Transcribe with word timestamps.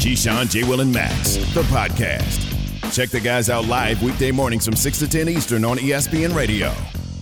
Keyshawn, 0.00 0.48
J. 0.50 0.64
Will, 0.64 0.80
and 0.80 0.92
Max, 0.92 1.36
the 1.52 1.62
podcast. 1.64 2.46
Check 2.94 3.10
the 3.10 3.20
guys 3.20 3.50
out 3.50 3.66
live 3.66 4.02
weekday 4.02 4.30
mornings 4.30 4.64
from 4.64 4.74
6 4.74 4.98
to 5.00 5.06
10 5.08 5.28
Eastern 5.28 5.62
on 5.64 5.76
ESPN 5.76 6.34
Radio. 6.34 6.72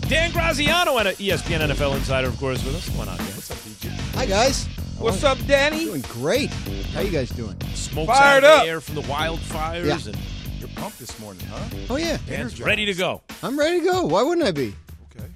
Dan 0.02 0.30
Graziano, 0.30 0.96
and 0.98 1.08
ESPN 1.08 1.60
NFL 1.68 1.96
insider, 1.96 2.28
of 2.28 2.38
course, 2.38 2.64
with 2.64 2.76
us. 2.76 2.88
What's 2.96 3.10
up, 3.10 3.18
What's 3.18 3.50
up, 3.50 3.56
DJ? 3.58 3.90
Hi 4.14 4.26
guys. 4.26 4.66
What's 4.98 5.24
up, 5.24 5.38
Danny? 5.46 5.86
Doing 5.86 6.00
great. 6.02 6.50
How 6.94 7.00
you 7.00 7.10
guys 7.10 7.30
doing? 7.30 7.60
Smoke 7.74 8.06
Fired 8.06 8.44
out 8.44 8.58
up. 8.58 8.62
the 8.64 8.68
air 8.70 8.80
from 8.80 8.94
the 8.94 9.02
wildfires, 9.02 9.84
Yeah. 9.84 10.12
and 10.12 10.16
You're 10.60 10.68
pumped 10.76 10.98
this 11.00 11.18
morning, 11.18 11.44
huh? 11.50 11.76
Oh 11.90 11.96
yeah, 11.96 12.16
Dan's 12.28 12.60
ready 12.60 12.84
to 12.86 12.94
go. 12.94 13.22
I'm 13.42 13.58
ready 13.58 13.80
to 13.80 13.84
go. 13.84 14.02
Why 14.06 14.22
wouldn't 14.22 14.46
I 14.46 14.52
be? 14.52 14.72
Okay. 15.16 15.26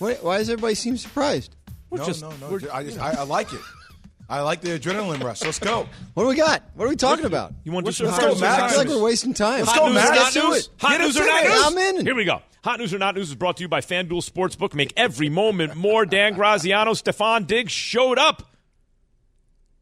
Why, 0.00 0.14
why 0.14 0.38
does 0.38 0.50
everybody 0.50 0.74
seem 0.74 0.96
surprised? 0.96 1.54
no, 1.92 2.04
just- 2.04 2.20
no, 2.22 2.30
no. 2.40 2.48
we're- 2.50 2.68
I, 2.70 2.82
just, 2.82 2.98
I, 2.98 3.12
I 3.12 3.22
like 3.22 3.52
it. 3.52 3.60
I 4.28 4.40
like 4.40 4.60
the 4.62 4.78
adrenaline 4.78 5.22
rush. 5.22 5.42
Let's 5.42 5.58
go. 5.58 5.86
What 6.14 6.22
do 6.24 6.28
we 6.30 6.36
got? 6.36 6.62
What 6.74 6.86
are 6.86 6.88
we 6.88 6.96
talking 6.96 7.26
about? 7.26 7.52
You 7.62 7.72
want 7.72 7.84
to 7.86 7.92
do 7.92 8.04
your 8.04 8.12
some 8.12 8.22
Let's 8.24 8.40
go, 8.40 8.46
hot 8.46 8.58
Max. 8.58 8.62
I 8.62 8.68
feel 8.70 8.78
like 8.78 8.88
we're 8.88 9.04
wasting 9.04 9.34
time. 9.34 9.60
Let's 9.64 9.78
go, 9.78 9.86
news 9.86 9.94
Max. 9.94 10.08
or 10.10 10.14
Let's 10.16 10.34
do 10.34 10.48
news? 10.48 10.58
it. 10.66 10.68
Hot 10.78 10.90
Get 10.92 11.00
news 11.02 11.16
us 11.16 11.22
or 11.22 11.26
not 11.26 11.44
it. 11.44 11.48
news? 11.48 11.62
I'm 11.66 11.78
in. 11.96 12.06
Here 12.06 12.14
we 12.14 12.24
go. 12.24 12.42
Hot 12.64 12.78
news 12.80 12.94
or 12.94 12.98
not 12.98 13.14
news 13.14 13.28
is 13.28 13.34
brought 13.34 13.58
to 13.58 13.62
you 13.62 13.68
by 13.68 13.82
FanDuel 13.82 14.28
Sportsbook. 14.28 14.74
Make 14.74 14.94
every 14.96 15.28
moment 15.28 15.74
more. 15.76 16.06
Dan 16.06 16.32
Graziano, 16.34 16.92
Stefon 16.92 17.46
Diggs 17.46 17.72
showed 17.72 18.18
up, 18.18 18.42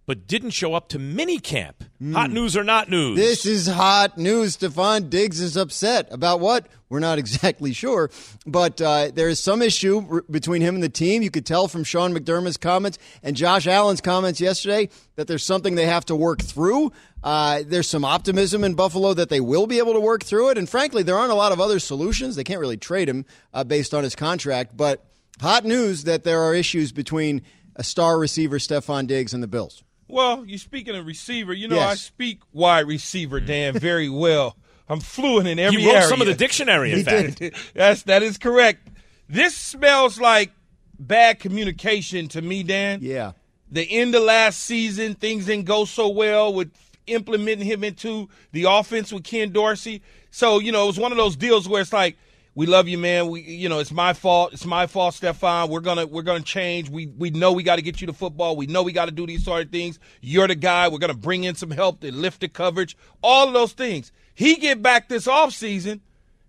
but 0.07 0.27
didn't 0.27 0.51
show 0.51 0.75
up 0.75 0.89
to 0.89 0.99
minicamp. 0.99 1.75
Hot 2.13 2.31
news 2.31 2.57
or 2.57 2.65
not 2.65 2.91
news? 2.91 3.17
This 3.17 3.47
is 3.47 3.67
hot 3.69 4.19
news. 4.19 4.57
Stefon 4.57 5.09
Diggs 5.09 5.41
is 5.41 5.57
upset 5.57 6.09
about 6.11 6.41
what? 6.41 6.67
We're 6.89 6.99
not 6.99 7.19
exactly 7.21 7.73
sure, 7.73 8.11
but 8.47 8.81
uh, 8.81 9.13
there 9.15 9.29
is 9.29 9.39
some 9.39 9.63
issue 9.63 10.05
r- 10.11 10.25
between 10.31 10.61
him 10.61 10.75
and 10.75 10.83
the 10.83 10.89
team. 10.89 11.23
You 11.23 11.31
could 11.31 11.47
tell 11.47 11.69
from 11.69 11.85
Sean 11.85 12.13
McDermott's 12.13 12.57
comments 12.57 12.99
and 13.23 13.37
Josh 13.37 13.67
Allen's 13.67 14.01
comments 14.01 14.41
yesterday 14.41 14.89
that 15.17 15.29
there's 15.29 15.45
something 15.45 15.75
they 15.77 15.87
have 15.87 16.05
to 16.07 16.17
work 16.17 16.43
through. 16.43 16.93
Uh, 17.23 17.63
there's 17.65 17.89
some 17.89 18.05
optimism 18.05 18.65
in 18.65 18.75
Buffalo 18.75 19.15
that 19.15 19.29
they 19.29 19.41
will 19.41 19.69
be 19.69 19.79
able 19.79 19.93
to 19.93 20.01
work 20.01 20.25
through 20.25 20.51
it. 20.51 20.59
And 20.59 20.69
frankly, 20.69 21.05
there 21.05 21.17
aren't 21.17 21.31
a 21.31 21.37
lot 21.37 21.53
of 21.53 21.61
other 21.61 21.79
solutions. 21.79 22.35
They 22.35 22.45
can't 22.45 22.61
really 22.61 22.77
trade 22.77 23.09
him 23.09 23.25
uh, 23.55 23.63
based 23.63 23.95
on 23.95 24.03
his 24.03 24.17
contract. 24.17 24.77
But 24.77 25.05
hot 25.41 25.65
news 25.65 26.05
that 26.05 26.25
there 26.25 26.43
are 26.43 26.53
issues 26.55 26.91
between 26.91 27.43
a 27.77 27.85
star 27.85 28.19
receiver, 28.19 28.59
Stefon 28.59 29.07
Diggs, 29.07 29.33
and 29.33 29.43
the 29.43 29.47
Bills. 29.47 29.85
Well, 30.13 30.45
you 30.45 30.59
speaking 30.59 30.95
of 30.95 31.07
receiver, 31.07 31.53
you 31.55 31.69
know 31.69 31.77
Yes. 31.77 31.89
I 31.91 31.95
speak 31.95 32.41
wide 32.53 32.87
receiver, 32.87 33.41
Dan, 33.41 33.79
very 33.79 34.09
well. 34.11 34.57
I'm 34.89 35.01
fluent 35.01 35.49
in 35.49 35.59
every 35.59 35.81
he 35.81 35.87
wrote 35.87 35.95
area. 35.97 36.09
some 36.09 36.21
of 36.21 36.27
the 36.27 36.35
dictionary, 36.35 36.93
in 36.93 36.99
He 36.99 37.05
fact. 37.05 37.39
did. 37.39 37.55
That's 37.75 38.03
that 38.03 38.23
is 38.23 38.37
correct. 38.37 38.89
This 39.29 39.57
smells 39.57 40.21
like 40.21 40.51
bad 40.99 41.39
communication 41.41 42.29
to 42.29 42.43
me, 42.43 42.63
Dan. 42.63 42.99
Yeah. 43.01 43.33
The 43.71 43.91
end 43.91 44.15
of 44.15 44.23
last 44.25 44.61
season, 44.61 45.15
things 45.15 45.47
didn't 45.47 45.65
go 45.65 45.87
so 45.87 46.09
well 46.09 46.53
with 46.53 46.71
implementing 47.07 47.67
him 47.67 47.83
into 47.83 48.29
the 48.53 48.65
offense 48.69 49.13
with 49.13 49.25
Ken 49.25 49.51
Dorsey. 49.51 50.03
So, 50.31 50.59
you 50.59 50.73
know, 50.73 50.85
it 50.85 50.89
was 50.89 50.99
one 51.01 51.11
of 51.13 51.17
those 51.19 51.37
deals 51.37 51.67
where 51.67 51.81
it's 51.81 51.93
like, 51.93 52.19
we 52.55 52.67
love 52.67 52.87
you, 52.87 52.99
man. 52.99 53.29
We, 53.29 53.41
you 53.41 53.69
know, 53.69 53.79
it's 53.79 53.93
my 53.93 54.13
fault. 54.13 54.53
It's 54.53 54.67
my 54.67 54.87
fault, 54.87 55.15
Stefon. 55.15 55.71
We're 55.71 55.81
gonna, 55.81 56.07
we're 56.07 56.23
gonna 56.23 56.41
change. 56.41 56.91
We, 56.91 57.07
we 57.07 57.31
know 57.31 57.53
we 57.53 57.63
got 57.63 57.77
to 57.77 57.83
get 57.83 58.01
you 58.01 58.07
the 58.07 58.13
football. 58.13 58.57
We 58.57 58.67
know 58.67 58.83
we 58.83 58.93
got 58.93 59.07
to 59.07 59.11
do 59.11 59.27
these 59.27 59.45
sort 59.45 59.65
of 59.65 59.71
things. 59.73 59.99
You're 60.21 60.49
the 60.49 60.55
guy. 60.55 60.89
We're 60.89 60.99
gonna 60.99 61.15
bring 61.15 61.45
in 61.45 61.55
some 61.55 61.71
help 61.71 62.01
to 62.01 62.13
lift 62.13 62.41
the 62.41 62.49
coverage. 62.49 62.97
All 63.23 63.47
of 63.49 63.55
those 63.55 63.73
things. 63.73 64.13
He 64.35 64.57
get 64.57 64.83
back 64.83 65.09
this 65.09 65.27
offseason. 65.27 66.01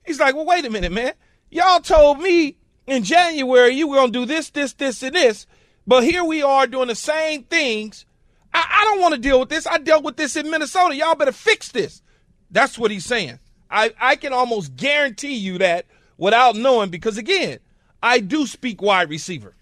He's 0.05 0.19
like, 0.19 0.35
well, 0.35 0.45
wait 0.45 0.65
a 0.65 0.69
minute, 0.69 0.91
man. 0.91 1.13
Y'all 1.49 1.79
told 1.79 2.19
me 2.19 2.57
in 2.85 3.03
January 3.03 3.73
you 3.73 3.87
were 3.87 3.95
gonna 3.95 4.11
do 4.11 4.25
this, 4.25 4.49
this, 4.49 4.73
this, 4.73 5.03
and 5.03 5.15
this, 5.15 5.47
but 5.87 6.03
here 6.03 6.23
we 6.23 6.43
are 6.43 6.67
doing 6.67 6.87
the 6.87 6.95
same 6.95 7.43
things. 7.43 8.05
I, 8.53 8.65
I 8.69 8.85
don't 8.85 9.01
want 9.01 9.15
to 9.15 9.21
deal 9.21 9.39
with 9.39 9.49
this. 9.49 9.65
I 9.65 9.77
dealt 9.77 10.03
with 10.03 10.17
this 10.17 10.35
in 10.35 10.49
Minnesota. 10.49 10.95
Y'all 10.95 11.15
better 11.15 11.31
fix 11.31 11.71
this. 11.71 12.01
That's 12.51 12.77
what 12.77 12.91
he's 12.91 13.05
saying. 13.05 13.39
I, 13.73 13.91
I 13.99 14.15
can 14.15 14.31
almost 14.31 14.75
guarantee 14.75 15.33
you 15.33 15.57
that 15.57 15.87
without 16.17 16.55
knowing 16.55 16.89
because 16.89 17.17
again, 17.17 17.57
I 18.01 18.19
do 18.19 18.45
speak 18.45 18.81
wide 18.81 19.09
receiver. 19.09 19.55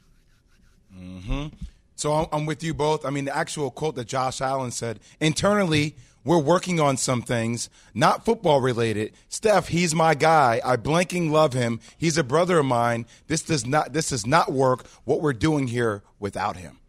Mm-hmm. 0.96 1.48
So 1.96 2.14
I'm, 2.14 2.26
I'm 2.34 2.46
with 2.46 2.62
you 2.62 2.74
both. 2.74 3.06
I 3.06 3.10
mean, 3.10 3.26
the 3.26 3.36
actual 3.36 3.72
quote 3.72 3.96
that 3.96 4.08
Josh 4.08 4.42
Allen 4.42 4.72
said 4.72 5.00
internally, 5.22 5.96
we're 6.26 6.40
working 6.40 6.80
on 6.80 6.98
some 6.98 7.22
things, 7.22 7.70
not 7.94 8.26
football 8.26 8.60
related. 8.60 9.14
Steph, 9.30 9.70
he's 9.70 9.96
my 9.96 10.14
guy. 10.14 10.60
I 10.64 10.76
blanking 10.76 11.32
love 11.32 11.54
him. 11.54 11.80
He's 11.98 12.18
a 12.18 12.24
brother 12.24 12.60
of 12.60 12.66
mine. 12.66 13.06
This 13.28 13.42
does 13.42 13.66
not. 13.66 13.94
This 13.94 14.10
does 14.10 14.28
not 14.28 14.52
work. 14.52 14.86
What 15.04 15.22
we're 15.22 15.34
doing 15.34 15.68
here 15.68 16.04
without 16.20 16.58
him. 16.58 16.81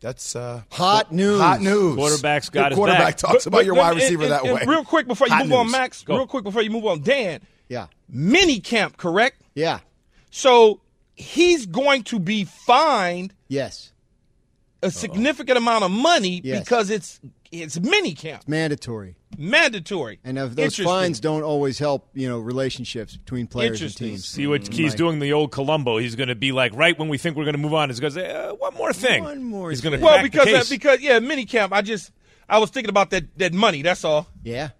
That's 0.00 0.36
uh, 0.36 0.62
Hot 0.72 1.12
news. 1.12 1.40
Hot 1.40 1.60
news. 1.60 1.94
Quarterback's 1.96 2.50
got 2.50 2.60
Your 2.60 2.68
his 2.70 2.76
quarterback 2.76 3.00
back. 3.00 3.16
talks 3.16 3.46
about 3.46 3.64
your 3.64 3.74
wide 3.74 3.96
receiver 3.96 4.24
and- 4.24 4.32
that 4.32 4.44
and 4.44 4.54
way. 4.54 4.64
Real 4.66 4.84
quick 4.84 5.06
before 5.06 5.28
you 5.28 5.34
Hot 5.34 5.46
move 5.46 5.58
on. 5.58 5.70
Max. 5.70 6.02
Go. 6.02 6.16
Real 6.16 6.26
quick 6.26 6.44
before 6.44 6.62
you 6.62 6.70
move 6.70 6.86
on, 6.86 7.00
Dan. 7.02 7.40
Yeah. 7.68 7.86
Mini 8.08 8.60
camp, 8.60 8.96
correct? 8.96 9.40
Yeah. 9.54 9.80
So 10.30 10.80
he's 11.14 11.66
going 11.66 12.02
to 12.04 12.18
be 12.18 12.44
fined 12.44 13.32
Yes. 13.48 13.92
a 14.82 14.90
significant 14.90 15.56
amount 15.58 15.84
of 15.84 15.90
money 15.90 16.40
Yes. 16.44 16.60
because 16.60 16.90
it's 16.90 17.20
it's 17.52 17.80
mini 17.80 18.14
camp, 18.14 18.46
Mandatory. 18.46 19.16
mandatory. 19.36 20.20
And 20.24 20.38
if 20.38 20.54
those 20.54 20.76
fines 20.76 21.20
don't 21.20 21.42
always 21.42 21.78
help, 21.78 22.08
you 22.14 22.28
know, 22.28 22.38
relationships 22.38 23.16
between 23.16 23.46
players 23.46 23.82
and 23.82 23.94
teams. 23.96 24.24
See 24.24 24.46
what 24.46 24.72
he's 24.72 24.94
doing 24.94 25.18
the 25.18 25.32
old 25.32 25.50
Columbo. 25.52 25.98
He's 25.98 26.14
going 26.14 26.28
to 26.28 26.34
be 26.34 26.52
like, 26.52 26.72
right 26.74 26.98
when 26.98 27.08
we 27.08 27.18
think 27.18 27.36
we're 27.36 27.44
going 27.44 27.54
to 27.54 27.60
move 27.60 27.74
on, 27.74 27.88
he's 27.88 28.00
going 28.00 28.12
to 28.12 28.20
say, 28.20 28.30
uh, 28.30 28.54
one 28.54 28.74
more 28.74 28.92
thing. 28.92 29.24
One 29.24 29.42
more 29.42 29.70
He's 29.70 29.80
going 29.80 29.92
to 29.92 29.98
thing. 29.98 30.04
Well, 30.04 30.22
because 30.22 30.46
the 30.46 30.56
uh, 30.56 30.64
because 30.68 31.00
yeah, 31.00 31.18
mini 31.18 31.44
camp. 31.44 31.72
I 31.72 31.82
just 31.82 32.12
I 32.48 32.58
was 32.58 32.70
thinking 32.70 32.90
about 32.90 33.10
that 33.10 33.24
that 33.38 33.52
money. 33.52 33.82
That's 33.82 34.04
all. 34.04 34.26
Yeah. 34.42 34.70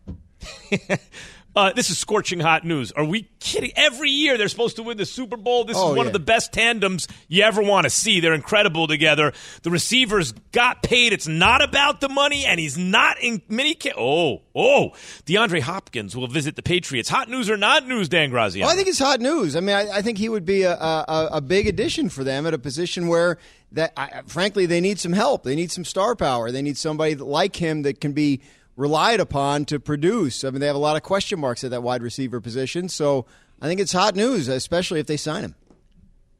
Uh, 1.56 1.72
this 1.72 1.90
is 1.90 1.98
scorching 1.98 2.38
hot 2.38 2.64
news. 2.64 2.92
Are 2.92 3.04
we 3.04 3.28
kidding? 3.40 3.72
Every 3.74 4.08
year 4.10 4.38
they're 4.38 4.46
supposed 4.48 4.76
to 4.76 4.84
win 4.84 4.96
the 4.96 5.04
Super 5.04 5.36
Bowl. 5.36 5.64
This 5.64 5.76
Oh, 5.76 5.90
is 5.90 5.96
one 5.96 6.04
yeah. 6.06 6.10
of 6.10 6.12
the 6.12 6.20
best 6.20 6.52
tandems 6.52 7.08
you 7.26 7.42
ever 7.42 7.60
want 7.60 7.84
to 7.84 7.90
see. 7.90 8.20
They're 8.20 8.34
incredible 8.34 8.86
together. 8.86 9.32
The 9.62 9.70
receivers 9.70 10.30
got 10.52 10.82
paid. 10.84 11.12
It's 11.12 11.26
not 11.26 11.60
about 11.60 12.00
the 12.00 12.08
money, 12.08 12.44
and 12.46 12.60
he's 12.60 12.78
not 12.78 13.20
in 13.20 13.42
mini. 13.48 13.74
Ca- 13.74 13.94
oh, 13.98 14.42
oh. 14.54 14.90
DeAndre 15.26 15.60
Hopkins 15.60 16.16
will 16.16 16.28
visit 16.28 16.54
the 16.54 16.62
Patriots. 16.62 17.08
Hot 17.08 17.28
news 17.28 17.50
or 17.50 17.56
not 17.56 17.84
news, 17.84 18.08
Dan 18.08 18.30
Graziano? 18.30 18.66
Well, 18.66 18.72
I 18.72 18.76
think 18.76 18.86
it's 18.86 19.00
hot 19.00 19.20
news. 19.20 19.56
I 19.56 19.60
mean, 19.60 19.74
I, 19.74 19.88
I 19.98 20.02
think 20.02 20.18
he 20.18 20.28
would 20.28 20.44
be 20.44 20.62
a, 20.62 20.74
a, 20.76 21.28
a 21.32 21.40
big 21.40 21.66
addition 21.66 22.10
for 22.10 22.22
them 22.22 22.46
at 22.46 22.54
a 22.54 22.58
position 22.58 23.08
where 23.08 23.38
that, 23.72 23.92
I, 23.96 24.22
frankly, 24.26 24.66
they 24.66 24.80
need 24.80 25.00
some 25.00 25.12
help. 25.12 25.42
They 25.42 25.56
need 25.56 25.72
some 25.72 25.84
star 25.84 26.14
power. 26.14 26.52
They 26.52 26.62
need 26.62 26.78
somebody 26.78 27.16
like 27.16 27.56
him 27.56 27.82
that 27.82 28.00
can 28.00 28.12
be 28.12 28.40
relied 28.80 29.20
upon 29.20 29.64
to 29.66 29.78
produce. 29.78 30.42
I 30.42 30.50
mean, 30.50 30.60
they 30.60 30.66
have 30.66 30.74
a 30.76 30.80
lot 30.80 30.96
of 30.96 31.02
question 31.02 31.38
marks 31.38 31.62
at 31.64 31.70
that 31.70 31.82
wide 31.82 32.02
receiver 32.02 32.40
position. 32.40 32.88
So 32.88 33.26
I 33.60 33.66
think 33.68 33.78
it's 33.80 33.92
hot 33.92 34.16
news, 34.16 34.48
especially 34.48 35.00
if 35.00 35.06
they 35.06 35.16
sign 35.18 35.44
him. 35.44 35.54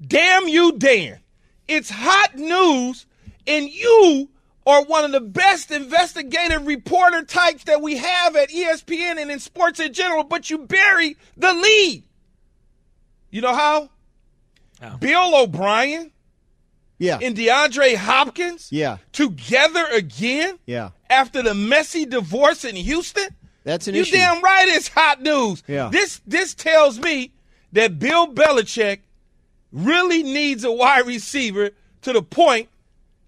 Damn 0.05 0.49
you, 0.49 0.73
Dan! 0.73 1.21
It's 1.69 1.91
hot 1.91 2.35
news, 2.37 3.05
and 3.47 3.69
you 3.69 4.31
are 4.67 4.83
one 4.85 5.05
of 5.05 5.13
the 5.13 5.21
best 5.21 5.71
investigative 5.71 6.67
reporter 6.67 7.23
types 7.23 7.65
that 7.65 7.83
we 7.83 7.97
have 7.99 8.35
at 8.37 8.49
ESPN 8.49 9.19
and 9.21 9.31
in 9.31 9.39
sports 9.39 9.79
in 9.79 9.93
general. 9.93 10.25
But 10.25 10.49
you 10.49 10.59
bury 10.59 11.17
the 11.37 11.53
lead. 11.53 12.05
You 13.31 13.43
know 13.43 13.55
how? 13.55 13.91
Bill 14.99 15.37
O'Brien 15.43 16.11
Yeah. 16.99 17.19
and 17.21 17.37
DeAndre 17.37 17.97
Hopkins 17.97 18.69
Yeah. 18.71 18.97
together 19.13 19.85
again 19.93 20.59
Yeah. 20.67 20.91
After 21.11 21.43
the 21.43 21.55
messy 21.55 22.07
divorce 22.07 22.65
in 22.65 22.77
Houston? 22.77 23.29
That's 23.65 23.89
an 23.89 23.95
you 23.95 24.03
issue. 24.03 24.17
You 24.17 24.23
damn 24.23 24.43
right 24.43 24.69
it's 24.69 24.89
hot 24.89 25.21
news. 25.21 25.63
Yeah. 25.67 25.91
This 25.93 26.21
this 26.27 26.55
tells 26.55 26.99
me 26.99 27.33
that 27.73 27.99
Bill 27.99 28.33
Belichick 28.33 29.01
really 29.73 30.23
needs 30.23 30.65
a 30.65 30.73
wide 30.73 31.07
receiver 31.07 31.71
to 32.03 32.13
the 32.13 32.23
point 32.23 32.69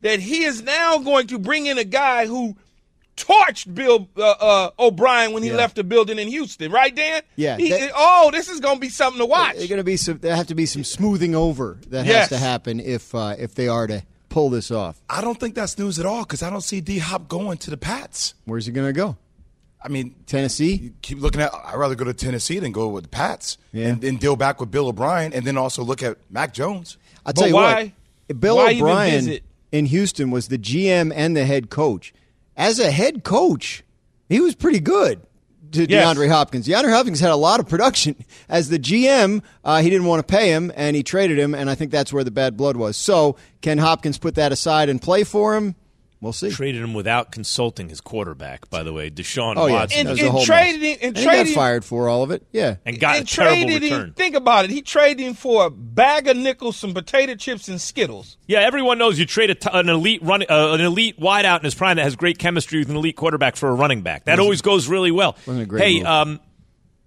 that 0.01 0.21
he 0.21 0.45
is 0.45 0.63
now 0.63 0.99
going 0.99 1.27
to 1.29 1.39
bring 1.39 1.67
in 1.67 1.79
a 1.79 1.85
guy 1.85 2.27
who 2.27 2.57
torched 3.17 3.73
Bill 3.75 4.09
uh, 4.17 4.23
uh, 4.23 4.71
O'Brien 4.79 5.33
when 5.33 5.43
he 5.43 5.51
Yeah. 5.51 5.57
left 5.57 5.77
the 5.77 5.85
building 5.85 6.19
in 6.19 6.29
Houston, 6.29 6.73
right, 6.73 6.93
Dan? 6.95 7.23
Yeah, 7.37 7.57
He- 7.59 7.69
that- 7.71 7.93
oh, 7.95 8.31
this 8.33 8.49
is 8.49 8.59
going 8.59 8.77
to 8.77 8.81
be 8.81 8.89
something 8.89 9.19
to 9.21 9.27
watch. 9.27 9.57
There's 9.57 9.69
going 9.69 9.79
to 9.81 9.85
be 9.85 9.97
some. 9.99 10.19
There 10.19 10.35
have 10.35 10.47
to 10.49 10.55
be 10.55 10.67
some 10.67 10.83
smoothing 10.83 11.35
over 11.35 11.79
that 11.89 12.07
Yes. 12.07 12.21
has 12.21 12.29
to 12.31 12.39
happen 12.39 12.81
if 12.81 13.15
uh, 13.15 13.37
if 13.39 13.55
they 13.55 13.69
are 13.69 13.87
to 13.87 14.03
pull 14.33 14.51
this 14.51 14.71
off. 14.71 15.01
I 15.09 15.21
don't 15.21 15.39
think 15.39 15.55
that's 15.55 15.79
news 15.79 15.99
at 15.99 16.07
all 16.07 16.23
because 16.23 16.43
I 16.43 16.51
don't 16.51 16.63
see 16.63 16.81
D 16.81 16.99
Hop 16.99 17.29
going 17.29 17.59
to 17.59 17.71
the 17.71 17.77
Pats. 17.77 18.35
Where's 18.47 18.67
he 18.67 18.73
going 18.73 18.87
to 18.89 18.93
go? 18.93 19.17
I 19.85 19.89
mean, 19.89 20.15
Tennessee. 20.27 20.75
you 20.75 20.93
keep 21.03 21.21
looking 21.21 21.41
at. 21.41 21.51
I'd 21.55 21.75
rather 21.77 21.95
go 21.97 22.05
to 22.05 22.15
Tennessee 22.15 22.59
than 22.61 22.73
go 22.73 22.89
with 22.89 23.05
the 23.05 23.09
Pats, 23.11 23.59
Yeah. 23.73 23.89
and 23.89 24.01
then 24.01 24.17
deal 24.17 24.37
back 24.37 24.61
with 24.61 24.71
Bill 24.71 24.89
O'Brien, 24.89 25.33
and 25.33 25.45
then 25.45 25.57
also 25.57 25.83
look 25.83 26.03
at 26.03 26.19
Mac 26.31 26.55
Jones. 26.55 26.97
I'll 27.27 27.33
But 27.33 27.41
tell 27.41 27.49
you 27.49 27.55
why- 27.55 27.93
what. 28.29 28.41
Bill 28.41 28.57
why 28.57 28.75
O'Brien 28.75 29.39
in 29.73 29.87
Houston 29.87 30.31
was 30.31 30.49
the 30.49 30.57
GM 30.59 31.13
and 31.15 31.37
the 31.37 31.45
head 31.45 31.69
coach. 31.69 32.15
As 32.57 32.79
a 32.79 32.91
head 32.91 33.25
coach, 33.25 33.83
he 34.29 34.41
was 34.41 34.55
pretty 34.55 34.81
good 34.81 35.21
to 35.73 35.89
Yes. 35.89 36.17
DeAndre 36.17 36.29
Hopkins. 36.29 36.67
DeAndre 36.67 36.93
Hopkins 36.93 37.21
had 37.21 37.31
a 37.31 37.37
lot 37.37 37.61
of 37.61 37.69
production. 37.69 38.15
As 38.49 38.69
the 38.69 38.79
GM, 38.79 39.43
uh, 39.65 39.81
he 39.83 39.91
didn't 39.91 40.07
want 40.07 40.27
to 40.27 40.31
pay 40.33 40.49
him, 40.51 40.73
and 40.77 40.95
he 40.97 41.03
traded 41.03 41.39
him, 41.39 41.55
and 41.55 41.69
I 41.71 41.75
think 41.75 41.91
that's 41.91 42.13
where 42.13 42.25
the 42.25 42.31
bad 42.31 42.57
blood 42.57 42.77
was. 42.77 42.97
So, 42.97 43.37
can 43.61 43.79
Hopkins 43.79 44.19
put 44.19 44.35
that 44.37 44.53
aside 44.53 44.89
and 44.89 45.01
play 45.01 45.25
for 45.25 45.57
him? 45.57 45.75
We'll 46.23 46.33
see. 46.33 46.51
Traded 46.51 46.81
him 46.83 46.95
without 46.95 47.33
consulting 47.33 47.89
his 47.89 48.01
quarterback, 48.01 48.71
by 48.71 48.85
the 48.85 48.93
way, 48.93 49.11
Deshaun 49.11 49.55
Oh, 49.57 49.67
yeah. 49.67 49.73
Watson. 49.73 50.07
And- 50.07 50.17
That 50.19 50.25
and 50.25 50.45
traded 50.47 50.81
him- 50.81 50.99
and 51.03 51.19
he 51.19 51.25
got 51.25 51.49
fired 51.49 51.85
for 51.85 52.09
all 52.09 52.23
of 52.23 52.31
it. 52.31 52.47
Yeah. 52.53 52.77
and 52.87 53.01
got 53.01 53.17
and 53.17 53.25
a 53.27 53.29
terrible 53.29 53.67
return. 53.75 54.01
him. 54.09 54.15
Think 54.15 54.37
about 54.37 54.65
it. 54.65 54.71
He 54.71 54.83
traded 54.83 55.19
him 55.27 55.35
for 55.35 55.67
a 55.67 55.71
bag 55.71 56.29
of 56.29 56.37
nickels, 56.37 56.77
some 56.77 56.95
potato 56.95 57.35
chips, 57.35 57.67
and 57.69 57.81
Skittles. 57.81 58.37
Yeah, 58.47 58.61
everyone 58.61 58.99
knows 58.99 59.19
you 59.19 59.27
trade 59.27 59.51
a 59.51 59.57
t- 59.57 59.69
an 59.73 59.89
elite 59.89 60.23
run, 60.23 60.45
uh, 60.49 60.73
an 60.75 60.81
elite 60.81 61.19
wideout 61.19 61.59
in 61.59 61.65
his 61.65 61.75
prime 61.75 61.97
that 61.97 62.05
has 62.05 62.15
great 62.15 62.39
chemistry 62.39 62.79
with 62.79 62.89
an 62.89 62.95
elite 62.97 63.17
quarterback 63.17 63.57
for 63.57 63.69
a 63.69 63.75
running 63.75 64.03
back. 64.03 64.27
That 64.27 64.39
always 64.39 64.63
goes 64.63 64.87
really 64.87 65.11
well. 65.11 65.37
wasn't 65.45 65.65
a 65.65 65.67
great 65.67 65.83
hey, 65.83 66.03
um, 66.05 66.39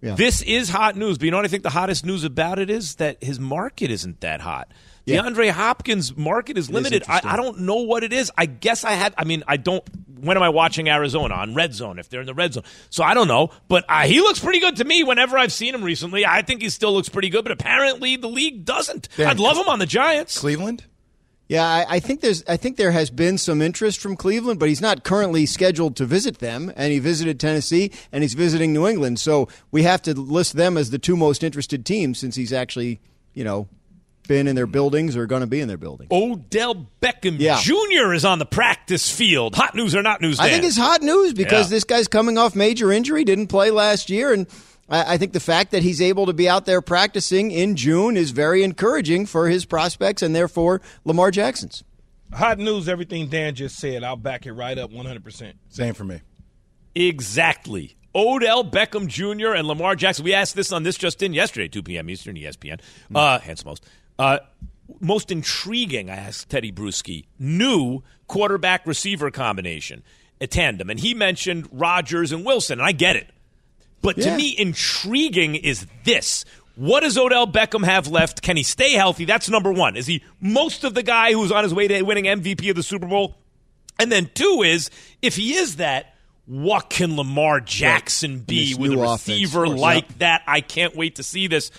Yeah. 0.02 0.16
this 0.16 0.42
is 0.42 0.68
hot 0.70 0.98
news, 0.98 1.18
but 1.18 1.24
you 1.24 1.32
know 1.32 1.38
what 1.38 1.46
I 1.46 1.50
think 1.50 1.64
the 1.64 1.70
hottest 1.70 2.06
news 2.06 2.26
about 2.26 2.60
it 2.60 2.70
is 2.70 2.96
that 2.96 3.24
his 3.24 3.40
market 3.40 3.92
isn't 3.92 4.20
that 4.20 4.42
hot. 4.42 4.68
Yeah. 5.06 5.22
DeAndre 5.22 5.52
Hopkins' 5.52 6.16
market 6.18 6.58
is 6.58 6.70
limited. 6.70 7.04
I. 7.08 7.22
I 7.24 7.36
don't 7.38 7.62
know 7.62 7.78
what 7.78 8.04
it 8.04 8.12
is. 8.12 8.32
I 8.38 8.48
guess 8.48 8.84
I 8.84 8.92
had. 8.92 9.14
I 9.18 9.24
mean, 9.24 9.44
I 9.48 9.58
don't. 9.58 9.84
When 10.20 10.36
am 10.38 10.44
I 10.44 10.50
watching 10.50 10.90
Arizona 10.90 11.36
on 11.36 11.54
red 11.54 11.74
zone? 11.74 12.00
If 12.00 12.10
they're 12.10 12.22
in 12.22 12.26
the 12.26 12.34
red 12.34 12.54
zone, 12.54 12.64
so 12.90 13.04
I 13.04 13.14
don't 13.14 13.28
know. 13.28 13.52
But 13.68 13.86
uh, 13.88 14.04
he 14.04 14.20
looks 14.20 14.40
pretty 14.40 14.60
good 14.60 14.78
to 14.78 14.84
me. 14.84 15.04
Whenever 15.04 15.38
I've 15.38 15.54
seen 15.54 15.76
him 15.76 15.84
recently, 15.84 16.26
I 16.26 16.42
think 16.42 16.64
he 16.64 16.70
still 16.70 16.94
looks 16.94 17.10
pretty 17.10 17.30
good. 17.30 17.44
But 17.44 17.52
apparently, 17.52 18.16
the 18.16 18.30
league 18.30 18.66
doesn't. 18.66 19.10
Dan, 19.16 19.28
I'd 19.28 19.40
love 19.40 19.58
him 19.58 19.68
on 19.68 19.78
the 19.80 19.86
Giants. 19.86 20.40
Cleveland. 20.40 20.86
Yeah, 21.48 21.64
I, 21.64 21.86
I 21.88 22.00
think 22.00 22.22
there's. 22.22 22.44
I 22.48 22.58
think 22.58 22.78
there 22.78 22.92
has 22.92 23.12
been 23.12 23.38
some 23.38 23.62
interest 23.62 24.00
from 24.00 24.16
Cleveland, 24.16 24.60
but 24.60 24.68
he's 24.70 24.82
not 24.82 25.04
currently 25.04 25.46
scheduled 25.46 25.96
to 25.98 26.06
visit 26.06 26.40
them. 26.40 26.74
And 26.76 26.92
he 26.92 26.98
visited 26.98 27.40
Tennessee, 27.40 27.92
and 28.12 28.24
he's 28.24 28.34
visiting 28.34 28.74
New 28.74 28.88
England. 28.88 29.20
So 29.20 29.48
we 29.70 29.84
have 29.84 30.02
to 30.04 30.16
list 30.16 30.54
them 30.54 30.76
as 30.76 30.90
the 30.90 30.98
two 30.98 31.16
most 31.16 31.44
interested 31.44 31.86
teams, 31.86 32.18
since 32.18 32.36
he's 32.36 32.52
actually, 32.52 33.00
you 33.36 33.44
know, 33.44 33.68
been 34.28 34.48
in 34.48 34.56
their 34.56 34.68
buildings 34.68 35.16
or 35.16 35.26
going 35.26 35.42
to 35.42 35.48
be 35.48 35.62
in 35.62 35.68
their 35.68 35.78
buildings. 35.78 36.10
Odell 36.12 36.88
Beckham 37.02 37.38
Yeah. 37.40 37.60
Jr. 37.62 38.14
is 38.14 38.26
on 38.26 38.40
the 38.40 38.46
practice 38.46 39.10
field. 39.12 39.56
Hot 39.56 39.76
news 39.76 39.96
or 39.96 40.02
not 40.02 40.22
news? 40.22 40.40
I 40.40 40.50
think 40.50 40.64
it's 40.64 40.78
hot 40.78 41.02
news 41.02 41.34
because 41.34 41.68
Yeah. 41.68 41.76
this 41.76 41.84
guy's 41.84 42.08
coming 42.08 42.38
off 42.38 42.56
major 42.56 42.92
injury, 42.92 43.24
didn't 43.24 43.48
play 43.48 43.72
last 43.72 44.10
year, 44.10 44.34
and 44.34 44.48
I, 44.90 45.14
I 45.14 45.18
think 45.18 45.34
the 45.34 45.40
fact 45.40 45.72
that 45.72 45.82
he's 45.84 46.02
able 46.02 46.26
to 46.28 46.34
be 46.34 46.48
out 46.50 46.66
there 46.66 46.82
practicing 46.82 47.52
in 47.52 47.76
June 47.76 48.18
is 48.18 48.32
very 48.32 48.64
encouraging 48.64 49.26
for 49.26 49.48
his 49.50 49.66
prospects 49.66 50.22
and 50.22 50.36
therefore 50.36 50.82
Lamar 51.06 51.32
Jackson's. 51.32 51.84
Hot 52.34 52.58
news, 52.60 52.90
everything 52.90 53.28
Dan 53.30 53.56
just 53.56 53.78
said. 53.78 54.04
I'll 54.04 54.16
back 54.18 54.46
it 54.46 54.54
right 54.54 54.78
up 54.78 54.92
100%. 54.92 55.54
Same 55.70 55.94
for 55.94 56.04
me. 56.04 56.20
Exactly. 56.96 57.96
Odell 58.16 58.64
Beckham 58.64 59.08
Jr. 59.08 59.54
and 59.54 59.68
Lamar 59.68 59.96
Jackson. 59.96 60.24
We 60.24 60.34
asked 60.34 60.56
this 60.56 60.72
on 60.72 60.84
this 60.84 60.98
just 60.98 61.22
in 61.22 61.34
yesterday, 61.34 61.68
2 61.68 61.84
p.m. 61.84 62.10
Eastern, 62.10 62.36
ESPN. 62.36 62.80
Uh, 63.14 63.40
hence 63.40 63.66
most. 63.66 63.86
Uh, 64.18 64.40
most 65.00 65.32
intriguing, 65.32 66.10
I 66.10 66.16
asked 66.16 66.50
Teddy 66.50 66.72
Bruschi, 66.72 67.26
new 67.40 68.04
quarterback 68.28 68.86
receiver 68.86 69.32
combination, 69.32 70.04
a 70.40 70.48
tandem. 70.48 70.90
And 70.90 71.00
he 71.00 71.14
mentioned 71.14 71.68
Rodgers 71.72 72.32
and 72.32 72.46
Wilson, 72.46 72.80
and 72.80 72.88
I 72.88 72.92
get 72.92 73.16
it. 73.16 73.30
But 74.02 74.18
to 74.22 74.36
me, 74.38 74.56
intriguing 74.58 75.56
is 75.56 75.88
this. 76.04 76.46
What 76.76 77.02
does 77.02 77.18
Odell 77.18 77.48
Beckham 77.48 77.84
have 77.84 78.08
left? 78.08 78.42
Can 78.42 78.56
he 78.58 78.64
stay 78.64 78.92
healthy? 78.92 79.26
That's 79.26 79.50
number 79.50 79.72
one. 79.72 79.96
Is 79.96 80.06
he 80.06 80.24
most 80.40 80.84
of 80.84 80.94
the 80.94 81.02
guy 81.02 81.32
who's 81.32 81.52
on 81.52 81.64
his 81.64 81.74
way 81.74 81.88
to 81.88 82.02
winning 82.04 82.26
MVP 82.26 82.70
of 82.70 82.76
the 82.76 82.84
Super 82.84 83.08
Bowl? 83.08 83.36
And 83.98 84.12
then 84.12 84.30
two 84.34 84.62
is, 84.64 84.92
if 85.22 85.36
he 85.36 85.56
is 85.56 85.78
that, 85.78 86.16
what 86.46 86.90
can 86.90 87.16
Lamar 87.16 87.62
Jackson 87.62 88.40
be 88.40 88.76
with 88.76 88.92
a 88.92 88.96
new 88.96 89.02
offense, 89.02 89.28
receiver 89.28 89.68
like 89.68 90.20
that? 90.20 90.44
I 90.46 90.62
can't 90.62 90.96
wait 90.96 91.16
to 91.16 91.24
see 91.24 91.48
this. 91.48 91.72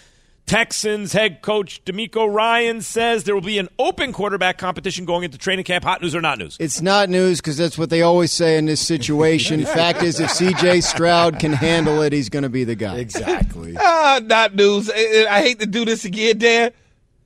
Texans 0.46 1.12
head 1.12 1.43
coach 1.43 1.84
DeMeco 1.84 2.32
Ryan 2.32 2.81
says 2.81 3.25
there 3.25 3.34
will 3.34 3.43
be 3.43 3.58
an 3.58 3.69
open 3.81 4.12
quarterback 4.12 4.58
competition 4.58 5.04
going 5.04 5.25
into 5.25 5.37
training 5.38 5.64
camp. 5.64 5.82
Hot 5.82 6.00
news 6.00 6.14
or 6.14 6.20
not 6.20 6.38
news? 6.38 6.56
It's 6.60 6.81
not 6.81 7.08
news 7.08 7.40
because 7.40 7.56
that's 7.56 7.76
what 7.76 7.90
they 7.90 8.02
always 8.02 8.31
say 8.31 8.56
in 8.56 8.66
this 8.66 8.81
situation. 8.81 9.64
Fact 9.66 10.04
is, 10.04 10.20
if 10.20 10.31
C.J. 10.31 10.82
Stroud 10.82 11.40
can 11.40 11.52
handle 11.52 12.00
it, 12.02 12.12
he's 12.12 12.28
going 12.28 12.44
to 12.44 12.48
be 12.48 12.62
the 12.62 12.76
guy. 12.76 12.98
Exactly. 12.98 13.76
Ah, 13.88 14.20
not 14.22 14.54
news. 14.54 14.88
I, 14.88 15.26
I 15.28 15.43
hate 15.43 15.58
to 15.60 15.66
do 15.66 15.84
this 15.84 16.04
again, 16.04 16.38
Dan, 16.38 16.70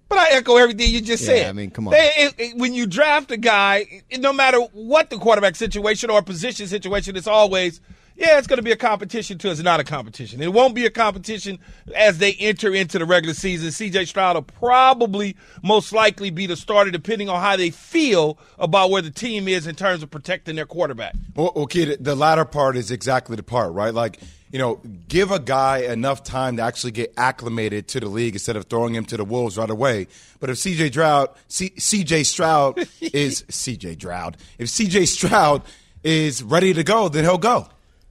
but 0.09 0.17
I 0.19 0.31
echo 0.31 0.57
everything 0.57 0.91
you 0.91 1.01
just 1.03 1.23
Yeah, 1.25 1.29
said. 1.29 1.47
I 1.49 1.53
mean, 1.53 1.71
come 1.71 1.89
on. 1.89 1.93
They- 1.93 2.13
it- 2.17 2.35
it- 2.39 2.57
when 2.57 2.73
you 2.75 2.87
draft 2.87 3.31
a 3.31 3.37
guy, 3.37 4.03
it- 4.11 4.21
no 4.21 4.33
matter 4.33 4.59
what 4.73 5.11
the 5.11 5.19
quarterback 5.19 5.57
situation 5.57 6.09
or 6.11 6.23
position 6.23 6.67
situation, 6.67 7.17
it's 7.17 7.27
always, 7.27 7.81
yeah, 8.17 8.39
it's 8.39 8.47
going 8.47 8.59
to 8.59 8.63
be 8.63 8.73
a 8.73 8.77
competition 8.77 9.39
too. 9.39 9.51
it's 9.51 9.63
not 9.63 9.81
a 9.81 9.85
competition. 9.85 10.43
It 10.43 10.53
won't 10.53 10.75
be 10.75 10.87
a 10.87 10.91
competition 10.91 11.59
as 11.95 12.19
they 12.19 12.35
enter 12.35 12.75
into 12.75 12.99
the 12.99 13.05
regular 13.05 13.35
season. 13.35 13.69
CJ 13.71 14.07
Stroud 14.07 14.37
will 14.37 14.43
probably 14.43 15.37
most 15.63 15.93
likely 15.93 16.31
be 16.31 16.47
the 16.47 16.57
starter 16.57 16.91
depending 16.91 17.29
on 17.29 17.41
how 17.41 17.57
they 17.57 17.71
feel 17.71 18.39
about 18.59 18.91
where 18.91 19.03
the 19.03 19.11
team 19.11 19.49
is 19.49 19.67
in 19.67 19.75
terms 19.75 20.03
of 20.03 20.11
protecting 20.11 20.57
their 20.57 20.67
quarterback. 20.67 21.15
Well, 21.35 21.53
okay, 21.57 21.97
the- 21.97 22.15
latter 22.15 22.45
part 22.45 22.77
is 22.77 22.91
exactly 22.91 23.37
the 23.37 23.43
part, 23.43 23.73
right? 23.73 23.95
Like, 23.95 24.19
you 24.53 24.59
know, 24.59 24.81
give 25.09 25.31
a 25.31 25.39
guy 25.39 25.79
enough 25.79 26.23
time 26.23 26.57
to 26.59 26.63
actually 26.63 26.91
get 26.91 27.15
acclimated 27.17 27.89
to 27.89 28.01
the 28.01 28.09
league 28.09 28.35
instead 28.35 28.57
of 28.57 28.65
throwing 28.67 28.95
him 28.95 29.05
to 29.07 29.17
the 29.17 29.25
wolves 29.25 29.57
right 29.57 29.71
away. 29.71 30.09
But 30.41 30.51
if 30.51 30.57
CJ 30.59 30.91
Stroud, 30.91 31.31
CJ 31.49 32.27
Stroud 32.27 32.79
is 33.01 33.43
CJ 33.45 33.95
Stroud. 33.95 34.37
If 34.59 34.69
CJ 34.69 35.07
Stroud 35.07 35.63
is 36.03 36.43
ready 36.43 36.75
to 36.75 36.83
go, 36.85 37.09
then 37.09 37.25
he'll 37.25 37.39
go. 37.39 37.69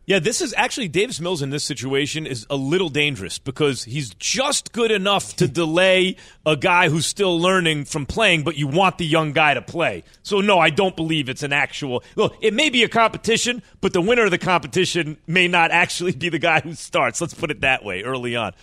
Yeah, 0.10 0.18
this 0.18 0.42
is 0.42 0.56
actually 0.58 0.88
Davis 0.88 1.20
Mills 1.20 1.44
in 1.44 1.52
this 1.52 1.64
situation 1.64 2.26
is 2.26 2.48
a 2.50 2.56
little 2.56 2.90
dangerous 2.90 3.38
because 3.38 3.84
he's 3.84 4.10
just 4.16 4.72
good 4.72 4.90
enough 4.90 5.36
to 5.36 5.48
delay 5.62 6.18
a 6.48 6.56
guy 6.56 6.90
who's 6.90 7.06
still 7.06 7.40
learning 7.40 7.86
from 7.86 8.08
playing, 8.08 8.42
but 8.42 8.58
you 8.58 8.66
want 8.66 8.98
the 8.98 9.06
young 9.06 9.34
guy 9.34 9.54
to 9.54 9.62
play. 9.62 10.04
So 10.24 10.42
no, 10.42 10.58
I 10.58 10.72
don't 10.72 10.96
believe 10.96 11.30
it's 11.30 11.44
an 11.44 11.54
actual. 11.54 12.04
Well, 12.16 12.34
it 12.42 12.56
may 12.56 12.72
be 12.72 12.82
a 12.82 12.90
competition, 12.90 13.62
but 13.82 13.94
the 13.94 14.02
winner 14.02 14.26
of 14.26 14.32
the 14.32 14.40
competition 14.40 15.20
may 15.28 15.48
not 15.48 15.70
actually 15.86 16.14
be 16.14 16.30
the 16.30 16.40
guy 16.40 16.62
who 16.62 16.74
starts. 16.74 17.22
Let's 17.22 17.36
put 17.36 17.52
it 17.52 17.62
that 17.62 17.86
way 17.86 18.02
early 18.02 18.36
on. 18.36 18.54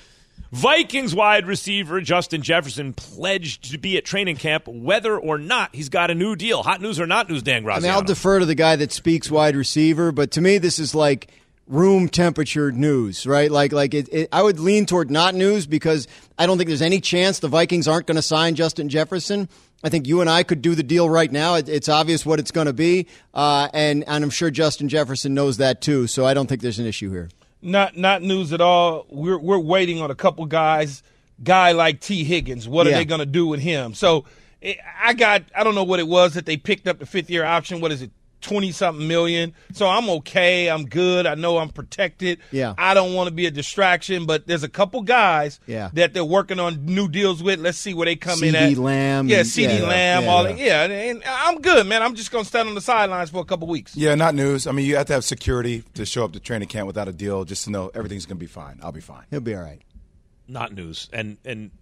Vikings 0.52 1.14
wide 1.14 1.46
receiver 1.46 2.00
Justin 2.00 2.40
Jefferson 2.42 2.92
pledged 2.92 3.70
to 3.72 3.78
be 3.78 3.96
at 3.96 4.04
training 4.04 4.36
camp 4.36 4.66
whether 4.68 5.18
or 5.18 5.38
not 5.38 5.74
he's 5.74 5.88
got 5.88 6.10
a 6.10 6.14
new 6.14 6.36
deal. 6.36 6.62
Hot 6.62 6.80
news 6.80 7.00
or 7.00 7.06
not 7.06 7.28
news, 7.28 7.42
Dan 7.42 7.62
I 7.62 7.64
Graziano? 7.64 7.86
mean, 7.86 7.94
I'll 7.94 8.06
defer 8.06 8.38
to 8.38 8.46
the 8.46 8.54
guy 8.54 8.76
that 8.76 8.92
speaks 8.92 9.30
wide 9.30 9.56
receiver, 9.56 10.12
but 10.12 10.30
to 10.32 10.40
me, 10.40 10.58
this 10.58 10.78
is 10.78 10.94
like 10.94 11.28
room 11.66 12.08
temperature 12.08 12.70
news, 12.70 13.26
right? 13.26 13.50
Like, 13.50 13.72
like 13.72 13.92
it, 13.92 14.08
it, 14.12 14.28
I 14.32 14.42
would 14.42 14.60
lean 14.60 14.86
toward 14.86 15.10
not 15.10 15.34
news 15.34 15.66
because 15.66 16.06
I 16.38 16.46
don't 16.46 16.58
think 16.58 16.68
there's 16.68 16.80
any 16.80 17.00
chance 17.00 17.40
the 17.40 17.48
Vikings 17.48 17.88
aren't 17.88 18.06
going 18.06 18.16
to 18.16 18.22
sign 18.22 18.54
Justin 18.54 18.88
Jefferson. 18.88 19.48
I 19.82 19.88
think 19.88 20.06
you 20.06 20.20
and 20.20 20.30
I 20.30 20.42
could 20.42 20.62
do 20.62 20.74
the 20.74 20.82
deal 20.82 21.10
right 21.10 21.30
now. 21.30 21.56
It, 21.56 21.68
it's 21.68 21.88
obvious 21.88 22.24
what 22.24 22.38
it's 22.38 22.50
going 22.50 22.66
to 22.66 22.72
be, 22.72 23.08
uh, 23.34 23.68
and 23.74 24.04
and 24.08 24.24
I'm 24.24 24.30
sure 24.30 24.50
Justin 24.50 24.88
Jefferson 24.88 25.34
knows 25.34 25.58
that 25.58 25.82
too. 25.82 26.06
So 26.06 26.24
I 26.24 26.34
don't 26.34 26.46
think 26.46 26.62
there's 26.62 26.78
an 26.78 26.86
issue 26.86 27.10
here. 27.10 27.28
Not 27.62 27.96
not 27.96 28.22
news 28.22 28.52
at 28.52 28.60
all. 28.60 29.06
We're 29.08 29.38
we're 29.38 29.58
waiting 29.58 30.00
on 30.00 30.10
a 30.10 30.14
couple 30.14 30.44
guys. 30.46 31.02
Guy 31.42 31.72
like 31.72 32.00
Tee 32.00 32.24
Higgins. 32.24 32.68
What 32.68 32.86
are 32.86 32.90
they 32.90 33.04
going 33.04 33.18
to 33.18 33.26
do 33.26 33.46
with 33.46 33.60
him? 33.60 33.92
So 33.94 34.24
eh, 34.62 34.74
I 35.02 35.12
got 35.14 35.42
I 35.54 35.64
don't 35.64 35.74
know 35.74 35.84
what 35.84 36.00
it 36.00 36.08
was 36.08 36.34
that 36.34 36.46
they 36.46 36.56
picked 36.56 36.86
up 36.86 36.98
the 36.98 37.06
fifth 37.06 37.28
year 37.30 37.44
option. 37.44 37.80
What 37.80 37.92
is 37.92 38.02
it? 38.02 38.10
Twenty 38.46 38.70
something 38.70 39.08
million. 39.08 39.54
So 39.72 39.88
I'm 39.88 40.08
okay. 40.08 40.68
I'm 40.70 40.86
good. 40.86 41.26
I 41.26 41.34
know 41.34 41.58
I'm 41.58 41.68
protected. 41.70 42.38
Yeah. 42.52 42.74
I 42.78 42.94
don't 42.94 43.12
want 43.12 43.26
to 43.26 43.34
be 43.34 43.46
a 43.46 43.50
distraction, 43.50 44.24
but 44.24 44.46
there's 44.46 44.62
a 44.62 44.68
couple 44.68 45.02
guys 45.02 45.58
Yeah. 45.66 45.90
that 45.94 46.14
they're 46.14 46.24
working 46.24 46.60
on 46.60 46.86
new 46.86 47.08
deals 47.08 47.42
with. 47.42 47.58
Let's 47.58 47.76
see 47.78 47.92
where 47.92 48.04
they 48.04 48.14
come 48.14 48.44
in 48.44 48.54
at 48.54 48.68
CD. 48.68 48.80
Lamb 48.80 49.28
Yeah, 49.28 49.42
CD 49.42 49.78
yeah, 49.78 49.82
Lamb. 49.82 50.22
yeah, 50.24 50.30
all 50.30 50.44
yeah. 50.44 50.52
that. 50.52 50.58
Yeah, 50.60 50.82
and, 50.84 50.92
and 50.92 51.24
I'm 51.26 51.60
good, 51.60 51.88
man. 51.88 52.04
I'm 52.04 52.14
just 52.14 52.30
gonna 52.30 52.44
stand 52.44 52.68
on 52.68 52.76
the 52.76 52.80
sidelines 52.80 53.30
for 53.30 53.40
a 53.40 53.44
couple 53.44 53.66
weeks. 53.66 53.96
Yeah, 53.96 54.14
not 54.14 54.36
news. 54.36 54.68
I 54.68 54.72
mean, 54.72 54.86
you 54.86 54.94
have 54.96 55.06
to 55.06 55.14
have 55.14 55.24
security 55.24 55.82
to 55.94 56.06
show 56.06 56.24
up 56.24 56.32
to 56.34 56.38
training 56.40 56.68
camp 56.68 56.86
without 56.86 57.08
a 57.08 57.12
deal 57.12 57.44
just 57.44 57.64
to 57.64 57.70
know 57.70 57.90
everything's 57.94 58.26
going 58.26 58.36
to 58.38 58.40
be 58.40 58.46
fine. 58.46 58.78
I'll 58.82 58.92
be 58.92 59.00
fine. 59.00 59.24
He'll 59.30 59.40
be 59.40 59.56
all 59.56 59.62
right. 59.62 59.82
not 60.46 60.72
news. 60.72 61.08
And 61.12 61.38
and 61.44 61.72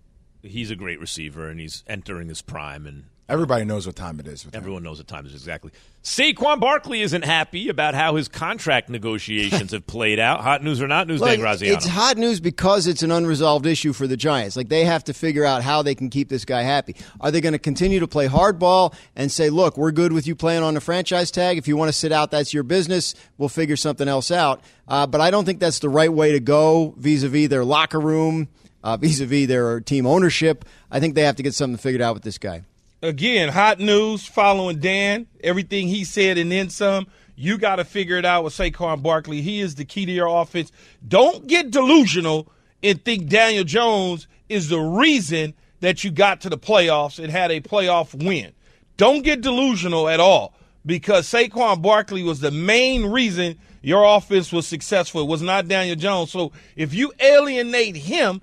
he's 0.42 0.71
a 0.71 0.76
great 0.76 0.99
receiver, 0.99 1.49
and 1.49 1.61
he's 1.61 1.85
entering 1.87 2.28
his 2.28 2.40
prime, 2.40 2.87
and 2.87 3.04
Everybody 3.26 3.64
knows 3.64 3.86
what 3.86 3.96
time 3.96 4.20
it 4.20 4.26
is. 4.26 4.44
With 4.44 4.54
him. 4.54 4.58
Everyone 4.58 4.82
knows 4.82 4.98
what 4.98 5.08
time 5.08 5.24
it 5.24 5.28
is 5.28 5.34
exactly. 5.34 5.70
Saquon 6.02 6.60
Barkley 6.60 7.00
isn't 7.00 7.24
happy 7.24 7.70
about 7.70 7.94
how 7.94 8.16
his 8.16 8.28
contract 8.28 8.90
negotiations 8.90 9.72
have 9.72 9.86
played 9.86 10.20
out. 10.20 10.42
Hot 10.42 10.62
news 10.62 10.82
or 10.82 10.86
not 10.88 11.08
news, 11.08 11.22
Like, 11.22 11.30
Dan 11.32 11.40
Graziano? 11.40 11.74
it's 11.74 11.86
hot 11.86 12.18
news 12.18 12.38
because 12.40 12.86
it's 12.86 13.02
an 13.02 13.10
unresolved 13.10 13.64
issue 13.64 13.94
for 13.94 14.06
the 14.06 14.18
Giants. 14.18 14.56
Like 14.56 14.68
they 14.68 14.84
have 14.84 15.04
to 15.04 15.14
figure 15.14 15.46
out 15.46 15.62
how 15.62 15.80
they 15.80 15.94
can 15.94 16.10
keep 16.10 16.28
this 16.28 16.44
guy 16.44 16.60
happy. 16.62 16.96
Are 17.18 17.30
they 17.30 17.40
going 17.40 17.54
to 17.54 17.58
continue 17.58 17.98
to 18.00 18.06
play 18.06 18.28
hardball 18.28 18.92
and 19.16 19.32
say, 19.32 19.48
"Look, 19.48 19.78
we're 19.78 19.92
good 19.92 20.12
with 20.12 20.26
you 20.26 20.34
playing 20.36 20.62
on 20.62 20.74
the 20.74 20.82
franchise 20.82 21.30
tag. 21.30 21.56
If 21.56 21.66
you 21.66 21.78
want 21.78 21.88
to 21.88 21.94
sit 21.94 22.12
out, 22.12 22.30
that's 22.30 22.52
your 22.52 22.62
business. 22.64 23.14
We'll 23.38 23.48
figure 23.48 23.76
something 23.76 24.06
else 24.06 24.30
out." 24.30 24.60
Uh, 24.86 25.06
but 25.06 25.22
I 25.22 25.30
don't 25.30 25.46
think 25.46 25.60
that's 25.60 25.78
the 25.78 25.88
right 25.88 26.12
way 26.12 26.32
to 26.32 26.40
go 26.40 26.92
vis-a-vis 26.98 27.48
their 27.48 27.64
locker 27.64 28.00
room, 28.00 28.48
uh, 28.82 28.98
vis-a-vis 28.98 29.46
their 29.48 29.80
team 29.80 30.04
ownership. 30.04 30.66
I 30.90 31.00
think 31.00 31.14
they 31.14 31.22
have 31.22 31.36
to 31.36 31.42
get 31.42 31.54
something 31.54 31.78
figured 31.78 32.02
out 32.02 32.12
with 32.12 32.22
this 32.24 32.36
guy. 32.36 32.64
Again, 33.04 33.50
hot 33.50 33.78
news 33.78 34.26
following 34.26 34.80
Dan. 34.80 35.26
Everything 35.42 35.88
he 35.88 36.04
said 36.04 36.38
and 36.38 36.50
then 36.50 36.70
some. 36.70 37.06
You 37.37 37.58
got 37.58 37.76
to 37.76 37.84
figure 37.84 38.16
it 38.16 38.25
out 38.25 38.44
with 38.44 38.54
Saquon 38.54 39.02
Barkley. 39.02 39.42
He 39.42 39.61
is 39.61 39.75
the 39.75 39.84
key 39.84 40.06
to 40.06 40.12
your 40.12 40.28
offense. 40.28 40.70
Don't 41.06 41.46
get 41.46 41.70
delusional 41.70 42.50
and 42.82 43.04
think 43.04 43.28
Daniel 43.28 43.64
Jones 43.64 44.28
is 44.49 44.68
the 44.68 44.78
reason 44.78 45.54
that 45.80 46.04
you 46.04 46.11
got 46.11 46.40
to 46.42 46.49
the 46.49 46.58
playoffs 46.58 47.23
and 47.23 47.30
had 47.30 47.50
a 47.50 47.61
playoff 47.61 48.14
win. 48.14 48.52
Don't 48.96 49.23
get 49.23 49.40
delusional 49.40 50.08
at 50.08 50.20
all 50.20 50.54
because 50.87 51.26
Saquon 51.26 51.82
Barkley 51.82 52.23
was 52.23 52.40
the 52.40 52.50
main 52.50 53.06
reason 53.06 53.58
your 53.82 54.04
offense 54.04 54.52
was 54.52 54.66
successful. 54.66 55.23
It 55.23 55.28
was 55.28 55.42
not 55.42 55.68
Daniel 55.68 55.96
Jones. 55.96 56.30
So 56.30 56.52
if 56.76 56.94
you 56.94 57.12
alienate 57.18 57.96
him, 57.96 58.40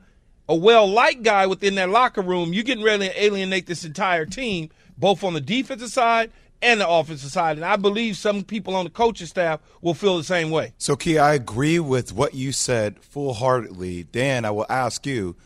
a 0.51 0.55
well 0.55 0.85
liked 0.85 1.23
guy 1.23 1.47
within 1.47 1.75
that 1.75 1.89
locker 1.89 2.21
room, 2.21 2.53
you're 2.53 2.65
getting 2.65 2.83
ready 2.83 3.07
to 3.07 3.23
alienate 3.23 3.67
this 3.67 3.85
entire 3.85 4.25
team, 4.25 4.69
both 4.97 5.23
on 5.23 5.33
the 5.33 5.41
defensive 5.41 5.89
side 5.89 6.29
and 6.61 6.81
the 6.81 6.87
offensive 6.87 7.31
side. 7.31 7.57
And 7.57 7.65
I 7.65 7.77
believe 7.77 8.17
some 8.17 8.43
people 8.43 8.75
on 8.75 8.83
the 8.83 8.91
coaching 8.91 9.27
staff 9.27 9.61
will 9.81 9.93
feel 9.93 10.17
the 10.17 10.25
same 10.25 10.51
way. 10.51 10.73
So, 10.77 10.97
Key, 10.97 11.17
I 11.17 11.33
agree 11.33 11.79
with 11.79 12.13
what 12.13 12.33
you 12.33 12.51
said 12.51 12.99
full 12.99 13.33
heartedly. 13.33 14.03
Dan, 14.03 14.43
I 14.43 14.51
will 14.51 14.65
ask 14.69 15.05
you 15.05 15.37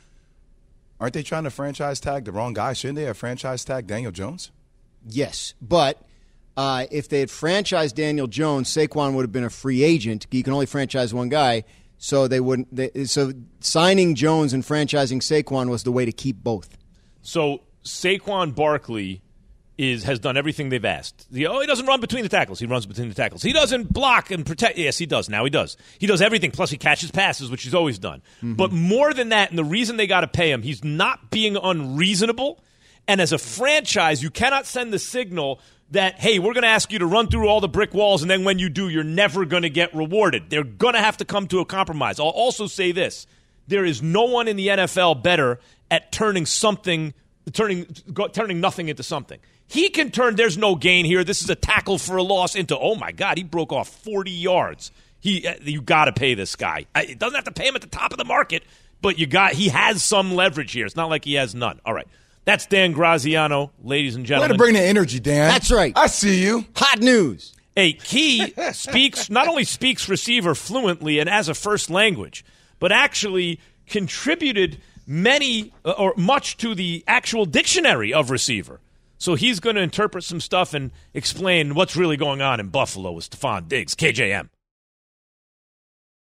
aren't 1.00 1.13
they 1.13 1.24
trying 1.24 1.43
to 1.43 1.51
franchise 1.51 2.00
tag 2.00 2.25
the 2.25 2.31
wrong 2.31 2.53
guy? 2.53 2.74
Shouldn't 2.74 2.95
they 2.95 3.03
have 3.03 3.17
franchise 3.17 3.63
tag 3.63 3.85
Daniel 3.85 4.12
Jones? 4.12 4.51
Yes, 5.07 5.53
but 5.62 6.01
uh, 6.57 6.88
if 6.89 7.09
they 7.09 7.19
had 7.19 7.29
franchised 7.29 7.93
Daniel 7.93 8.25
Jones, 8.25 8.69
Saquon 8.69 9.13
would 9.13 9.21
have 9.21 9.31
been 9.31 9.43
a 9.43 9.51
free 9.51 9.83
agent. 9.83 10.25
You 10.31 10.41
can 10.41 10.53
only 10.53 10.65
franchise 10.65 11.13
one 11.13 11.29
guy, 11.29 11.63
so 11.97 12.27
they 12.27 12.39
wouldn't. 12.39 12.75
They, 12.75 13.05
so 13.05 13.33
signing 13.59 14.15
Jones 14.15 14.53
and 14.53 14.63
franchising 14.63 15.19
Saquon 15.19 15.69
was 15.69 15.83
the 15.83 15.91
way 15.91 16.05
to 16.05 16.11
keep 16.11 16.43
both. 16.43 16.77
So 17.21 17.61
Saquon 17.83 18.53
Barkley 18.55 19.21
is 19.77 20.03
has 20.03 20.19
done 20.19 20.37
everything 20.37 20.69
they've 20.69 20.85
asked. 20.85 21.31
The, 21.31 21.47
oh, 21.47 21.59
he 21.59 21.67
doesn't 21.67 21.85
run 21.85 21.99
between 21.99 22.23
the 22.23 22.29
tackles. 22.29 22.59
He 22.59 22.65
runs 22.65 22.85
between 22.85 23.09
the 23.09 23.15
tackles. 23.15 23.41
He 23.41 23.53
doesn't 23.53 23.91
block 23.91 24.31
and 24.31 24.45
protect. 24.45 24.77
Yes, 24.77 24.97
he 24.97 25.05
does. 25.05 25.29
Now 25.29 25.43
he 25.43 25.49
does. 25.49 25.77
He 25.99 26.07
does 26.07 26.21
everything. 26.21 26.51
Plus, 26.51 26.69
he 26.69 26.77
catches 26.77 27.11
passes, 27.11 27.49
which 27.49 27.63
he's 27.63 27.75
always 27.75 27.99
done. 27.99 28.21
Mm-hmm. 28.37 28.53
But 28.53 28.71
more 28.71 29.13
than 29.13 29.29
that, 29.29 29.49
and 29.49 29.57
the 29.57 29.65
reason 29.65 29.97
they 29.97 30.07
got 30.07 30.21
to 30.21 30.27
pay 30.27 30.51
him, 30.51 30.61
he's 30.61 30.83
not 30.83 31.29
being 31.29 31.57
unreasonable. 31.57 32.63
And 33.07 33.21
as 33.21 33.33
a 33.33 33.37
franchise, 33.37 34.23
you 34.23 34.31
cannot 34.31 34.65
send 34.65 34.91
the 34.91 34.99
signal 34.99 35.59
that, 35.91 36.19
hey, 36.19 36.39
we're 36.39 36.53
going 36.53 36.63
to 36.63 36.69
ask 36.69 36.91
you 36.91 36.99
to 36.99 37.05
run 37.05 37.27
through 37.27 37.47
all 37.47 37.61
the 37.61 37.67
brick 37.67 37.93
walls, 37.93 38.21
and 38.21 38.31
then 38.31 38.43
when 38.43 38.59
you 38.59 38.69
do, 38.69 38.89
you're 38.89 39.03
never 39.03 39.45
going 39.45 39.63
to 39.63 39.69
get 39.69 39.95
rewarded. 39.95 40.49
They're 40.49 40.63
going 40.63 40.95
to 40.95 40.99
have 40.99 41.17
to 41.17 41.25
come 41.25 41.47
to 41.47 41.59
a 41.59 41.65
compromise. 41.65 42.19
I'll 42.19 42.27
also 42.27 42.67
say 42.67 42.91
this 42.91 43.27
there 43.67 43.85
is 43.85 44.01
no 44.01 44.23
one 44.25 44.47
in 44.47 44.57
the 44.57 44.67
NFL 44.67 45.23
better 45.23 45.59
at 45.89 46.11
turning 46.11 46.45
something, 46.45 47.13
turning, 47.53 47.85
turning 48.33 48.59
nothing 48.59 48.89
into 48.89 49.03
something. 49.03 49.39
He 49.67 49.89
can 49.89 50.11
turn, 50.11 50.35
there's 50.35 50.57
no 50.57 50.75
gain 50.75 51.05
here. 51.05 51.23
This 51.23 51.41
is 51.41 51.49
a 51.49 51.55
tackle 51.55 51.97
for 51.97 52.17
a 52.17 52.23
loss 52.23 52.55
into, 52.55 52.77
oh 52.77 52.95
my 52.95 53.11
God, 53.11 53.37
he 53.37 53.43
broke 53.43 53.71
off 53.71 53.89
40 53.89 54.29
yards. 54.29 54.91
He, 55.19 55.47
uh, 55.47 55.55
you 55.63 55.81
got 55.81 56.05
to 56.05 56.13
pay 56.13 56.35
this 56.35 56.55
guy. 56.55 56.85
It 56.95 57.17
doesn't 57.17 57.35
have 57.35 57.45
to 57.45 57.51
pay 57.51 57.67
him 57.67 57.75
at 57.75 57.81
the 57.81 57.87
top 57.87 58.11
of 58.11 58.19
the 58.19 58.25
market, 58.25 58.63
but 59.01 59.17
you 59.17 59.25
got, 59.25 59.53
he 59.53 59.69
has 59.69 60.03
some 60.03 60.35
leverage 60.35 60.71
here. 60.71 60.85
It's 60.85 60.95
not 60.95 61.09
like 61.09 61.25
he 61.25 61.33
has 61.35 61.55
none. 61.55 61.79
All 61.83 61.93
right. 61.93 62.07
That's 62.45 62.67
Dan 62.67 62.91
Graziano, 62.91 63.71
ladies 63.83 64.15
and 64.15 64.25
gentlemen. 64.25 64.51
Way 64.51 64.53
gentlemen. 64.53 64.73
to 64.73 64.73
bring 64.73 64.83
the 64.83 64.87
energy, 64.87 65.19
Dan. 65.19 65.49
That's 65.49 65.71
right. 65.71 65.93
I 65.95 66.07
see 66.07 66.41
you. 66.43 66.65
Hot 66.75 66.99
news. 66.99 67.53
A 67.75 67.93
key 67.93 68.53
speaks 68.71 69.29
not 69.29 69.47
only 69.47 69.63
speaks 69.63 70.07
receiver 70.07 70.55
fluently 70.55 71.19
and 71.19 71.29
as 71.29 71.49
a 71.49 71.53
first 71.53 71.89
language, 71.89 72.45
but 72.79 72.91
actually 72.91 73.59
contributed 73.87 74.79
many 75.07 75.73
uh, 75.83 75.91
or 75.91 76.13
much 76.17 76.57
to 76.57 76.75
the 76.75 77.03
actual 77.07 77.45
dictionary 77.45 78.13
of 78.13 78.29
receiver. 78.29 78.79
So 79.17 79.35
he's 79.35 79.59
going 79.59 79.75
to 79.75 79.81
interpret 79.81 80.23
some 80.23 80.39
stuff 80.39 80.73
and 80.73 80.91
explain 81.13 81.73
what's 81.73 81.95
really 81.95 82.17
going 82.17 82.41
on 82.41 82.59
in 82.59 82.67
Buffalo 82.67 83.11
with 83.13 83.29
Stefon 83.29 83.67
Diggs, 83.67 83.95
KJM. 83.95 84.49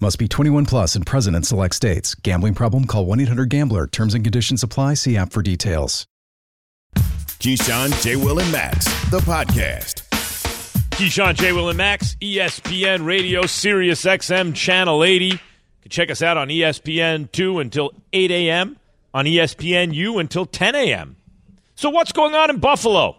Must 0.00 0.18
be 0.18 0.26
21 0.26 0.66
plus 0.66 0.96
and 0.96 1.06
present 1.06 1.36
in 1.36 1.44
select 1.44 1.74
states. 1.74 2.14
Gambling 2.16 2.54
problem? 2.54 2.84
Call 2.86 3.06
1 3.06 3.20
800 3.20 3.48
Gambler. 3.48 3.86
Terms 3.86 4.14
and 4.14 4.24
conditions 4.24 4.62
apply. 4.62 4.94
See 4.94 5.16
app 5.16 5.32
for 5.32 5.40
details. 5.40 6.06
Keyshawn, 6.96 8.02
J. 8.02 8.16
Will, 8.16 8.38
and 8.38 8.50
Max, 8.50 8.84
the 9.10 9.20
podcast. 9.20 10.02
Keyshawn, 10.90 11.34
J. 11.34 11.52
Will, 11.52 11.68
and 11.68 11.76
Max, 11.78 12.16
ESPN 12.20 13.04
Radio, 13.04 13.46
Sirius 13.46 14.04
XM, 14.04 14.54
Channel 14.54 15.04
80. 15.04 15.24
You 15.26 15.38
can 15.82 15.90
check 15.90 16.10
us 16.10 16.22
out 16.22 16.36
on 16.36 16.48
ESPN 16.48 17.30
2 17.30 17.58
until 17.60 17.92
8 18.12 18.30
a.m., 18.30 18.76
on 19.12 19.26
ESPN 19.26 19.94
U 19.94 20.18
until 20.18 20.44
10 20.44 20.74
a.m. 20.74 21.16
So, 21.76 21.90
what's 21.90 22.12
going 22.12 22.34
on 22.34 22.50
in 22.50 22.58
Buffalo? 22.58 23.16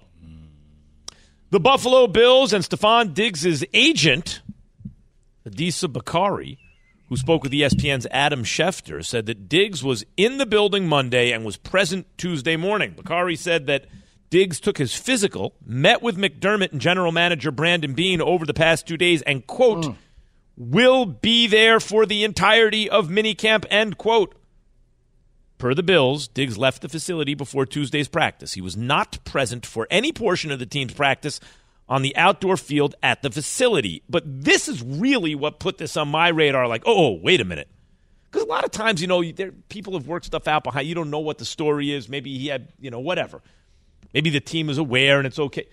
The 1.52 1.60
Buffalo 1.60 2.08
Bills 2.08 2.52
and 2.52 2.64
Stefon 2.66 3.14
Diggs' 3.14 3.64
agent, 3.74 4.42
Adisa 5.48 5.92
Bakari, 5.92 6.58
who 7.10 7.18
spoke 7.18 7.44
with 7.44 7.52
ESPN's 7.52 8.08
Adam 8.12 8.44
Schefter, 8.44 9.06
said 9.06 9.26
that 9.28 9.48
Diggs 9.48 9.84
was 9.84 10.06
in 10.18 10.38
the 10.38 10.46
building 10.46 10.88
Monday 10.88 11.32
and 11.32 11.46
was 11.46 11.58
present 11.58 12.08
Tuesday 12.18 12.56
morning. 12.56 12.94
Bakari 12.96 13.36
said 13.36 13.68
that 13.68 13.86
Diggs 14.30 14.60
took 14.60 14.78
his 14.78 14.96
physical, 14.96 15.56
met 15.66 16.02
with 16.02 16.18
McDermott 16.18 16.72
and 16.72 16.82
general 16.82 17.12
manager 17.12 17.52
Brandon 17.52 17.94
Beane 17.94 18.22
over 18.22 18.46
the 18.46 18.54
past 18.54 18.88
two 18.88 18.98
days, 18.98 19.22
and, 19.22 19.46
quote, 19.46 19.86
mm. 19.86 19.96
will 20.58 21.06
be 21.06 21.48
there 21.48 21.80
for 21.80 22.06
the 22.06 22.24
entirety 22.24 22.90
of 22.90 23.08
minicamp, 23.08 23.66
end 23.70 23.98
quote. 23.98 24.36
Per 25.58 25.74
the 25.74 25.84
Bills, 25.84 26.28
Diggs 26.28 26.58
left 26.58 26.82
the 26.82 26.90
facility 26.90 27.34
before 27.34 27.66
Tuesday's 27.66 28.10
practice. 28.10 28.54
He 28.54 28.62
was 28.62 28.76
not 28.76 29.24
present 29.24 29.66
for 29.66 29.88
any 29.90 30.12
portion 30.12 30.52
of 30.52 30.60
the 30.60 30.66
team's 30.66 30.94
practice 30.94 31.40
on 31.88 32.02
the 32.02 32.16
outdoor 32.16 32.58
field 32.58 32.96
at 33.04 33.22
the 33.22 33.30
facility. 33.30 34.04
But 34.10 34.24
this 34.26 34.68
is 34.68 34.82
really 34.82 35.36
what 35.36 35.60
put 35.60 35.78
this 35.78 35.98
on 35.98 36.10
my 36.10 36.30
radar 36.30 36.68
like, 36.68 36.84
oh, 36.86 37.08
oh 37.08 37.20
wait 37.22 37.42
a 37.42 37.46
minute. 37.46 37.68
Because 38.32 38.44
a 38.44 38.50
lot 38.50 38.66
of 38.66 38.72
times, 38.72 39.02
you 39.02 39.08
know, 39.08 39.24
there, 39.24 39.52
people 39.70 39.94
have 39.94 40.08
worked 40.08 40.26
stuff 40.26 40.48
out 40.48 40.64
behind. 40.64 40.88
You 40.88 40.96
don't 40.96 41.10
know 41.10 41.20
what 41.20 41.38
the 41.38 41.46
story 41.46 41.92
is. 41.92 42.10
Maybe 42.10 42.38
he 42.38 42.48
had, 42.48 42.68
you 42.80 42.92
know, 42.92 43.00
whatever. 43.00 43.42
Maybe 44.14 44.30
the 44.30 44.42
team 44.42 44.70
is 44.70 44.78
aware 44.78 45.20
and 45.20 45.28
it's 45.28 45.40
okay. 45.40 45.68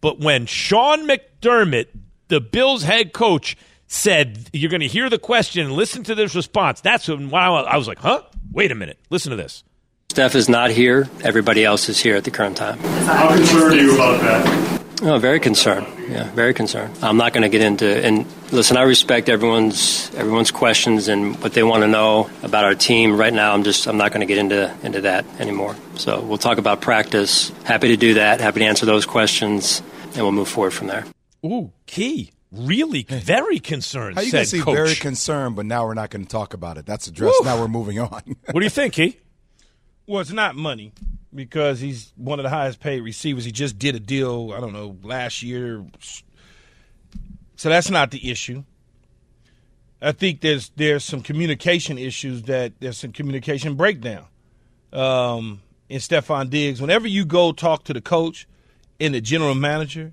But 0.00 0.20
when 0.20 0.46
Sean 0.46 1.08
McDermott, 1.08 1.88
the 2.28 2.40
Bills 2.40 2.82
head 2.82 3.12
coach, 3.12 3.56
said, 3.86 4.48
You're 4.52 4.70
going 4.70 4.80
to 4.80 4.86
hear 4.86 5.08
the 5.08 5.18
question 5.18 5.64
and 5.64 5.74
listen 5.74 6.04
to 6.04 6.14
this 6.14 6.34
response, 6.34 6.80
that's 6.80 7.08
when 7.08 7.30
wow, 7.30 7.56
I 7.64 7.76
was 7.76 7.88
like, 7.88 7.98
Huh? 7.98 8.22
Wait 8.52 8.70
a 8.70 8.74
minute. 8.74 8.98
Listen 9.10 9.30
to 9.30 9.36
this. 9.36 9.64
Steph 10.10 10.36
is 10.36 10.48
not 10.48 10.70
here. 10.70 11.08
Everybody 11.24 11.64
else 11.64 11.88
is 11.88 11.98
here 11.98 12.14
at 12.14 12.22
the 12.22 12.30
current 12.30 12.56
time. 12.56 12.78
How 12.78 13.34
concerned 13.34 13.74
are 13.74 13.82
you 13.82 13.94
about 13.94 14.20
that? 14.20 14.73
Oh, 15.06 15.18
very 15.18 15.38
concerned. 15.38 15.86
Yeah, 16.08 16.30
very 16.30 16.54
concerned. 16.54 16.96
I'm 17.02 17.18
not 17.18 17.34
going 17.34 17.42
to 17.42 17.50
get 17.50 17.60
into 17.60 17.86
and 17.86 18.24
listen. 18.50 18.78
I 18.78 18.84
respect 18.84 19.28
everyone's 19.28 20.10
everyone's 20.14 20.50
questions 20.50 21.08
and 21.08 21.38
what 21.42 21.52
they 21.52 21.62
want 21.62 21.82
to 21.82 21.88
know 21.88 22.30
about 22.42 22.64
our 22.64 22.74
team. 22.74 23.14
Right 23.14 23.32
now, 23.32 23.52
I'm 23.52 23.64
just 23.64 23.86
I'm 23.86 23.98
not 23.98 24.12
going 24.12 24.22
to 24.22 24.26
get 24.26 24.38
into 24.38 24.74
into 24.82 25.02
that 25.02 25.26
anymore. 25.38 25.76
So 25.96 26.22
we'll 26.22 26.38
talk 26.38 26.56
about 26.56 26.80
practice. 26.80 27.50
Happy 27.64 27.88
to 27.88 27.98
do 27.98 28.14
that. 28.14 28.40
Happy 28.40 28.60
to 28.60 28.64
answer 28.64 28.86
those 28.86 29.04
questions, 29.04 29.82
and 30.14 30.22
we'll 30.22 30.32
move 30.32 30.48
forward 30.48 30.72
from 30.72 30.86
there. 30.86 31.04
Ooh, 31.44 31.70
key. 31.84 32.30
Really, 32.50 33.02
very 33.02 33.58
concerned. 33.58 34.14
How 34.14 34.22
you 34.22 34.30
said 34.30 34.38
can 34.38 34.46
see 34.46 34.60
coach. 34.62 34.74
very 34.74 34.94
concerned, 34.94 35.54
but 35.54 35.66
now 35.66 35.84
we're 35.84 35.92
not 35.92 36.08
going 36.08 36.24
to 36.24 36.30
talk 36.30 36.54
about 36.54 36.78
it. 36.78 36.86
That's 36.86 37.08
addressed. 37.08 37.40
Woo. 37.40 37.44
Now 37.44 37.60
we're 37.60 37.68
moving 37.68 37.98
on. 37.98 38.22
what 38.52 38.60
do 38.60 38.64
you 38.64 38.70
think, 38.70 38.94
Key? 38.94 39.18
Well, 40.06 40.22
it's 40.22 40.32
not 40.32 40.54
money 40.56 40.92
because 41.34 41.80
he's 41.80 42.12
one 42.16 42.38
of 42.38 42.44
the 42.44 42.50
highest 42.50 42.80
paid 42.80 43.00
receivers. 43.00 43.44
He 43.44 43.52
just 43.52 43.78
did 43.78 43.94
a 43.94 44.00
deal, 44.00 44.52
I 44.54 44.60
don't 44.60 44.72
know, 44.72 44.96
last 45.02 45.42
year. 45.42 45.84
So 47.56 47.68
that's 47.68 47.90
not 47.90 48.10
the 48.10 48.30
issue. 48.30 48.64
I 50.00 50.12
think 50.12 50.40
there's 50.40 50.70
there's 50.76 51.04
some 51.04 51.22
communication 51.22 51.96
issues 51.96 52.42
that 52.42 52.74
there's 52.80 52.98
some 52.98 53.12
communication 53.12 53.74
breakdown. 53.74 54.26
Um, 54.92 55.60
in 55.88 55.98
Stefon 55.98 56.50
Diggs, 56.50 56.80
whenever 56.80 57.08
you 57.08 57.24
go 57.24 57.52
talk 57.52 57.84
to 57.84 57.92
the 57.92 58.00
coach 58.00 58.46
and 59.00 59.14
the 59.14 59.20
general 59.20 59.54
manager, 59.54 60.12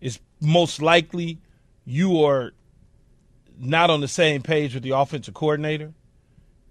it's 0.00 0.18
most 0.40 0.82
likely 0.82 1.38
you 1.84 2.24
are 2.24 2.52
not 3.58 3.90
on 3.90 4.00
the 4.00 4.08
same 4.08 4.42
page 4.42 4.74
with 4.74 4.82
the 4.82 4.90
offensive 4.90 5.34
coordinator 5.34 5.92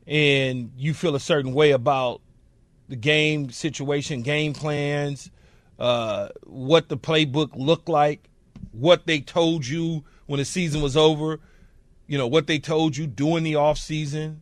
and 0.07 0.71
you 0.77 0.93
feel 0.93 1.15
a 1.15 1.19
certain 1.19 1.53
way 1.53 1.71
about 1.71 2.21
the 2.88 2.96
game 2.96 3.50
situation, 3.50 4.22
game 4.22 4.54
plans, 4.54 5.32
uh, 5.80 6.30
what 6.44 6.89
the 6.89 6.98
playbook 6.98 7.51
looked 7.56 7.89
like, 7.89 8.30
what 8.72 9.06
they 9.08 9.20
told 9.20 9.65
you 9.65 10.04
when 10.25 10.39
the 10.39 10.46
season 10.46 10.82
was 10.82 10.96
over, 10.96 11.39
you 12.08 12.18
know, 12.18 12.27
what 12.27 12.48
they 12.48 12.60
told 12.60 12.96
you 12.96 13.08
during 13.08 13.44
the 13.44 13.56
off 13.56 13.77
season. 13.77 14.42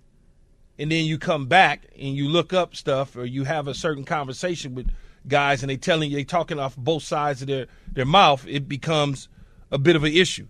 And 0.78 0.92
then 0.92 1.06
you 1.06 1.18
come 1.18 1.46
back 1.46 1.86
and 1.96 2.16
you 2.16 2.28
look 2.28 2.52
up 2.52 2.76
stuff 2.76 3.16
or 3.16 3.26
you 3.26 3.44
have 3.44 3.68
a 3.68 3.76
certain 3.76 4.04
conversation 4.04 4.74
with 4.74 4.90
guys 5.28 5.62
and 5.62 5.70
they 5.70 5.78
telling 5.78 6.10
you 6.10 6.18
they 6.18 6.24
talking 6.24 6.60
off 6.60 6.76
both 6.76 7.04
sides 7.04 7.42
of 7.42 7.48
their, 7.48 7.68
their 7.92 8.06
mouth, 8.06 8.46
it 8.48 8.68
becomes 8.68 9.30
a 9.72 9.78
bit 9.78 9.96
of 9.96 10.04
an 10.04 10.14
issue. 10.14 10.48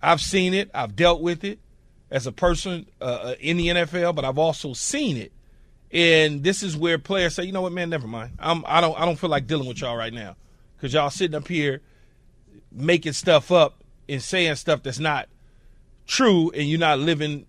I've 0.00 0.20
seen 0.20 0.54
it, 0.54 0.70
I've 0.72 0.94
dealt 0.94 1.20
with 1.20 1.42
it 1.42 1.58
as 2.10 2.26
a 2.26 2.32
person 2.32 2.88
uh, 3.00 3.34
in 3.40 3.56
the 3.56 3.68
NFL, 3.68 4.14
but 4.14 4.24
I've 4.24 4.38
also 4.38 4.72
seen 4.72 5.16
it 5.16 5.32
and 5.92 6.42
this 6.42 6.62
is 6.62 6.76
where 6.76 6.98
players 6.98 7.34
say, 7.34 7.44
you 7.44 7.52
know 7.52 7.62
what, 7.62 7.72
man, 7.72 7.90
never 7.90 8.06
mind. 8.06 8.32
I'm, 8.38 8.64
I 8.66 8.80
don't 8.80 8.98
I 8.98 9.04
don't 9.04 9.18
feel 9.18 9.30
like 9.30 9.46
dealing 9.46 9.68
with 9.68 9.80
y'all 9.80 9.96
right 9.96 10.12
now 10.12 10.36
because 10.76 10.92
y'all 10.92 11.10
sitting 11.10 11.34
up 11.34 11.48
here 11.48 11.80
making 12.70 13.12
stuff 13.14 13.50
up 13.50 13.82
and 14.08 14.22
saying 14.22 14.56
stuff 14.56 14.82
that's 14.82 14.98
not 14.98 15.28
true, 16.06 16.50
and 16.50 16.68
you're 16.68 16.78
not 16.78 16.98
living 16.98 17.46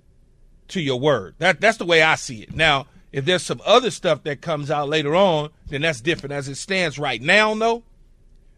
to 0.69 0.81
your 0.81 0.99
word. 0.99 1.35
That 1.39 1.59
that's 1.59 1.77
the 1.77 1.85
way 1.85 2.01
I 2.01 2.15
see 2.15 2.43
it. 2.43 2.55
Now, 2.55 2.87
if 3.11 3.25
there's 3.25 3.43
some 3.43 3.61
other 3.65 3.91
stuff 3.91 4.23
that 4.23 4.41
comes 4.41 4.71
out 4.71 4.87
later 4.87 5.15
on, 5.15 5.49
then 5.67 5.81
that's 5.81 6.01
different. 6.01 6.33
As 6.33 6.47
it 6.47 6.55
stands 6.55 6.99
right 6.99 7.21
now, 7.21 7.53
though, 7.55 7.83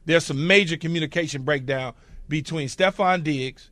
there's 0.06 0.26
some 0.26 0.46
major 0.46 0.78
communication 0.78 1.44
breakdown 1.44 1.94
between 2.28 2.68
Stefon 2.68 3.24
Diggs 3.24 3.70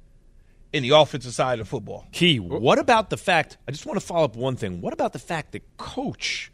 in 0.71 0.83
the 0.83 0.89
offensive 0.89 1.33
side 1.33 1.59
of 1.59 1.67
football. 1.67 2.05
Key, 2.11 2.39
what 2.39 2.79
about 2.79 3.09
the 3.09 3.17
fact? 3.17 3.57
I 3.67 3.71
just 3.71 3.85
want 3.85 3.99
to 3.99 4.05
follow 4.05 4.25
up 4.25 4.35
one 4.35 4.55
thing. 4.55 4.81
What 4.81 4.93
about 4.93 5.13
the 5.13 5.19
fact 5.19 5.51
that 5.53 5.77
coach 5.77 6.51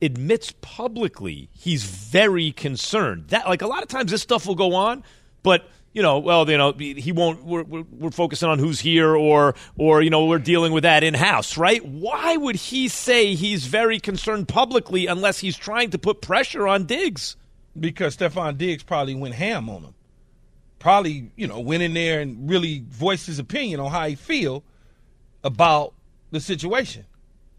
admits 0.00 0.52
publicly 0.60 1.48
he's 1.52 1.84
very 1.84 2.52
concerned? 2.52 3.28
That 3.28 3.46
like 3.46 3.62
a 3.62 3.66
lot 3.66 3.82
of 3.82 3.88
times 3.88 4.10
this 4.10 4.22
stuff 4.22 4.46
will 4.46 4.54
go 4.54 4.74
on, 4.74 5.04
but 5.42 5.68
you 5.92 6.00
know, 6.00 6.18
well, 6.20 6.48
you 6.50 6.56
know, 6.56 6.72
he 6.72 7.12
won't. 7.12 7.44
We're, 7.44 7.64
we're, 7.64 7.82
we're 7.82 8.10
focusing 8.10 8.48
on 8.48 8.58
who's 8.58 8.80
here, 8.80 9.14
or 9.14 9.54
or 9.76 10.00
you 10.00 10.08
know, 10.08 10.24
we're 10.24 10.38
dealing 10.38 10.72
with 10.72 10.84
that 10.84 11.04
in 11.04 11.12
house, 11.12 11.58
right? 11.58 11.84
Why 11.84 12.38
would 12.38 12.56
he 12.56 12.88
say 12.88 13.34
he's 13.34 13.66
very 13.66 14.00
concerned 14.00 14.48
publicly 14.48 15.06
unless 15.06 15.38
he's 15.38 15.56
trying 15.56 15.90
to 15.90 15.98
put 15.98 16.22
pressure 16.22 16.66
on 16.66 16.86
Diggs? 16.86 17.36
Because 17.78 18.16
Stefon 18.16 18.56
Diggs 18.56 18.82
probably 18.82 19.14
went 19.14 19.34
ham 19.34 19.68
on 19.68 19.82
him 19.82 19.94
probably 20.82 21.30
you 21.36 21.46
know 21.46 21.60
went 21.60 21.82
in 21.82 21.94
there 21.94 22.20
and 22.20 22.50
really 22.50 22.82
voiced 22.88 23.26
his 23.26 23.38
opinion 23.38 23.78
on 23.78 23.90
how 23.90 24.06
he 24.06 24.16
feel 24.16 24.64
about 25.44 25.94
the 26.32 26.40
situation. 26.40 27.06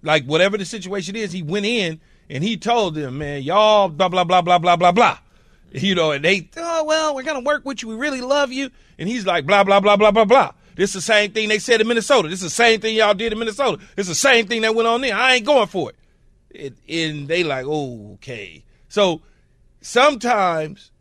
Like 0.03 0.25
whatever 0.25 0.58
the 0.58 0.65
situation 0.65 1.15
is, 1.15 1.32
he 1.32 1.42
went 1.42 1.65
in 1.65 2.01
and 2.30 2.44
he 2.44 2.58
told 2.58 2.96
them, 2.96 3.20
man, 3.20 3.42
y'all 3.42 3.88
blah 3.88 4.10
blah 4.10 4.25
blah 4.25 4.42
blah 4.42 4.60
blah 4.60 4.75
blah 4.75 4.92
blah. 4.92 5.18
You 5.75 5.96
know, 5.96 6.12
and 6.12 6.24
they, 6.24 6.48
oh 6.56 6.84
well, 6.84 7.15
we're 7.15 7.24
gonna 7.24 7.39
work 7.39 7.65
with 7.65 7.82
you. 7.82 7.88
We 7.88 7.96
really 7.96 8.22
love 8.22 8.51
you. 8.51 8.70
And 9.00 9.10
he's 9.10 9.25
like, 9.25 9.48
blah 9.48 9.63
blah 9.63 9.80
blah 9.80 9.96
blah 9.96 10.12
blah 10.12 10.25
blah. 10.25 10.51
This 10.75 10.92
is 10.92 10.94
the 10.94 11.01
same 11.01 11.32
thing 11.32 11.50
they 11.50 11.58
said 11.58 11.82
in 11.82 11.88
Minnesota. 11.88 12.27
This 12.27 12.44
is 12.44 12.44
the 12.44 12.50
same 12.51 12.80
thing 12.80 12.96
y'all 12.96 13.16
did 13.16 13.33
in 13.33 13.40
Minnesota. 13.40 13.81
It's 13.98 14.07
the 14.07 14.14
same 14.14 14.46
thing 14.46 14.62
that 14.62 14.75
went 14.75 14.88
on 14.88 15.01
there. 15.01 15.16
I 15.16 15.33
ain't 15.33 15.48
going 15.48 15.66
for 15.66 15.90
it. 15.90 15.96
it 16.51 16.74
and 16.88 17.27
they 17.27 17.44
like, 17.44 17.66
oh, 17.68 18.14
okay. 18.16 18.64
So 18.88 19.22
sometimes 19.81 20.92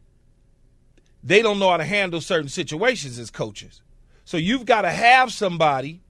they 1.23 1.43
don't 1.43 1.59
know 1.59 1.71
how 1.71 1.77
to 1.77 1.85
handle 1.85 2.21
certain 2.21 2.49
situations 2.49 3.19
as 3.19 3.31
coaches. 3.31 3.81
So 4.25 4.37
you've 4.37 4.65
got 4.67 4.83
to 4.83 4.91
have 4.91 5.33
somebody. 5.33 6.01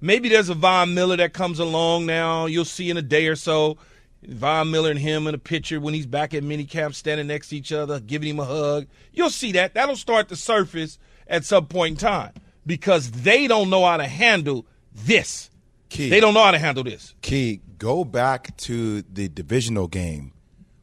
Maybe 0.00 0.28
there's 0.28 0.48
a 0.48 0.54
Von 0.54 0.94
Miller 0.94 1.16
that 1.16 1.32
comes 1.32 1.58
along 1.58 2.06
now. 2.06 2.46
You'll 2.46 2.64
see 2.64 2.90
in 2.90 2.96
a 2.96 3.02
day 3.02 3.26
or 3.28 3.36
so. 3.36 3.78
Von 4.24 4.70
Miller 4.70 4.90
and 4.90 4.98
him 4.98 5.26
in 5.26 5.34
a 5.34 5.38
picture 5.38 5.80
when 5.80 5.94
he's 5.94 6.06
back 6.06 6.32
at 6.34 6.42
minicamp 6.44 6.94
standing 6.94 7.26
next 7.26 7.48
to 7.48 7.56
each 7.56 7.72
other, 7.72 7.98
giving 8.00 8.28
him 8.30 8.40
a 8.40 8.44
hug. 8.44 8.86
You'll 9.12 9.30
see 9.30 9.52
that. 9.52 9.74
That'll 9.74 9.96
start 9.96 10.28
to 10.28 10.36
surface 10.36 10.98
at 11.26 11.44
some 11.44 11.66
point 11.66 11.92
in 11.92 11.96
time 11.98 12.32
because 12.64 13.10
they 13.10 13.46
don't 13.48 13.68
know 13.70 13.84
how 13.84 13.96
to 13.96 14.06
handle 14.06 14.64
this. 14.94 15.50
Key. 15.88 16.08
They 16.08 16.20
don't 16.20 16.34
know 16.34 16.44
how 16.44 16.52
to 16.52 16.58
handle 16.58 16.84
this. 16.84 17.14
Key, 17.22 17.60
go 17.78 18.04
back 18.04 18.56
to 18.58 19.02
the 19.02 19.28
divisional 19.28 19.88
game 19.88 20.32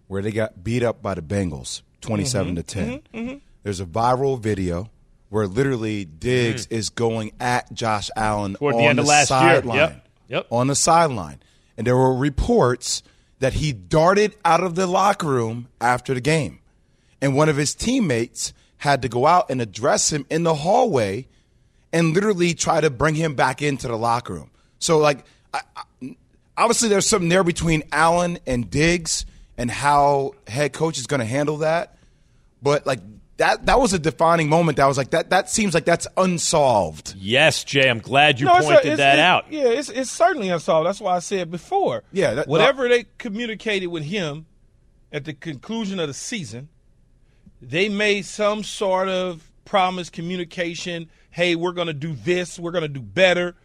where 0.08 0.22
they 0.22 0.32
got 0.32 0.64
beat 0.64 0.84
up 0.84 1.02
by 1.02 1.14
the 1.16 1.22
Bengals, 1.22 1.82
27 2.02 2.56
Mm-hmm. 2.56 2.56
to 2.56 3.02
10. 3.14 3.42
There's 3.64 3.80
a 3.80 3.86
viral 3.86 4.40
video 4.40 4.90
where 5.30 5.48
literally 5.48 6.06
Diggs 6.06 6.68
mm. 6.68 6.72
is 6.72 6.90
going 6.90 7.32
at 7.40 7.72
Josh 7.74 8.10
Allen 8.16 8.56
Toward 8.56 8.76
on 8.76 8.82
the 8.82 8.88
end 8.88 9.00
of 9.00 9.06
last 9.06 9.30
sideline. 9.30 9.78
Yep. 9.78 10.08
Yep. 10.30 10.48
On 10.52 10.68
the 10.68 10.76
sideline. 10.76 11.40
And 11.78 11.86
there 11.86 11.96
were 11.96 12.16
reports 12.16 13.04
that 13.40 13.54
he 13.54 13.72
darted 13.72 14.36
out 14.44 14.64
of 14.64 14.76
the 14.76 14.88
locker 14.88 15.28
room 15.28 15.68
after 15.80 16.14
the 16.14 16.22
game. 16.22 16.60
And 17.22 17.36
one 17.36 17.50
of 17.50 17.58
his 17.58 17.74
teammates 17.74 18.54
had 18.78 19.02
to 19.02 19.10
go 19.10 19.26
out 19.26 19.50
and 19.50 19.62
address 19.62 20.12
him 20.12 20.26
in 20.30 20.44
the 20.44 20.56
hallway 20.56 21.28
and 21.92 22.14
literally 22.14 22.54
try 22.54 22.82
to 22.82 22.90
bring 22.90 23.16
him 23.16 23.36
back 23.36 23.62
into 23.62 23.88
the 23.88 23.98
locker 23.98 24.34
room. 24.34 24.52
So, 24.80 25.00
like, 25.00 25.26
I, 25.54 25.62
I, 25.76 26.16
obviously, 26.58 26.90
there's 26.90 27.08
something 27.08 27.30
there 27.30 27.44
between 27.44 27.84
Allen 27.92 28.40
and 28.46 28.70
Diggs 28.70 29.26
and 29.58 29.70
how 29.70 30.34
head 30.48 30.72
coach 30.72 30.98
is 30.98 31.08
going 31.08 31.20
to 31.20 31.26
handle 31.26 31.58
that. 31.58 31.98
But 32.62 32.86
like 32.86 33.00
that, 33.40 33.66
that 33.66 33.80
was 33.80 33.92
a 33.94 34.00
defining 34.00 34.48
moment. 34.48 34.78
That 34.78 34.86
was 34.86 34.98
like 34.98 35.10
that. 35.10 35.32
That 35.32 35.50
seems 35.50 35.74
like 35.74 35.84
that's 35.86 36.08
unsolved. 36.16 37.16
Yes, 37.18 37.64
Jay. 37.64 37.90
I'm 37.90 38.00
glad 38.00 38.40
you 38.40 38.46
No, 38.46 38.54
pointed 38.60 38.80
it's- 38.86 38.98
that 38.98 39.16
it- 39.18 39.22
out. 39.22 39.46
Yeah, 39.52 39.64
it's 39.70 39.90
it's 39.90 40.12
certainly 40.12 40.50
unsolved. 40.50 40.88
That's 40.88 41.02
why 41.02 41.16
I 41.16 41.20
said 41.20 41.50
before. 41.52 42.04
Yeah, 42.14 42.36
that- 42.36 42.48
whatever 42.48 42.88
they 42.88 43.06
communicated 43.18 43.88
with 43.88 44.04
him 44.04 44.46
at 45.12 45.26
the 45.26 45.34
conclusion 45.34 46.00
of 46.00 46.08
the 46.08 46.14
season, 46.14 46.70
they 47.62 47.90
made 47.90 48.26
some 48.26 48.64
sort 48.64 49.10
of 49.10 49.50
promise, 49.66 50.10
communication. 50.10 51.10
Hey, 51.32 51.56
we're 51.56 51.74
going 51.74 51.88
to 51.88 51.94
do 51.94 52.14
this. 52.14 52.58
We're 52.60 52.72
going 52.72 52.84
to 52.84 52.88
do 52.88 53.02
better. 53.02 53.56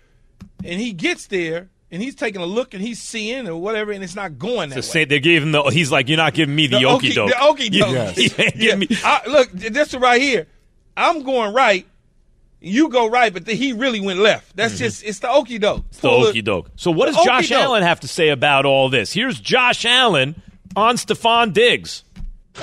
And 0.64 0.80
he 0.80 0.92
gets 0.92 1.26
there 1.28 1.70
and 1.94 2.02
he's 2.02 2.14
taking 2.14 2.42
a 2.42 2.46
look 2.46 2.74
and 2.74 2.82
he's 2.82 3.00
seeing 3.00 3.48
or 3.48 3.56
whatever, 3.56 3.92
and 3.92 4.04
it's 4.04 4.14
not 4.16 4.38
going 4.38 4.68
that 4.70 4.74
The 4.74 4.78
way. 4.80 4.82
same, 4.82 5.08
they 5.08 5.20
gave 5.20 5.42
him 5.42 5.52
the. 5.52 5.62
He's 5.64 5.90
like, 5.90 6.08
you're 6.08 6.18
not 6.18 6.34
giving 6.34 6.54
me 6.54 6.66
the, 6.66 6.80
The 6.80 6.84
okie 6.84 6.96
okey- 6.96 7.14
doke. 7.14 7.30
the 7.30 7.40
okey 7.42 7.68
doke. 7.70 8.16
You 8.18 8.30
ain't 8.38 8.58
giving 8.58 8.78
me- 8.80 8.88
I, 9.02 9.22
look, 9.28 9.50
this 9.52 9.94
is 9.94 10.00
right 10.00 10.20
here. 10.20 10.46
I'm 10.96 11.22
going 11.22 11.54
right. 11.54 11.86
You 12.60 12.88
go 12.88 13.08
right, 13.08 13.32
but 13.32 13.44
then 13.46 13.56
he 13.56 13.72
really 13.74 14.00
went 14.00 14.20
left. 14.20 14.56
That's 14.56 14.78
just 14.78 15.04
it's 15.04 15.18
the 15.20 15.30
okey 15.30 15.58
doke. 15.58 15.88
the 16.00 16.08
okie 16.08 16.42
doke. 16.44 16.70
So, 16.76 16.90
what 16.90 17.06
does 17.06 17.22
Josh 17.24 17.50
Allen 17.52 17.82
have 17.82 18.00
to 18.00 18.08
say 18.08 18.30
about 18.30 18.64
all 18.64 18.88
this? 18.88 19.12
Here's 19.12 19.38
Josh 19.38 19.84
Allen 19.84 20.34
on 20.74 20.96
Stefon 20.96 21.52
Diggs. 21.52 22.04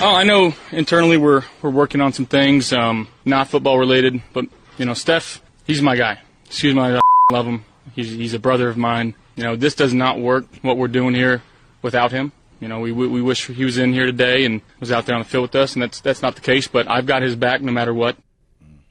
Oh, 0.00 0.12
I 0.14 0.24
know 0.24 0.54
internally 0.72 1.18
we're 1.18 1.44
we're 1.60 1.70
working 1.70 2.00
on 2.00 2.12
some 2.12 2.26
things, 2.26 2.72
um, 2.72 3.06
not 3.24 3.48
football 3.48 3.78
related, 3.78 4.20
but 4.32 4.46
you 4.76 4.84
know, 4.86 4.94
Steph, 4.94 5.40
he's 5.66 5.80
my 5.82 5.94
guy. 5.94 6.18
Excuse 6.46 6.74
my, 6.74 6.96
I 6.96 7.00
love 7.30 7.46
him. 7.46 7.64
He's 7.94 8.10
he's 8.10 8.34
a 8.34 8.38
brother 8.40 8.68
of 8.68 8.76
mine. 8.76 9.14
You 9.36 9.44
know, 9.44 9.56
this 9.56 9.74
does 9.74 9.94
not 9.94 10.20
work 10.20 10.44
what 10.62 10.76
we're 10.76 10.88
doing 10.88 11.14
here 11.14 11.42
without 11.80 12.12
him. 12.12 12.32
You 12.60 12.68
know, 12.68 12.80
we 12.80 12.92
we 12.92 13.06
we 13.08 13.22
wish 13.22 13.46
he 13.46 13.64
was 13.64 13.78
in 13.78 13.92
here 13.92 14.06
today 14.06 14.44
and 14.44 14.60
was 14.78 14.92
out 14.92 15.06
there 15.06 15.16
on 15.16 15.22
the 15.22 15.28
field 15.28 15.42
with 15.42 15.54
us, 15.56 15.74
and 15.74 15.82
that's 15.82 16.00
that's 16.00 16.22
not 16.22 16.34
the 16.34 16.40
case. 16.40 16.68
But 16.68 16.88
I've 16.88 17.06
got 17.06 17.22
his 17.22 17.34
back 17.34 17.60
no 17.60 17.72
matter 17.72 17.92
what. 17.92 18.16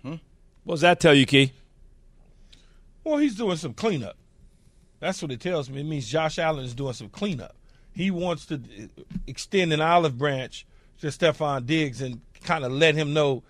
Mm-hmm. 0.03 0.15
What 0.63 0.75
does 0.75 0.81
that 0.81 0.99
tell 0.99 1.13
you, 1.13 1.25
Key? 1.25 1.53
Well, 3.03 3.17
he's 3.17 3.35
doing 3.35 3.57
some 3.57 3.73
cleanup. 3.73 4.17
That's 4.99 5.21
what 5.21 5.31
it 5.31 5.39
tells 5.39 5.69
me. 5.69 5.81
It 5.81 5.85
means 5.85 6.07
Josh 6.07 6.37
Allen 6.37 6.65
is 6.65 6.75
doing 6.75 6.93
some 6.93 7.09
cleanup. 7.09 7.55
He 7.93 8.11
wants 8.11 8.45
to 8.47 8.61
extend 9.27 9.73
an 9.73 9.81
olive 9.81 10.17
branch 10.17 10.65
to 10.99 11.07
Stefon 11.07 11.65
Diggs 11.65 12.01
and 12.01 12.21
kind 12.43 12.63
of 12.63 12.71
let 12.71 12.95
him 12.95 13.13
know 13.13 13.43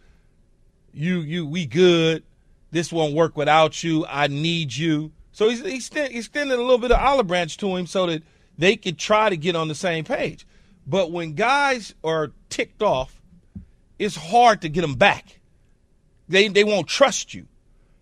You 0.93 1.19
you 1.19 1.45
we 1.45 1.65
good. 1.65 2.23
This 2.71 2.91
won't 2.91 3.13
work 3.13 3.35
without 3.35 3.83
you. 3.83 4.05
I 4.07 4.27
need 4.27 4.75
you. 4.75 5.11
So 5.31 5.49
he's, 5.49 5.61
he's 5.61 5.89
extending 5.93 6.57
a 6.57 6.61
little 6.61 6.77
bit 6.77 6.91
of 6.91 6.99
olive 6.99 7.27
branch 7.27 7.57
to 7.57 7.75
him 7.75 7.87
so 7.87 8.05
that 8.07 8.23
they 8.57 8.75
could 8.75 8.97
try 8.97 9.29
to 9.29 9.37
get 9.37 9.55
on 9.55 9.67
the 9.67 9.75
same 9.75 10.03
page. 10.03 10.45
But 10.85 11.11
when 11.11 11.33
guys 11.33 11.93
are 12.03 12.31
ticked 12.49 12.81
off, 12.81 13.21
it's 13.97 14.15
hard 14.15 14.61
to 14.61 14.69
get 14.69 14.81
them 14.81 14.95
back. 14.95 15.39
They 16.27 16.47
they 16.47 16.63
won't 16.63 16.87
trust 16.87 17.33
you. 17.33 17.47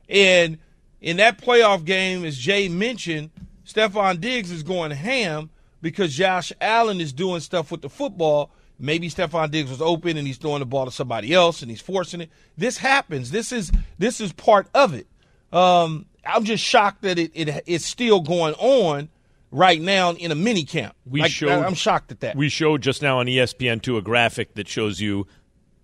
And 0.08 0.58
in 1.02 1.18
that 1.18 1.42
playoff 1.42 1.86
game, 1.86 2.26
as 2.26 2.38
Jay 2.38 2.68
mentioned, 2.70 3.32
Stefon 3.66 4.20
Diggs 4.20 4.52
is 4.52 4.64
going 4.64 4.92
ham 4.92 5.50
because 5.82 6.16
Josh 6.16 6.52
Allen 6.60 7.02
is 7.02 7.14
doing 7.14 7.42
stuff 7.42 7.72
with 7.72 7.82
the 7.82 7.90
football. 7.90 8.52
Maybe 8.80 9.10
Stefon 9.10 9.52
Diggs 9.52 9.70
was 9.70 9.82
open 9.82 10.18
and 10.18 10.26
he's 10.26 10.38
throwing 10.38 10.60
the 10.60 10.66
ball 10.66 10.86
to 10.86 10.92
somebody 10.92 11.34
else 11.34 11.62
and 11.62 11.70
he's 11.70 11.82
forcing 11.82 12.22
it. 12.22 12.30
This 12.58 12.78
happens. 12.78 13.32
This 13.32 13.52
is 13.52 13.72
this 13.98 14.22
is 14.22 14.32
part 14.32 14.68
of 14.74 14.94
it. 14.94 15.08
Um, 15.52 16.06
I'm 16.34 16.44
just 16.44 16.64
shocked 16.64 17.02
that 17.04 17.20
it, 17.20 17.32
it 17.34 17.64
it's 17.66 17.86
still 17.86 18.22
going 18.22 18.54
on 18.56 19.10
right 19.52 19.82
now 19.82 20.12
in 20.12 20.32
a 20.32 20.36
mini 20.36 20.64
camp. 20.64 20.96
We 21.06 21.22
like, 21.22 21.32
showed, 21.32 21.64
I'm 21.64 21.74
shocked 21.74 22.12
at 22.12 22.20
that. 22.22 22.36
We 22.36 22.50
showed 22.50 22.82
just 22.82 23.02
now 23.02 23.20
on 23.20 23.26
ESPN2 23.26 23.98
a 23.98 24.02
graphic 24.02 24.56
that 24.56 24.68
shows 24.68 25.00
you 25.00 25.28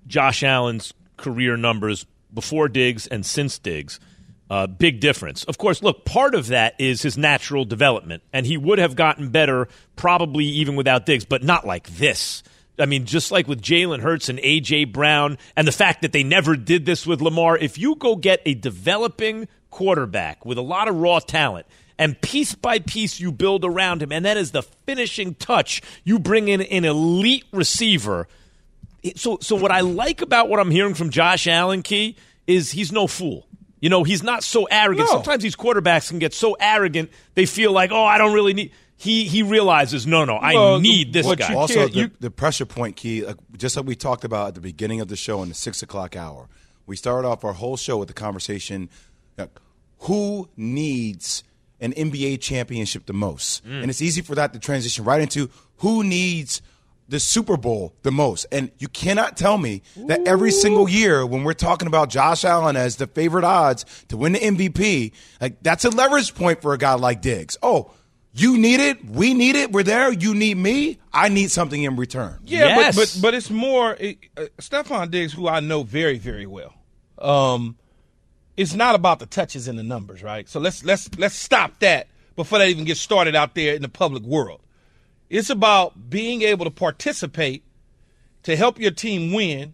Josh 0.08 0.44
Allen's 0.44 0.94
career 1.18 1.58
numbers 1.58 2.06
before 2.34 2.68
Diggs 2.68 3.08
and 3.08 3.26
since 3.26 3.58
Diggs. 3.58 4.00
Uh, 4.48 4.68
big 4.68 5.00
difference. 5.00 5.44
Of 5.46 5.58
course, 5.58 5.82
look, 5.82 6.06
part 6.06 6.36
of 6.36 6.48
that 6.48 6.76
is 6.78 7.02
his 7.02 7.18
natural 7.18 7.66
development, 7.66 8.22
and 8.32 8.46
he 8.46 8.58
would 8.58 8.78
have 8.78 8.96
gotten 8.96 9.30
better 9.30 9.68
probably 9.96 10.46
even 10.46 10.76
without 10.76 11.08
Diggs, 11.08 11.26
but 11.26 11.44
not 11.44 11.66
like 11.66 11.88
this. 11.88 12.44
I 12.78 12.86
mean, 12.86 13.06
just 13.06 13.32
like 13.32 13.48
with 13.48 13.62
Jalen 13.62 14.02
Hurts 14.02 14.30
and 14.30 14.40
A.J. 14.44 14.86
Brown, 14.86 15.40
and 15.56 15.68
the 15.68 15.72
fact 15.72 16.04
that 16.04 16.12
they 16.12 16.24
never 16.24 16.56
did 16.56 16.86
this 16.86 17.08
with 17.08 17.22
Lamar, 17.22 17.58
if 17.58 17.80
you 17.80 17.96
go 17.96 18.16
get 18.16 18.42
a 18.46 18.54
developing 18.54 19.48
quarterback 19.76 20.46
with 20.46 20.58
a 20.58 20.62
lot 20.62 20.88
of 20.88 20.96
raw 20.96 21.20
talent, 21.20 21.66
and 22.00 22.20
piece 22.22 22.56
by 22.56 22.80
piece 22.80 23.20
you 23.20 23.30
build 23.32 23.66
around 23.66 24.02
him, 24.02 24.12
and 24.14 24.24
that 24.26 24.38
is 24.38 24.52
the 24.52 24.62
finishing 24.64 25.36
touch, 25.36 25.82
you 26.06 26.18
bring 26.18 26.48
in 26.48 26.62
an 26.62 26.86
elite 26.86 27.44
receiver. 27.52 28.28
So, 29.18 29.38
so 29.42 29.56
what 29.56 29.72
I 29.72 29.82
like 29.82 30.22
about 30.22 30.48
what 30.50 30.60
I'm 30.62 30.72
hearing 30.72 30.94
from 30.94 31.10
Josh 31.10 31.46
Allen, 31.46 31.84
Key, 31.84 32.16
is 32.48 32.72
he's 32.72 32.92
no 32.92 33.06
fool. 33.06 33.48
You 33.82 33.90
know, 33.90 34.04
he's 34.04 34.24
not 34.24 34.44
so 34.44 34.64
arrogant. 34.72 35.08
No. 35.10 35.16
Sometimes 35.16 35.44
these 35.44 35.56
quarterbacks 35.58 36.10
can 36.10 36.18
get 36.20 36.34
so 36.34 36.56
arrogant 36.60 37.12
they 37.36 37.46
feel 37.46 37.72
like, 37.72 37.92
oh, 37.92 38.04
I 38.06 38.18
don't 38.18 38.34
really 38.34 38.54
need. 38.54 38.72
He 38.98 39.26
he 39.26 39.44
realizes, 39.44 40.08
no, 40.08 40.24
no, 40.24 40.38
I 40.38 40.54
Well, 40.54 40.80
need 40.80 41.12
this 41.12 41.28
guy. 41.36 41.50
you 41.52 41.58
Also, 41.58 41.88
the, 41.88 41.94
you- 41.94 42.12
the 42.22 42.32
pressure 42.32 42.66
point 42.66 42.96
key, 42.96 43.26
like, 43.26 43.36
just 43.58 43.76
like 43.76 43.86
we 43.86 43.96
talked 43.96 44.24
about 44.24 44.48
at 44.48 44.56
the 44.56 44.62
beginning 44.62 45.02
of 45.02 45.10
the 45.10 45.18
show 45.18 45.44
in 45.44 45.50
the 45.50 45.56
six 45.56 45.84
o'clock 45.84 46.16
hour, 46.16 46.48
we 46.88 46.96
started 46.96 47.28
off 47.28 47.44
our 47.44 47.54
whole 47.54 47.76
show 47.78 47.98
with 47.98 48.08
the 48.08 48.14
conversation 48.14 48.82
like, 48.84 48.90
who 50.00 50.50
needs 50.56 51.44
an 51.80 51.94
NBA 51.94 52.40
championship 52.42 53.06
the 53.06 53.14
most? 53.14 53.66
Mm. 53.66 53.82
And 53.82 53.90
it's 53.90 54.02
easy 54.02 54.22
for 54.22 54.36
that 54.36 54.54
to 54.54 54.60
transition 54.60 55.04
right 55.04 55.22
into 55.22 55.50
who 55.78 56.04
needs 56.04 56.62
the 57.08 57.20
Super 57.20 57.56
Bowl 57.58 57.94
the 58.04 58.12
most. 58.12 58.46
And 58.52 58.72
you 58.78 58.88
cannot 58.88 59.38
tell 59.38 59.58
me 59.58 59.84
that 60.08 60.28
every 60.28 60.52
single 60.52 60.90
year 60.90 61.26
when 61.26 61.44
we're 61.44 61.54
talking 61.54 61.88
about 61.88 62.10
Josh 62.10 62.44
Allen 62.44 62.76
as 62.76 62.96
the 62.96 63.08
favorite 63.08 63.44
odds 63.44 63.86
to 64.10 64.18
win 64.18 64.34
the 64.34 64.40
MVP, 64.40 65.12
like 65.40 65.62
that's 65.62 65.86
a 65.86 65.90
leverage 65.90 66.34
point 66.36 66.62
for 66.62 66.74
a 66.74 66.78
guy 66.78 66.94
like 66.96 67.22
Diggs. 67.22 67.58
Oh, 67.62 67.92
you 68.34 68.58
need 68.58 68.80
it. 68.80 69.06
We 69.06 69.34
need 69.34 69.56
it. 69.56 69.72
We're 69.72 69.84
there. 69.84 70.12
You 70.12 70.34
need 70.34 70.58
me. 70.58 71.00
I 71.14 71.30
need 71.30 71.52
something 71.52 71.82
in 71.82 71.96
return. 71.96 72.40
Yeah, 72.46 72.66
Yes. 72.66 72.96
but, 72.96 73.14
but 73.16 73.22
but 73.22 73.34
it's 73.34 73.50
more 73.50 73.96
it, 74.00 74.18
uh, 74.36 74.46
Stefon 74.60 75.10
Diggs, 75.12 75.32
who 75.32 75.48
I 75.48 75.60
know 75.62 75.84
very 75.84 76.18
very 76.18 76.46
well. 76.46 76.74
Um, 77.18 77.78
it's 78.58 78.74
not 78.74 78.96
about 78.96 79.20
the 79.20 79.26
touches 79.26 79.68
and 79.68 79.78
the 79.78 79.84
numbers, 79.84 80.24
right? 80.24 80.48
So 80.48 80.60
let's 80.60 80.84
let's 80.84 81.10
let's 81.18 81.36
stop 81.36 81.80
that 81.80 82.08
before 82.36 82.60
that 82.60 82.68
even 82.70 82.86
gets 82.86 83.00
started 83.00 83.36
out 83.36 83.56
there 83.56 83.76
in 83.76 83.82
the 83.82 83.90
public 83.90 84.24
world. 84.24 84.62
It's 85.30 85.50
about 85.50 86.10
being 86.10 86.42
able 86.44 86.66
to 86.66 86.72
participate 86.72 87.64
to 88.44 88.56
help 88.56 88.80
your 88.80 88.92
team 88.92 89.34
win 89.34 89.74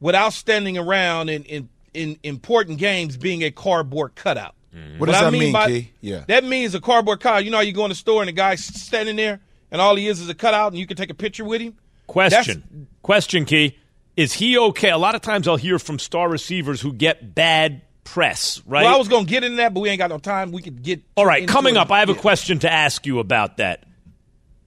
without 0.00 0.32
standing 0.32 0.78
around 0.78 1.28
in 1.30 1.42
in, 1.44 1.68
in 1.92 2.18
important 2.22 2.78
games 2.78 3.16
being 3.16 3.42
a 3.42 3.50
cardboard 3.50 4.14
cutout. 4.14 4.54
Mm-hmm. 4.74 4.98
What 4.98 5.06
does 5.06 5.16
I 5.16 5.24
that 5.24 5.32
mean, 5.32 5.52
by- 5.52 5.68
Key? 5.68 5.92
Yeah. 6.00 6.24
That 6.26 6.44
means 6.44 6.74
a 6.74 6.80
cardboard 6.80 7.20
cutout. 7.20 7.44
You 7.44 7.50
know 7.50 7.58
how 7.58 7.62
you 7.62 7.72
go 7.72 7.84
in 7.84 7.90
the 7.90 7.94
store 7.94 8.22
and 8.22 8.28
the 8.28 8.32
guy's 8.32 8.64
standing 8.64 9.16
there 9.16 9.40
and 9.70 9.80
all 9.80 9.96
he 9.96 10.06
is 10.08 10.20
is 10.20 10.28
a 10.28 10.34
cutout 10.34 10.72
and 10.72 10.78
you 10.78 10.86
can 10.86 10.96
take 10.96 11.10
a 11.10 11.14
picture 11.14 11.44
with 11.44 11.60
him? 11.60 11.76
Question. 12.06 12.88
Question, 13.02 13.44
Key. 13.44 13.78
Is 14.16 14.34
he 14.34 14.58
okay? 14.58 14.90
A 14.90 14.98
lot 14.98 15.14
of 15.14 15.22
times 15.22 15.48
I'll 15.48 15.56
hear 15.56 15.78
from 15.78 15.98
star 15.98 16.28
receivers 16.28 16.80
who 16.80 16.92
get 16.92 17.34
bad 17.34 17.82
press, 18.04 18.62
right? 18.66 18.84
Well, 18.84 18.94
I 18.94 18.98
was 18.98 19.08
going 19.08 19.26
to 19.26 19.30
get 19.30 19.44
into 19.44 19.56
that, 19.56 19.74
but 19.74 19.80
we 19.80 19.88
ain't 19.88 19.98
got 19.98 20.10
no 20.10 20.18
time. 20.18 20.52
We 20.52 20.62
could 20.62 20.82
get. 20.82 21.02
All 21.16 21.26
right, 21.26 21.42
into 21.42 21.52
coming 21.52 21.76
it. 21.76 21.78
up, 21.78 21.90
I 21.90 22.00
have 22.00 22.08
a 22.08 22.14
question 22.14 22.58
to 22.60 22.72
ask 22.72 23.06
you 23.06 23.18
about 23.18 23.56
that. 23.56 23.84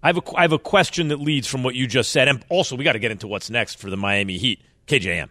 I 0.03 0.07
have 0.07 0.17
a, 0.17 0.21
I 0.37 0.41
have 0.41 0.51
a 0.51 0.59
question 0.59 1.07
that 1.09 1.19
leads 1.19 1.47
from 1.47 1.63
what 1.63 1.75
you 1.75 1.87
just 1.87 2.11
said. 2.11 2.27
And 2.27 2.43
also, 2.49 2.75
we 2.75 2.83
got 2.83 2.93
to 2.93 2.99
get 2.99 3.11
into 3.11 3.27
what's 3.27 3.49
next 3.49 3.79
for 3.79 3.89
the 3.89 3.97
Miami 3.97 4.37
Heat. 4.37 4.61
KJM. 4.87 5.29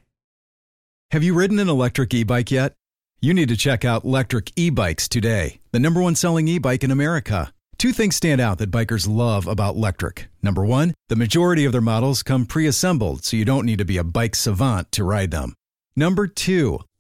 Have 1.13 1.23
you 1.23 1.35
ridden 1.35 1.59
an 1.59 1.69
electric 1.69 2.13
e 2.15 2.25
bike 2.25 2.51
yet? 2.51 2.75
You 3.21 3.33
need 3.33 3.49
to 3.49 3.57
check 3.57 3.85
out 3.85 4.05
Electric 4.05 4.53
E 4.57 4.69
Bikes 4.71 5.09
today, 5.09 5.61
the 5.73 5.81
number 5.81 6.03
one 6.03 6.15
selling 6.15 6.47
e 6.49 6.59
bike 6.59 6.85
in 6.85 6.91
America. 6.91 7.53
Two 7.79 7.93
things 7.93 8.17
stand 8.17 8.41
out 8.41 8.59
that 8.59 8.71
bikers 8.71 9.09
love 9.09 9.47
about 9.47 9.77
Lectric. 9.77 10.27
Number 10.43 10.65
one, 10.65 10.95
the 11.09 11.17
majority 11.17 11.65
of 11.65 11.73
their 11.73 11.81
models 11.81 12.23
come 12.23 12.47
pre 12.47 12.67
assembled, 12.67 13.25
so 13.25 13.37
you 13.37 13.45
don't 13.45 13.67
need 13.67 13.79
to 13.79 13.85
be 13.85 13.99
a 13.99 14.05
bike 14.05 14.35
savant 14.35 14.93
to 14.93 15.05
ride 15.05 15.31
them. 15.31 15.55
Number 15.95 16.27
two, 16.27 16.81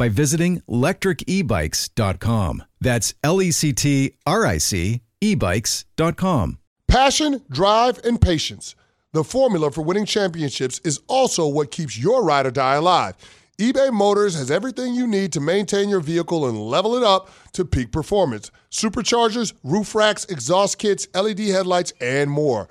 by 0.00 0.08
visiting 0.08 0.62
lectricebikes.com. 0.62 2.62
That's 2.80 3.14
L 3.22 3.42
E 3.42 3.50
C 3.50 3.74
T 3.74 4.14
R 4.26 4.46
I 4.46 4.56
C 4.56 5.02
ebikes.com. 5.20 6.58
Passion, 6.88 7.42
drive, 7.50 8.00
and 8.02 8.18
patience. 8.18 8.74
The 9.12 9.22
formula 9.22 9.70
for 9.70 9.82
winning 9.82 10.06
championships 10.06 10.80
is 10.84 11.00
also 11.06 11.46
what 11.46 11.70
keeps 11.70 11.98
your 11.98 12.24
ride 12.24 12.46
or 12.46 12.50
die 12.50 12.76
alive. 12.76 13.14
eBay 13.58 13.92
Motors 13.92 14.34
has 14.36 14.50
everything 14.50 14.94
you 14.94 15.06
need 15.06 15.34
to 15.34 15.40
maintain 15.40 15.90
your 15.90 16.00
vehicle 16.00 16.48
and 16.48 16.58
level 16.58 16.96
it 16.96 17.02
up 17.02 17.30
to 17.52 17.66
peak 17.66 17.92
performance. 17.92 18.50
Superchargers, 18.70 19.52
roof 19.62 19.94
racks, 19.94 20.24
exhaust 20.24 20.78
kits, 20.78 21.08
LED 21.14 21.40
headlights, 21.40 21.92
and 22.00 22.30
more. 22.30 22.70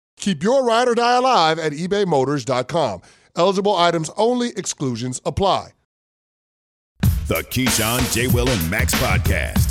Keep 0.21 0.43
your 0.43 0.63
ride 0.63 0.87
or 0.87 0.95
die 0.95 1.17
alive 1.17 1.59
at 1.59 1.73
ebaymotors.com. 1.73 3.01
Eligible 3.35 3.75
items 3.75 4.09
only, 4.15 4.49
exclusions 4.55 5.19
apply. 5.25 5.69
The 7.27 7.43
Keyshawn, 7.49 8.13
J. 8.13 8.27
Will, 8.27 8.47
and 8.47 8.69
Max 8.71 8.93
podcast. 8.95 9.69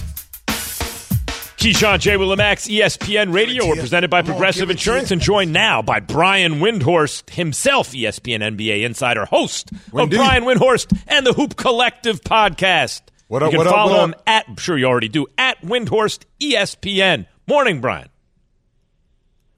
Keyshawn 1.57 2.01
J. 2.01 2.17
Will, 2.17 2.33
and 2.33 2.39
Max, 2.39 2.67
ESPN 2.67 3.33
Radio. 3.33 3.69
We're 3.69 3.77
presented 3.77 4.11
by 4.11 4.23
Come 4.23 4.31
on, 4.31 4.37
Progressive 4.37 4.69
give 4.69 4.71
it 4.71 4.79
to 4.79 4.91
Insurance 4.91 5.11
and 5.11 5.21
joined 5.21 5.53
now 5.53 5.83
by 5.83 6.01
Brian 6.01 6.55
Windhorst 6.55 7.31
himself, 7.31 7.93
ESPN 7.93 8.57
NBA 8.57 8.83
insider, 8.85 9.27
host 9.27 9.71
Windy. 9.93 10.17
of 10.17 10.21
Brian 10.21 10.45
Windhorst 10.45 10.99
and 11.07 11.25
the 11.25 11.33
Hoop 11.33 11.57
Collective 11.57 12.23
podcast. 12.23 13.03
What 13.29 13.43
you 13.43 13.47
up, 13.47 13.51
can 13.53 13.59
what 13.59 13.67
up, 13.69 13.75
follow 13.75 13.93
what 13.93 14.05
him 14.05 14.15
up? 14.15 14.23
at, 14.27 14.49
I'm 14.49 14.57
sure 14.57 14.77
you 14.77 14.87
already 14.87 15.09
do, 15.09 15.27
at 15.39 15.61
Windhorst 15.61 16.25
ESPN. 16.41 17.27
Morning, 17.47 17.81
Brian. 17.81 18.09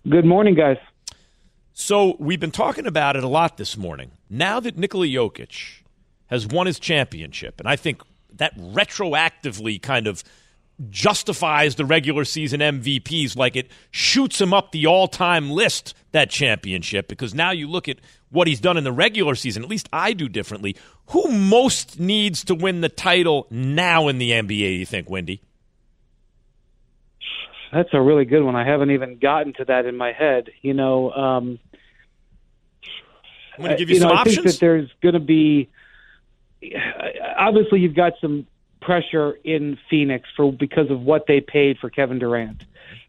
Good 0.09 0.25
morning, 0.25 0.57
guys. 0.57 0.79
So 1.75 2.17
we've 2.19 2.41
been 2.41 2.51
talking 2.51 2.87
about 2.87 3.15
it 3.15 3.23
a 3.23 3.29
lot 3.29 3.57
this 3.57 3.77
morning. 3.77 4.11
Now 4.29 4.59
that 4.59 4.77
Nikola 4.77 5.07
Jokic 5.07 5.83
has 6.27 6.45
won 6.45 6.67
his 6.67 6.81
championship, 6.81 7.61
and 7.61 7.69
I 7.69 7.77
think 7.77 8.03
that 8.35 8.57
retroactively 8.59 9.81
kind 9.81 10.09
of 10.09 10.25
justifies 10.91 11.77
the 11.77 11.85
regular 11.85 12.25
season 12.25 12.59
MVPs, 12.59 13.37
like 13.37 13.55
it 13.55 13.71
shoots 13.93 14.41
him 14.41 14.53
up 14.53 14.73
the 14.73 14.87
all 14.87 15.07
time 15.07 15.53
list, 15.53 15.95
that 16.11 16.31
championship, 16.31 17.07
because 17.07 17.33
now 17.33 17.53
you 17.53 17.69
look 17.69 17.88
at 17.88 17.99
what 18.31 18.49
he's 18.49 18.61
done 18.61 18.77
in 18.77 18.83
the 18.83 18.91
regular 18.91 19.37
season, 19.37 19.62
at 19.62 19.69
least 19.69 19.88
I 19.93 20.15
do 20.15 20.29
differently. 20.29 20.75
Who 21.11 21.31
most 21.31 22.01
needs 22.01 22.43
to 22.47 22.57
win 22.57 22.81
the 22.81 22.88
title 22.88 23.47
now 23.51 24.09
in 24.09 24.19
the 24.19 24.33
NBA, 24.33 24.81
you 24.81 24.87
think, 24.87 25.09
Windy? 25.09 25.43
That's 27.73 27.89
a 27.93 28.01
really 28.01 28.25
good 28.25 28.43
one. 28.43 28.55
I 28.55 28.65
haven't 28.65 28.91
even 28.91 29.19
gotten 29.19 29.55
to 29.55 29.65
that 29.65 29.87
in 29.87 29.97
my 29.97 30.13
head. 30.13 30.51
You 30.61 30.75
know, 30.75 31.11
um, 31.11 31.59
I'm 33.57 33.65
going 33.65 33.71
to 33.71 33.77
give 33.77 33.89
you, 33.89 33.95
you 33.95 34.01
some 34.01 34.11
know, 34.11 34.17
I 34.17 34.25
think 34.25 34.43
that 34.43 34.59
there's 34.61 34.91
going 35.01 35.15
to 35.15 35.21
be 35.21 35.71
obviously 37.37 37.81
you've 37.81 37.95
got 37.95 38.15
some 38.21 38.47
pressure 38.81 39.33
in 39.45 39.79
Phoenix 39.89 40.29
for 40.37 40.53
because 40.53 40.91
of 40.91 41.01
what 41.01 41.27
they 41.27 41.41
paid 41.41 41.79
for 41.79 41.91
Kevin 41.91 42.19
Durant. 42.19 42.65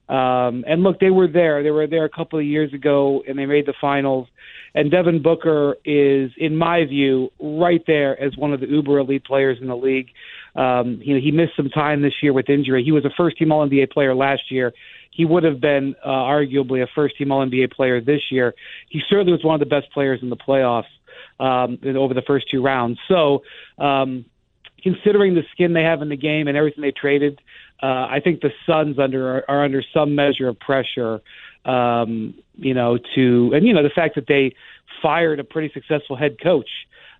Um, 0.09 0.63
and 0.67 0.83
look, 0.83 0.99
they 0.99 1.09
were 1.09 1.27
there. 1.27 1.63
They 1.63 1.71
were 1.71 1.87
there 1.87 2.05
a 2.05 2.09
couple 2.09 2.37
of 2.39 2.45
years 2.45 2.73
ago, 2.73 3.23
and 3.27 3.37
they 3.37 3.45
made 3.45 3.65
the 3.65 3.73
finals. 3.79 4.27
And 4.75 4.89
Devin 4.89 5.21
Booker 5.21 5.77
is, 5.85 6.31
in 6.37 6.55
my 6.55 6.85
view, 6.85 7.29
right 7.39 7.83
there 7.85 8.19
as 8.19 8.35
one 8.37 8.53
of 8.53 8.59
the 8.59 8.67
uber 8.67 8.97
elite 8.99 9.25
players 9.25 9.57
in 9.61 9.67
the 9.67 9.75
league. 9.75 10.09
Um, 10.55 10.99
you 11.03 11.15
know, 11.15 11.21
he 11.21 11.31
missed 11.31 11.55
some 11.55 11.69
time 11.69 12.01
this 12.01 12.13
year 12.21 12.33
with 12.33 12.49
injury. 12.49 12.83
He 12.83 12.91
was 12.91 13.05
a 13.05 13.11
first 13.15 13.37
team 13.37 13.51
All 13.51 13.67
NBA 13.67 13.91
player 13.91 14.15
last 14.15 14.51
year. 14.51 14.73
He 15.11 15.25
would 15.25 15.43
have 15.43 15.61
been 15.61 15.95
uh, 16.03 16.09
arguably 16.09 16.81
a 16.81 16.87
first 16.95 17.17
team 17.17 17.31
All 17.31 17.45
NBA 17.45 17.71
player 17.73 18.01
this 18.01 18.21
year. 18.31 18.53
He 18.89 19.01
certainly 19.09 19.31
was 19.31 19.43
one 19.43 19.53
of 19.53 19.59
the 19.59 19.73
best 19.73 19.91
players 19.93 20.19
in 20.21 20.29
the 20.29 20.37
playoffs 20.37 20.83
um, 21.39 21.79
over 21.95 22.13
the 22.13 22.23
first 22.25 22.45
two 22.49 22.63
rounds. 22.63 22.99
So, 23.07 23.43
um, 23.77 24.25
considering 24.81 25.33
the 25.33 25.43
skin 25.53 25.73
they 25.73 25.83
have 25.83 26.01
in 26.01 26.09
the 26.09 26.17
game 26.17 26.47
and 26.47 26.57
everything 26.57 26.81
they 26.81 26.91
traded, 26.91 27.39
uh, 27.83 28.07
I 28.09 28.21
think 28.23 28.39
the 28.39 28.51
Suns 28.65 28.97
under 28.97 29.43
are, 29.49 29.63
under 29.63 29.83
some 29.93 30.15
measure 30.15 30.47
of 30.47 30.57
pressure. 30.57 31.21
Um, 31.65 32.33
you 32.55 32.73
know, 32.73 32.97
to 33.15 33.51
and 33.53 33.67
you 33.67 33.73
know 33.73 33.83
the 33.83 33.91
fact 33.93 34.15
that 34.15 34.27
they 34.27 34.55
fired 35.01 35.39
a 35.39 35.43
pretty 35.43 35.71
successful 35.73 36.15
head 36.15 36.37
coach. 36.41 36.69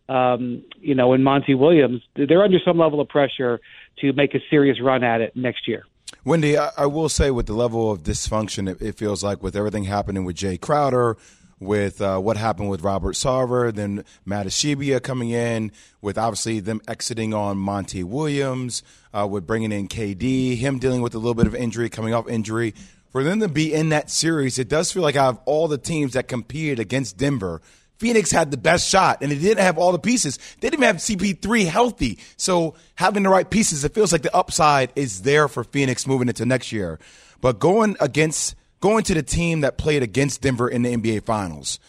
Um, 0.08 0.64
you 0.80 0.96
know, 0.96 1.14
in 1.14 1.24
Monty 1.24 1.54
Williams, 1.54 2.02
they're 2.16 2.44
under 2.44 2.60
some 2.66 2.78
level 2.78 3.00
of 3.00 3.08
pressure 3.08 3.60
to 4.00 4.14
make 4.14 4.36
a 4.36 4.40
serious 4.50 4.82
run 4.82 5.04
at 5.04 5.22
it 5.22 5.36
next 5.36 5.68
year. 5.68 5.86
Windy, 6.26 6.58
I, 6.58 6.72
I 6.78 6.86
will 6.86 7.10
say 7.10 7.32
with 7.32 7.46
the 7.46 7.54
level 7.54 7.92
of 7.92 8.04
dysfunction, 8.04 8.70
it, 8.70 8.82
it 8.82 8.98
feels 8.98 9.24
like 9.24 9.42
with 9.42 9.56
everything 9.56 9.86
happening 9.86 10.26
with 10.26 10.36
Jae 10.36 10.60
Crowder, 10.60 11.18
with 11.64 12.02
uh, 12.02 12.20
what 12.20 12.38
happened 12.38 12.70
with 12.70 12.82
Robert 12.82 13.16
Sarver, 13.16 13.74
then 13.74 14.04
Mat 14.26 14.46
Ishbia 14.46 15.02
coming 15.02 15.30
in, 15.30 15.72
with 16.02 16.18
obviously 16.18 16.60
them 16.60 16.82
exiting 16.88 17.34
on 17.34 17.58
Monty 17.58 18.04
Williams, 18.04 18.84
uh, 19.14 19.28
with 19.30 19.48
bringing 19.48 19.72
in 19.72 19.88
KD, 19.88 20.58
him 20.58 20.80
dealing 20.80 21.02
with 21.02 21.16
a 21.16 21.18
little 21.18 21.34
bit 21.34 21.48
of 21.48 21.56
injury, 21.56 21.90
coming 21.90 22.14
off 22.14 22.28
injury. 22.28 22.74
For 23.12 23.24
them 23.24 23.40
to 23.42 23.48
be 23.48 23.74
in 23.74 23.90
that 23.90 24.10
series, 24.10 24.58
it 24.58 24.70
does 24.70 24.92
feel 24.92 25.04
like 25.04 25.16
out 25.16 25.36
of 25.36 25.40
all 25.46 25.68
the 25.68 25.78
teams 25.78 26.14
that 26.14 26.28
competed 26.28 26.80
against 26.80 27.18
Denver, 27.18 27.62
Phoenix 27.98 28.32
had 28.32 28.52
the 28.52 28.58
best 28.58 28.90
shot, 28.90 29.20
and 29.22 29.32
it 29.32 29.38
didn't 29.38 29.64
have 29.64 29.78
all 29.78 29.92
the 29.92 30.00
pieces. 30.00 30.40
They 30.60 30.70
didn't 30.70 30.84
have 30.84 30.98
CP3 30.98 31.68
healthy. 31.68 32.20
So 32.38 32.76
having 32.96 33.24
the 33.24 33.30
right 33.30 33.50
pieces, 33.50 33.86
it 33.86 33.94
feels 33.94 34.12
like 34.12 34.24
the 34.24 34.36
upside 34.36 34.92
is 34.96 35.22
there 35.22 35.48
for 35.48 35.64
Phoenix 35.64 36.06
moving 36.06 36.28
into 36.28 36.46
next 36.46 36.72
year. 36.72 37.00
But 37.40 37.60
going 37.60 37.96
against 38.00 38.56
going 38.84 39.06
to 39.06 39.14
the 39.14 39.24
team 39.24 39.62
that 39.62 39.78
played 39.78 40.04
against 40.04 40.42
Denver 40.42 40.68
in 40.68 40.82
the 40.82 40.94
NBA 40.94 41.24
Finals, 41.24 41.80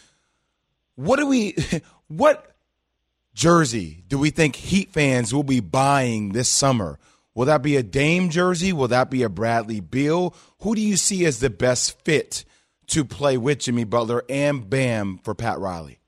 what 0.94 1.16
do 1.18 1.26
we 1.26 1.56
what 2.06 2.54
jersey 3.34 4.04
do 4.06 4.16
we 4.16 4.30
think 4.30 4.54
Heat 4.54 4.92
fans 4.92 5.34
will 5.34 5.42
be 5.42 5.58
buying 5.58 6.32
this 6.34 6.48
summer? 6.48 7.00
Will 7.34 7.46
that 7.46 7.62
be 7.62 7.74
a 7.76 7.82
Dame 7.82 8.30
jersey? 8.30 8.72
Will 8.72 8.86
that 8.86 9.10
be 9.10 9.24
a 9.24 9.28
Bradley 9.28 9.80
Beal? 9.80 10.36
Who 10.60 10.76
do 10.76 10.80
you 10.80 10.96
see 10.96 11.26
as 11.26 11.40
the 11.40 11.50
best 11.50 12.00
fit 12.02 12.44
to 12.86 13.04
play 13.04 13.36
with 13.36 13.58
Jimmy 13.58 13.82
Butler 13.82 14.22
and 14.28 14.70
Bam 14.70 15.18
for 15.24 15.34
Pat 15.34 15.58
Riley? 15.58 15.98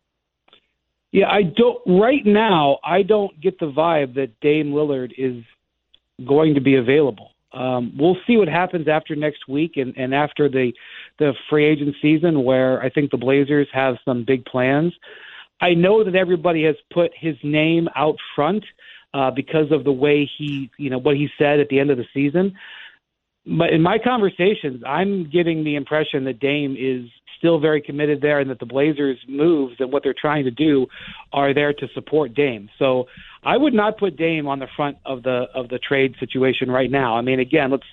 Yeah, 1.11 1.29
I 1.29 1.42
don't. 1.42 1.81
Right 1.85 2.25
now, 2.25 2.79
I 2.85 3.03
don't 3.03 3.40
get 3.40 3.59
the 3.59 3.72
vibe 3.72 4.14
that 4.14 4.38
Dame 4.40 4.70
Lillard 4.70 5.11
is 5.18 5.42
going 6.25 6.55
to 6.55 6.61
be 6.61 6.77
available. 6.77 7.33
Um, 7.57 7.92
we'll 7.99 8.19
see 8.27 8.37
what 8.37 8.49
happens 8.49 8.87
after 8.87 9.16
next 9.16 9.49
week 9.49 9.73
and, 9.77 9.97
and 9.97 10.14
after 10.14 10.49
the 10.49 10.73
the 11.19 11.33
free 11.49 11.64
agent 11.64 11.97
season, 12.03 12.45
where 12.45 12.83
I 12.83 12.90
think 12.90 13.11
the 13.11 13.16
Blazers 13.16 13.69
have 13.73 13.97
some 14.05 14.25
big 14.25 14.45
plans. 14.45 14.92
I 15.61 15.73
know 15.73 16.05
that 16.05 16.14
everybody 16.14 16.64
has 16.64 16.77
put 16.92 17.12
his 17.19 17.37
name 17.42 17.88
out 17.97 18.16
front 18.35 18.62
uh, 19.14 19.31
because 19.31 19.73
of 19.73 19.85
the 19.85 19.92
way 19.92 20.31
he, 20.37 20.71
you 20.77 20.90
know, 20.90 20.99
what 20.99 21.16
he 21.16 21.29
said 21.38 21.59
at 21.59 21.69
the 21.71 21.81
end 21.81 21.90
of 21.90 21.97
the 21.97 22.05
season. 22.12 22.55
But 23.47 23.71
in 23.71 23.81
my 23.81 23.99
conversations, 24.03 24.83
I'm 24.87 25.31
getting 25.31 25.63
the 25.63 25.77
impression 25.77 26.25
that 26.25 26.41
Dame 26.41 26.77
is 26.79 27.09
still 27.39 27.61
very 27.61 27.81
committed 27.81 28.21
there, 28.21 28.41
and 28.41 28.51
that 28.51 28.59
the 28.59 28.67
Blazers' 28.67 29.19
moves 29.29 29.77
and 29.79 29.93
what 29.93 30.03
they're 30.03 30.15
trying 30.19 30.45
to 30.45 30.51
do 30.51 30.87
are 31.33 31.55
there 31.55 31.73
to 31.73 31.87
support 31.95 32.35
Dame. 32.35 32.69
So 32.79 33.07
I 33.45 33.57
would 33.57 33.75
not 33.75 33.99
put 33.99 34.17
Dame 34.17 34.49
on 34.49 34.59
the 34.59 34.67
front 34.75 34.97
of 35.05 35.23
the 35.23 35.45
of 35.55 35.69
the 35.69 35.79
trade 35.79 36.15
situation 36.19 36.71
right 36.71 36.91
now. 36.91 37.17
I 37.17 37.21
mean, 37.21 37.39
again, 37.39 37.71
let's 37.71 37.85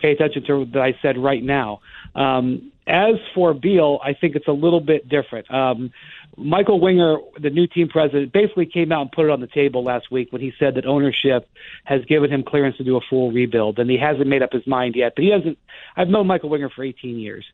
pay 0.00 0.12
attention 0.12 0.44
to 0.46 0.60
what 0.60 0.76
I 0.76 0.94
said 1.00 1.16
right 1.16 1.42
now. 1.42 1.80
Um, 2.14 2.72
as 2.86 3.14
for 3.34 3.54
Beal, 3.54 3.98
I 4.02 4.12
think 4.12 4.36
it's 4.36 4.48
a 4.48 4.52
little 4.52 4.80
bit 4.80 5.08
different. 5.08 5.50
Um, 5.50 5.90
Michael 6.36 6.80
Winger, 6.80 7.18
the 7.40 7.50
new 7.50 7.66
team 7.66 7.88
president, 7.88 8.32
basically 8.32 8.66
came 8.66 8.92
out 8.92 9.02
and 9.02 9.12
put 9.12 9.26
it 9.26 9.30
on 9.30 9.40
the 9.40 9.46
table 9.46 9.84
last 9.84 10.10
week 10.10 10.32
when 10.32 10.40
he 10.42 10.52
said 10.58 10.74
that 10.74 10.86
ownership 10.86 11.48
has 11.84 12.04
given 12.06 12.30
him 12.30 12.42
clearance 12.42 12.76
to 12.78 12.84
do 12.84 12.96
a 12.96 13.00
full 13.08 13.30
rebuild, 13.30 13.78
and 13.78 13.88
he 13.90 13.98
hasn't 13.98 14.26
made 14.26 14.42
up 14.42 14.52
his 14.52 14.66
mind 14.66 14.94
yet. 14.96 15.12
But 15.14 15.24
he 15.24 15.30
hasn't. 15.30 15.58
I've 15.96 16.08
known 16.08 16.26
Michael 16.26 16.48
Winger 16.48 16.70
for 16.70 16.84
18 16.84 17.18
years. 17.18 17.44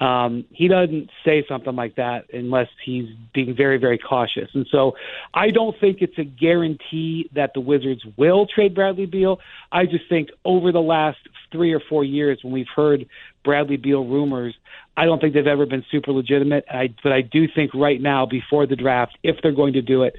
Um, 0.00 0.46
he 0.50 0.68
doesn't 0.68 1.10
say 1.24 1.44
something 1.48 1.76
like 1.76 1.96
that 1.96 2.24
unless 2.32 2.68
he's 2.84 3.08
being 3.34 3.54
very, 3.54 3.78
very 3.78 3.98
cautious. 3.98 4.48
And 4.52 4.66
so 4.70 4.92
I 5.32 5.50
don't 5.50 5.78
think 5.78 5.98
it's 6.00 6.18
a 6.18 6.24
guarantee 6.24 7.30
that 7.34 7.52
the 7.54 7.60
Wizards 7.60 8.02
will 8.16 8.46
trade 8.46 8.74
Bradley 8.74 9.06
Beal. 9.06 9.38
I 9.70 9.84
just 9.84 10.08
think 10.08 10.30
over 10.44 10.72
the 10.72 10.80
last 10.80 11.18
three 11.52 11.72
or 11.72 11.80
four 11.88 12.02
years, 12.02 12.40
when 12.42 12.52
we've 12.52 12.66
heard 12.74 13.06
Bradley 13.44 13.76
Beal 13.76 14.04
rumors, 14.04 14.56
I 14.96 15.06
don't 15.06 15.20
think 15.20 15.34
they've 15.34 15.46
ever 15.46 15.66
been 15.66 15.84
super 15.90 16.12
legitimate. 16.12 16.64
I, 16.70 16.94
but 17.02 17.12
I 17.12 17.22
do 17.22 17.48
think 17.48 17.72
right 17.74 18.00
now, 18.00 18.26
before 18.26 18.66
the 18.66 18.76
draft, 18.76 19.16
if 19.22 19.36
they're 19.42 19.52
going 19.52 19.72
to 19.74 19.82
do 19.82 20.02
it, 20.02 20.16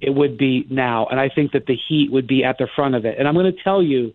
it 0.00 0.10
would 0.10 0.38
be 0.38 0.66
now. 0.70 1.06
And 1.06 1.20
I 1.20 1.28
think 1.28 1.52
that 1.52 1.66
the 1.66 1.76
Heat 1.88 2.10
would 2.10 2.26
be 2.26 2.44
at 2.44 2.58
the 2.58 2.68
front 2.74 2.94
of 2.94 3.04
it. 3.04 3.16
And 3.18 3.28
I'm 3.28 3.34
going 3.34 3.52
to 3.52 3.62
tell 3.62 3.82
you, 3.82 4.14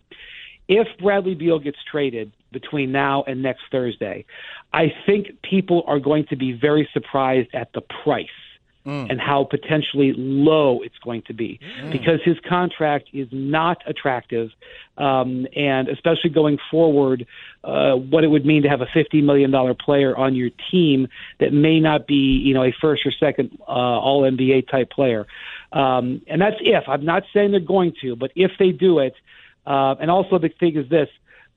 if 0.68 0.88
Bradley 1.00 1.36
Beal 1.36 1.60
gets 1.60 1.78
traded 1.90 2.32
between 2.52 2.92
now 2.92 3.24
and 3.28 3.42
next 3.42 3.62
Thursday, 3.72 4.26
I 4.74 4.94
think 5.06 5.28
people 5.44 5.84
are 5.88 6.00
going 6.00 6.26
to 6.30 6.36
be 6.36 6.54
very 6.54 6.88
surprised 6.94 7.50
at 7.54 7.72
the 7.74 7.82
price 8.04 8.28
mm. 8.86 9.10
and 9.10 9.20
how 9.20 9.44
potentially 9.44 10.14
low 10.18 10.82
it's 10.82 10.98
going 11.04 11.22
to 11.24 11.34
be 11.34 11.60
mm. 11.82 11.92
because 11.92 12.20
his 12.24 12.38
contract 12.48 13.10
is 13.14 13.28
not 13.32 13.82
attractive. 13.86 14.50
Um, 14.98 15.48
and 15.56 15.88
especially 15.88 16.30
going 16.30 16.58
forward, 16.70 17.26
uh, 17.64 17.94
what 17.94 18.24
it 18.24 18.28
would 18.28 18.46
mean 18.46 18.64
to 18.64 18.70
have 18.70 18.82
a 18.82 18.86
$50 18.86 19.24
million 19.24 19.54
player 19.76 20.16
on 20.16 20.36
your 20.36 20.50
team 20.72 21.08
that 21.40 21.54
may 21.54 21.80
not 21.80 22.08
be, 22.08 22.16
you 22.16 22.54
know, 22.54 22.64
a 22.64 22.74
first 22.82 23.06
or 23.06 23.12
second 23.12 23.58
uh, 23.62 23.72
All 23.72 24.24
NBA 24.24 24.70
type 24.70 24.90
player. 24.90 25.26
Um, 25.72 26.22
and 26.28 26.42
that's 26.42 26.58
if. 26.60 26.84
I'm 26.88 27.06
not 27.06 27.24
saying 27.34 27.52
they're 27.52 27.60
going 27.60 27.94
to, 28.02 28.16
but 28.16 28.32
if 28.36 28.52
they 28.60 28.72
do 28.72 29.00
it, 29.00 29.14
uh, 29.66 29.96
and 30.00 30.10
also 30.10 30.40
the 30.40 30.50
thing 30.50 30.76
is 30.76 30.90
this 30.90 31.10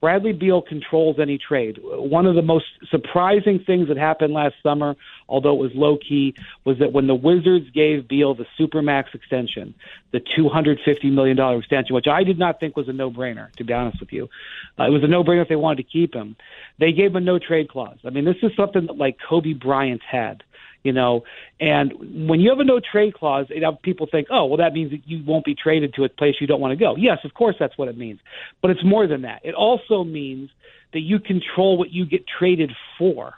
Bradley 0.03 0.33
Beal 0.33 0.61
controls 0.61 1.21
any 1.21 1.39
trade. 1.39 1.79
One 1.81 2.27
of 2.27 2.35
the 2.35 2.43
most 2.43 2.67
surprising 2.91 3.61
things 3.61 3.87
that 3.87 3.97
happened 3.97 4.35
last 4.35 4.57
summer, 4.61 4.97
although 5.29 5.53
it 5.55 5.63
was 5.63 5.71
low 5.77 5.97
key, 5.97 6.35
was 6.65 6.81
that 6.81 6.93
when 6.93 7.07
the 7.07 7.15
Wizards 7.15 7.71
gave 7.71 8.09
Beal 8.09 8.35
the 8.35 8.47
supermax 8.59 9.15
extension, 9.15 9.75
the 10.11 10.19
$250 10.19 11.13
million 11.13 11.39
extension, 11.57 11.95
which 11.95 12.09
I 12.09 12.25
did 12.25 12.37
not 12.37 12.59
think 12.59 12.77
was 12.77 12.89
a 12.89 12.93
no 12.93 13.13
brainer, 13.13 13.53
to 13.53 13.65
be 13.65 13.73
honest 13.73 14.01
with 14.01 14.13
you, 14.13 14.29
uh, 14.77 14.87
it 14.87 14.91
was 14.91 15.05
a 15.05 15.07
no 15.07 15.23
brainer 15.23 15.43
if 15.43 15.49
they 15.49 15.55
wanted 15.55 15.85
to 15.85 15.89
keep 15.89 16.15
him. 16.15 16.35
They 16.81 16.91
gave 16.91 17.13
him 17.13 17.19
a 17.19 17.21
no 17.21 17.39
trade 17.39 17.69
clause. 17.69 17.99
I 18.05 18.11
mean, 18.11 18.25
this 18.25 18.37
is 18.43 18.51
something 18.57 18.87
that 18.87 18.99
like 18.99 19.19
Kobe 19.21 19.53
Bryant 19.53 20.03
had 20.03 20.43
you 20.83 20.93
know. 20.93 21.25
And 21.61 22.29
when 22.29 22.41
you 22.41 22.51
have 22.51 22.59
a 22.59 22.65
no 22.65 22.81
trade 22.81 23.15
clause, 23.15 23.47
you 23.51 23.57
uh, 23.57 23.71
know, 23.71 23.79
people 23.83 24.07
think, 24.11 24.29
oh, 24.31 24.47
well, 24.47 24.59
that 24.59 24.73
means 24.73 24.91
that 24.91 25.07
you 25.07 25.23
won't 25.25 25.45
be 25.45 25.55
traded 25.55 25.95
to 25.95 26.05
a 26.05 26.09
place 26.09 26.37
you 26.41 26.47
don't 26.47 26.61
want 26.61 26.73
to 26.73 26.77
go. 26.77 26.97
Yes, 26.97 27.19
of 27.25 27.35
course, 27.35 27.57
that's 27.59 27.77
what 27.79 27.89
it 27.89 27.97
means. 27.97 28.21
But 28.61 28.71
it's 28.73 28.85
more 28.85 29.07
than 29.07 29.23
that. 29.23 29.41
It 29.45 29.55
also 29.55 30.05
means 30.05 30.51
that 30.93 31.01
you 31.01 31.19
control 31.19 31.79
what 31.79 31.91
you 31.91 32.05
get 32.07 32.25
traded 32.27 32.73
for. 32.99 33.35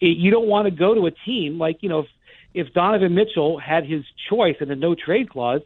It, 0.00 0.18
you 0.18 0.30
don't 0.30 0.48
want 0.48 0.66
to 0.66 0.70
go 0.70 0.94
to 0.94 1.06
a 1.06 1.10
team 1.10 1.58
like, 1.58 1.78
you 1.82 1.88
know, 1.88 2.00
if, 2.00 2.06
if 2.54 2.72
Donovan 2.74 3.14
Mitchell 3.14 3.58
had 3.58 3.86
his 3.86 4.04
choice 4.28 4.56
in 4.60 4.70
a 4.70 4.76
no 4.76 4.94
trade 4.94 5.30
clause, 5.30 5.60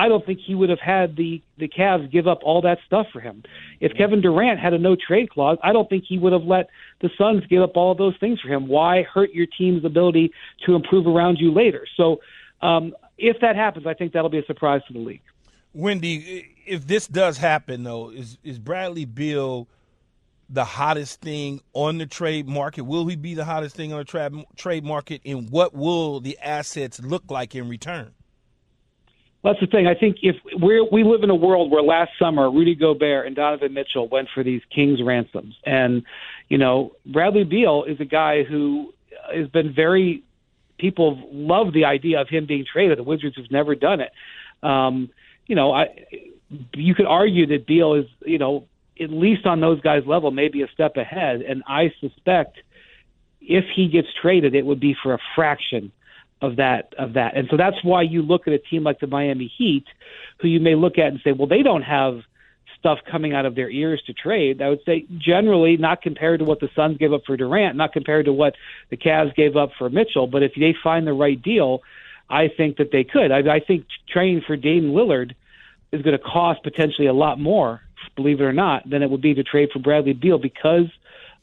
I 0.00 0.08
don't 0.08 0.24
think 0.24 0.40
he 0.40 0.54
would 0.54 0.70
have 0.70 0.80
had 0.80 1.14
the 1.16 1.42
the 1.58 1.68
Cavs 1.68 2.10
give 2.10 2.26
up 2.26 2.38
all 2.42 2.62
that 2.62 2.78
stuff 2.86 3.08
for 3.12 3.20
him. 3.20 3.42
If 3.80 3.92
Kevin 3.98 4.22
Durant 4.22 4.58
had 4.58 4.72
a 4.72 4.78
no 4.78 4.96
trade 4.96 5.28
clause, 5.28 5.58
I 5.62 5.74
don't 5.74 5.90
think 5.90 6.04
he 6.08 6.18
would 6.18 6.32
have 6.32 6.44
let 6.44 6.70
the 7.02 7.10
Suns 7.18 7.44
give 7.50 7.62
up 7.62 7.76
all 7.76 7.92
of 7.92 7.98
those 7.98 8.14
things 8.18 8.40
for 8.40 8.48
him. 8.48 8.66
Why 8.66 9.02
hurt 9.02 9.34
your 9.34 9.44
team's 9.44 9.84
ability 9.84 10.32
to 10.64 10.74
improve 10.74 11.06
around 11.06 11.36
you 11.38 11.52
later? 11.52 11.86
So, 11.98 12.20
um, 12.62 12.94
if 13.18 13.40
that 13.42 13.56
happens, 13.56 13.86
I 13.86 13.92
think 13.92 14.14
that'll 14.14 14.30
be 14.30 14.38
a 14.38 14.44
surprise 14.46 14.80
to 14.86 14.94
the 14.94 15.00
league. 15.00 15.20
Windy, 15.74 16.48
if 16.64 16.86
this 16.86 17.06
does 17.06 17.36
happen, 17.36 17.82
though, 17.82 18.08
is 18.08 18.38
is 18.42 18.58
Bradley 18.58 19.04
Beal 19.04 19.68
the 20.48 20.64
hottest 20.64 21.20
thing 21.20 21.60
on 21.74 21.98
the 21.98 22.06
trade 22.06 22.48
market? 22.48 22.84
Will 22.84 23.06
he 23.06 23.16
be 23.16 23.34
the 23.34 23.44
hottest 23.44 23.76
thing 23.76 23.92
on 23.92 23.98
the 23.98 24.04
tra- 24.04 24.44
trade 24.56 24.82
market? 24.82 25.20
And 25.26 25.50
what 25.50 25.74
will 25.74 26.20
the 26.20 26.38
assets 26.38 27.00
look 27.00 27.24
like 27.30 27.54
in 27.54 27.68
return? 27.68 28.14
That's 29.42 29.60
the 29.60 29.66
thing. 29.66 29.86
I 29.86 29.94
think 29.94 30.18
if 30.22 30.36
we 30.60 30.86
we 30.92 31.02
live 31.02 31.22
in 31.22 31.30
a 31.30 31.34
world 31.34 31.70
where 31.70 31.82
last 31.82 32.10
summer 32.18 32.50
Rudy 32.50 32.74
Gobert 32.74 33.26
and 33.26 33.34
Donovan 33.34 33.72
Mitchell 33.72 34.06
went 34.06 34.28
for 34.34 34.44
these 34.44 34.60
king's 34.74 35.02
ransoms, 35.02 35.54
and 35.64 36.02
you 36.48 36.58
know 36.58 36.92
Bradley 37.06 37.44
Beal 37.44 37.84
is 37.84 37.98
a 38.00 38.04
guy 38.04 38.42
who 38.42 38.92
has 39.34 39.48
been 39.48 39.72
very 39.72 40.22
people 40.78 41.26
love 41.32 41.72
the 41.72 41.86
idea 41.86 42.20
of 42.20 42.28
him 42.28 42.46
being 42.46 42.66
traded. 42.70 42.98
The 42.98 43.02
Wizards 43.02 43.36
have 43.36 43.50
never 43.50 43.74
done 43.74 44.00
it. 44.00 44.12
Um, 44.62 45.10
you 45.46 45.54
know, 45.54 45.72
I 45.72 45.86
you 46.74 46.94
could 46.94 47.06
argue 47.06 47.46
that 47.46 47.66
Beal 47.66 47.94
is 47.94 48.06
you 48.26 48.38
know 48.38 48.66
at 49.00 49.10
least 49.10 49.46
on 49.46 49.60
those 49.60 49.80
guys' 49.80 50.02
level 50.06 50.30
maybe 50.30 50.60
a 50.62 50.68
step 50.68 50.98
ahead, 50.98 51.40
and 51.40 51.62
I 51.66 51.94
suspect 52.00 52.58
if 53.40 53.64
he 53.74 53.88
gets 53.88 54.08
traded, 54.20 54.54
it 54.54 54.66
would 54.66 54.80
be 54.80 54.94
for 55.02 55.14
a 55.14 55.18
fraction 55.34 55.92
of 56.42 56.56
that 56.56 56.94
of 56.98 57.14
that. 57.14 57.36
And 57.36 57.48
so 57.50 57.56
that's 57.56 57.76
why 57.82 58.02
you 58.02 58.22
look 58.22 58.46
at 58.46 58.52
a 58.52 58.58
team 58.58 58.82
like 58.82 59.00
the 59.00 59.06
Miami 59.06 59.52
Heat, 59.56 59.84
who 60.40 60.48
you 60.48 60.60
may 60.60 60.74
look 60.74 60.98
at 60.98 61.08
and 61.08 61.20
say, 61.22 61.32
well, 61.32 61.48
they 61.48 61.62
don't 61.62 61.82
have 61.82 62.20
stuff 62.78 62.98
coming 63.10 63.34
out 63.34 63.44
of 63.44 63.54
their 63.54 63.70
ears 63.70 64.02
to 64.06 64.14
trade. 64.14 64.62
I 64.62 64.70
would 64.70 64.80
say 64.86 65.06
generally 65.18 65.76
not 65.76 66.00
compared 66.00 66.40
to 66.40 66.46
what 66.46 66.60
the 66.60 66.70
Suns 66.74 66.96
gave 66.96 67.12
up 67.12 67.22
for 67.26 67.36
Durant, 67.36 67.76
not 67.76 67.92
compared 67.92 68.24
to 68.24 68.32
what 68.32 68.54
the 68.88 68.96
Cavs 68.96 69.34
gave 69.34 69.56
up 69.56 69.70
for 69.78 69.90
Mitchell, 69.90 70.26
but 70.26 70.42
if 70.42 70.52
they 70.54 70.74
find 70.82 71.06
the 71.06 71.12
right 71.12 71.40
deal, 71.40 71.82
I 72.30 72.48
think 72.48 72.78
that 72.78 72.90
they 72.90 73.04
could. 73.04 73.32
I, 73.32 73.56
I 73.56 73.60
think 73.60 73.86
trading 74.08 74.42
for 74.46 74.56
Dame 74.56 74.92
Lillard 74.92 75.34
is 75.92 76.00
going 76.00 76.16
to 76.16 76.24
cost 76.24 76.62
potentially 76.62 77.06
a 77.06 77.12
lot 77.12 77.38
more, 77.38 77.82
believe 78.16 78.40
it 78.40 78.44
or 78.44 78.52
not, 78.52 78.88
than 78.88 79.02
it 79.02 79.10
would 79.10 79.20
be 79.20 79.34
to 79.34 79.42
trade 79.42 79.70
for 79.72 79.80
Bradley 79.80 80.14
Beal 80.14 80.38
because 80.38 80.86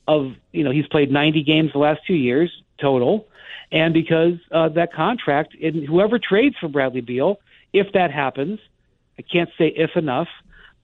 of 0.08 0.34
you 0.54 0.64
know 0.64 0.72
he's 0.72 0.88
played 0.88 1.12
90 1.12 1.44
games 1.44 1.72
the 1.74 1.80
last 1.80 2.00
two 2.08 2.14
years 2.14 2.50
total 2.80 3.28
and 3.72 3.94
because 3.94 4.34
uh, 4.52 4.70
that 4.70 4.94
contract, 4.94 5.56
and 5.62 5.86
whoever 5.86 6.20
trades 6.20 6.56
for 6.60 6.68
Bradley 6.68 7.02
Beal, 7.02 7.40
if 7.74 7.92
that 7.94 8.12
happens, 8.12 8.60
I 9.20 9.24
can't 9.24 9.50
say 9.58 9.68
if 9.68 9.92
enough, 9.96 10.28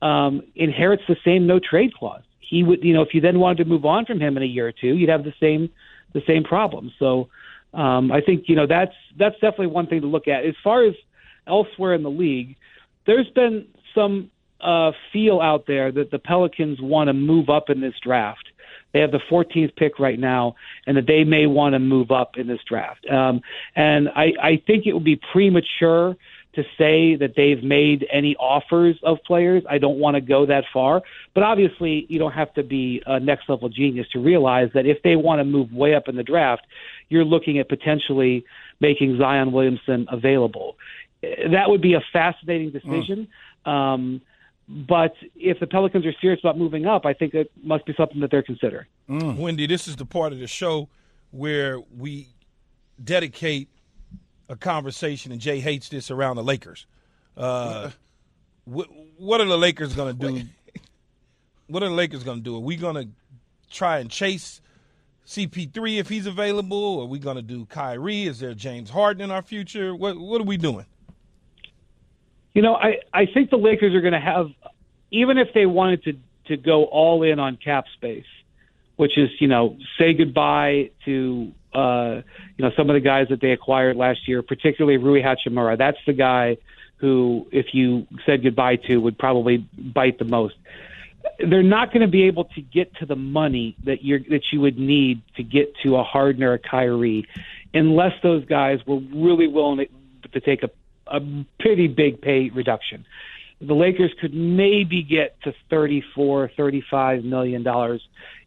um, 0.01 0.43
inherits 0.55 1.03
the 1.07 1.15
same 1.23 1.47
no 1.47 1.59
trade 1.59 1.93
clause. 1.93 2.23
He 2.39 2.63
would, 2.63 2.83
you 2.83 2.93
know, 2.93 3.01
if 3.01 3.13
you 3.13 3.21
then 3.21 3.39
wanted 3.39 3.63
to 3.63 3.69
move 3.69 3.85
on 3.85 4.05
from 4.05 4.19
him 4.19 4.35
in 4.37 4.43
a 4.43 4.47
year 4.47 4.67
or 4.67 4.73
two, 4.73 4.95
you'd 4.95 5.09
have 5.09 5.23
the 5.23 5.33
same 5.39 5.69
the 6.13 6.21
same 6.27 6.43
problem. 6.43 6.91
So 6.99 7.29
um, 7.73 8.11
I 8.11 8.21
think 8.21 8.45
you 8.47 8.55
know 8.55 8.67
that's 8.67 8.93
that's 9.17 9.35
definitely 9.35 9.67
one 9.67 9.87
thing 9.87 10.01
to 10.01 10.07
look 10.07 10.27
at. 10.27 10.45
As 10.45 10.55
far 10.63 10.83
as 10.83 10.93
elsewhere 11.47 11.93
in 11.93 12.03
the 12.03 12.11
league, 12.11 12.55
there's 13.05 13.29
been 13.29 13.67
some 13.95 14.29
uh, 14.61 14.91
feel 15.11 15.39
out 15.41 15.65
there 15.67 15.91
that 15.91 16.11
the 16.11 16.19
Pelicans 16.19 16.79
want 16.81 17.07
to 17.07 17.13
move 17.13 17.49
up 17.49 17.69
in 17.69 17.81
this 17.81 17.95
draft. 18.01 18.47
They 18.93 18.99
have 18.99 19.11
the 19.11 19.21
14th 19.29 19.75
pick 19.75 19.99
right 19.99 20.19
now, 20.19 20.55
and 20.85 20.97
that 20.97 21.07
they 21.07 21.23
may 21.23 21.47
want 21.47 21.73
to 21.73 21.79
move 21.79 22.11
up 22.11 22.37
in 22.37 22.47
this 22.47 22.59
draft. 22.67 23.05
Um, 23.09 23.41
and 23.75 24.09
I, 24.09 24.33
I 24.41 24.61
think 24.65 24.85
it 24.85 24.93
would 24.93 25.03
be 25.03 25.19
premature 25.31 26.15
to 26.53 26.63
say 26.77 27.15
that 27.15 27.33
they've 27.35 27.63
made 27.63 28.05
any 28.11 28.35
offers 28.35 28.95
of 29.03 29.17
players. 29.25 29.63
I 29.67 29.79
don't 29.79 29.97
want 29.97 30.15
to 30.15 30.21
go 30.21 30.45
that 30.45 30.65
far, 30.71 31.01
but 31.33 31.43
obviously 31.43 32.05
you 32.09 32.19
don't 32.19 32.33
have 32.33 32.53
to 32.53 32.63
be 32.63 33.01
a 33.05 33.19
next 33.19 33.49
level 33.49 33.69
genius 33.69 34.07
to 34.13 34.19
realize 34.19 34.69
that 34.75 34.85
if 34.85 35.01
they 35.01 35.15
want 35.15 35.39
to 35.39 35.45
move 35.45 35.73
way 35.73 35.95
up 35.95 36.07
in 36.07 36.15
the 36.15 36.23
draft, 36.23 36.65
you're 37.09 37.25
looking 37.25 37.57
at 37.57 37.69
potentially 37.69 38.45
making 38.79 39.17
Zion 39.17 39.51
Williamson 39.51 40.05
available. 40.11 40.75
That 41.21 41.69
would 41.69 41.81
be 41.81 41.95
a 41.95 42.03
fascinating 42.11 42.71
decision. 42.71 43.27
Mm. 43.65 43.71
Um, 43.71 44.21
but 44.73 45.13
if 45.35 45.59
the 45.59 45.67
Pelicans 45.67 46.05
are 46.05 46.13
serious 46.19 46.39
about 46.39 46.57
moving 46.57 46.87
up, 46.87 47.05
I 47.05 47.13
think 47.13 47.35
it 47.35 47.51
must 47.61 47.85
be 47.85 47.93
something 47.95 48.19
that 48.21 48.31
they're 48.31 48.43
considering. 48.43 48.87
Mm. 49.07 49.37
Windy, 49.37 49.67
this 49.67 49.87
is 49.87 49.95
the 49.95 50.05
part 50.05 50.33
of 50.33 50.39
the 50.39 50.47
show 50.47 50.89
where 51.31 51.79
we 51.79 52.29
dedicate 53.03 53.69
a 54.49 54.55
conversation, 54.55 55.31
and 55.31 55.39
Jay 55.39 55.59
hates 55.59 55.89
this 55.89 56.09
around 56.09 56.37
the 56.37 56.43
Lakers. 56.43 56.87
Uh, 57.37 57.91
what, 58.65 58.87
what 59.17 59.41
are 59.41 59.45
the 59.45 59.57
Lakers 59.57 59.95
going 59.95 60.17
to 60.17 60.27
do? 60.27 60.41
What 61.67 61.81
are 61.81 61.87
the 61.87 61.95
Lakers 61.95 62.23
going 62.23 62.39
to 62.39 62.43
do? 62.43 62.57
Are 62.57 62.59
we 62.59 62.75
going 62.75 62.95
to 62.95 63.07
try 63.71 63.99
and 63.99 64.11
chase 64.11 64.61
CP3 65.25 65.97
if 65.97 66.09
he's 66.09 66.25
available? 66.25 67.01
Are 67.01 67.05
we 67.05 67.19
going 67.19 67.37
to 67.37 67.41
do 67.41 67.65
Kyrie? 67.65 68.23
Is 68.23 68.39
there 68.39 68.53
James 68.53 68.89
Harden 68.89 69.23
in 69.23 69.31
our 69.31 69.41
future? 69.41 69.95
What 69.95 70.17
What 70.17 70.41
are 70.41 70.43
we 70.43 70.57
doing? 70.57 70.85
You 72.53 72.61
know, 72.61 72.75
I, 72.75 72.99
I 73.13 73.25
think 73.25 73.49
the 73.49 73.57
Lakers 73.57 73.95
are 73.95 74.01
going 74.01 74.13
to 74.13 74.19
have, 74.19 74.49
even 75.11 75.37
if 75.37 75.53
they 75.53 75.65
wanted 75.65 76.03
to, 76.03 76.13
to 76.47 76.57
go 76.57 76.85
all 76.85 77.23
in 77.23 77.39
on 77.39 77.57
cap 77.57 77.85
space, 77.95 78.25
which 78.95 79.17
is, 79.17 79.29
you 79.39 79.47
know, 79.47 79.77
say 79.97 80.13
goodbye 80.13 80.91
to, 81.05 81.51
uh, 81.73 82.21
you 82.57 82.63
know, 82.63 82.71
some 82.77 82.89
of 82.89 82.93
the 82.93 82.99
guys 82.99 83.27
that 83.29 83.41
they 83.41 83.51
acquired 83.51 83.97
last 83.97 84.27
year, 84.27 84.43
particularly 84.43 84.97
Rui 84.97 85.21
Hachimura. 85.21 85.77
That's 85.77 85.97
the 86.05 86.13
guy 86.13 86.57
who, 86.97 87.47
if 87.51 87.73
you 87.73 88.05
said 88.25 88.43
goodbye 88.43 88.75
to, 88.87 88.97
would 88.97 89.17
probably 89.17 89.57
bite 89.57 90.19
the 90.19 90.25
most. 90.25 90.55
They're 91.39 91.63
not 91.63 91.91
going 91.91 92.01
to 92.01 92.07
be 92.07 92.23
able 92.23 92.45
to 92.45 92.61
get 92.61 92.95
to 92.97 93.05
the 93.05 93.15
money 93.15 93.75
that 93.85 94.03
you're 94.03 94.19
that 94.29 94.43
you 94.51 94.61
would 94.61 94.77
need 94.77 95.21
to 95.37 95.43
get 95.43 95.73
to 95.83 95.95
a 95.95 96.03
Harden 96.03 96.43
or 96.43 96.53
a 96.53 96.59
Kyrie, 96.59 97.25
unless 97.73 98.13
those 98.21 98.45
guys 98.45 98.79
were 98.85 98.99
really 99.13 99.47
willing 99.47 99.87
to 100.31 100.39
take 100.39 100.63
a 100.63 100.69
a 101.07 101.19
pretty 101.59 101.87
big 101.87 102.21
pay 102.21 102.49
reduction. 102.49 103.05
The 103.61 103.73
Lakers 103.73 104.11
could 104.19 104.33
maybe 104.33 105.03
get 105.03 105.41
to 105.43 105.53
34, 105.69 106.51
35 106.57 107.23
million 107.23 107.63
dollars 107.63 108.01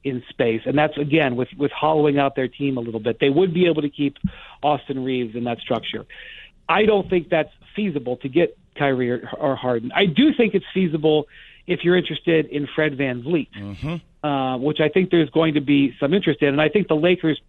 in 0.05 0.23
space, 0.29 0.61
and 0.67 0.77
that's 0.77 0.97
again 0.99 1.37
with 1.37 1.49
with 1.59 1.73
hollowing 1.73 2.19
out 2.19 2.37
their 2.37 2.49
team 2.49 2.77
a 2.77 2.81
little 2.81 3.01
bit. 3.01 3.19
They 3.21 3.31
would 3.31 3.55
be 3.55 3.67
able 3.67 3.83
to 3.83 3.91
keep 3.91 4.17
Austin 4.63 5.03
Reaves 5.03 5.35
in 5.35 5.45
that 5.45 5.59
structure. 5.59 6.05
I 6.69 6.85
don't 6.85 7.09
think 7.09 7.29
that's 7.29 7.51
feasible 7.75 8.17
to 8.19 8.29
get 8.29 8.57
Kyrie 8.77 9.11
or, 9.11 9.31
or 9.39 9.57
Harden. 9.57 9.93
I 9.95 10.07
do 10.07 10.31
think 10.37 10.55
it's 10.55 10.67
feasible 10.75 11.27
if 11.67 11.81
you're 11.83 11.97
interested 11.97 12.47
in 12.47 12.69
Fred 12.75 12.97
VanVleet, 12.97 13.49
mm-hmm. 13.57 14.27
uh, 14.27 14.59
which 14.59 14.79
I 14.81 14.89
think 14.89 15.11
there's 15.11 15.31
going 15.31 15.55
to 15.55 15.61
be 15.61 15.95
some 15.99 16.15
interest 16.15 16.43
in, 16.43 16.49
and 16.49 16.61
I 16.61 16.69
think 16.69 16.89
the 16.89 16.95
Lakers 16.95 17.41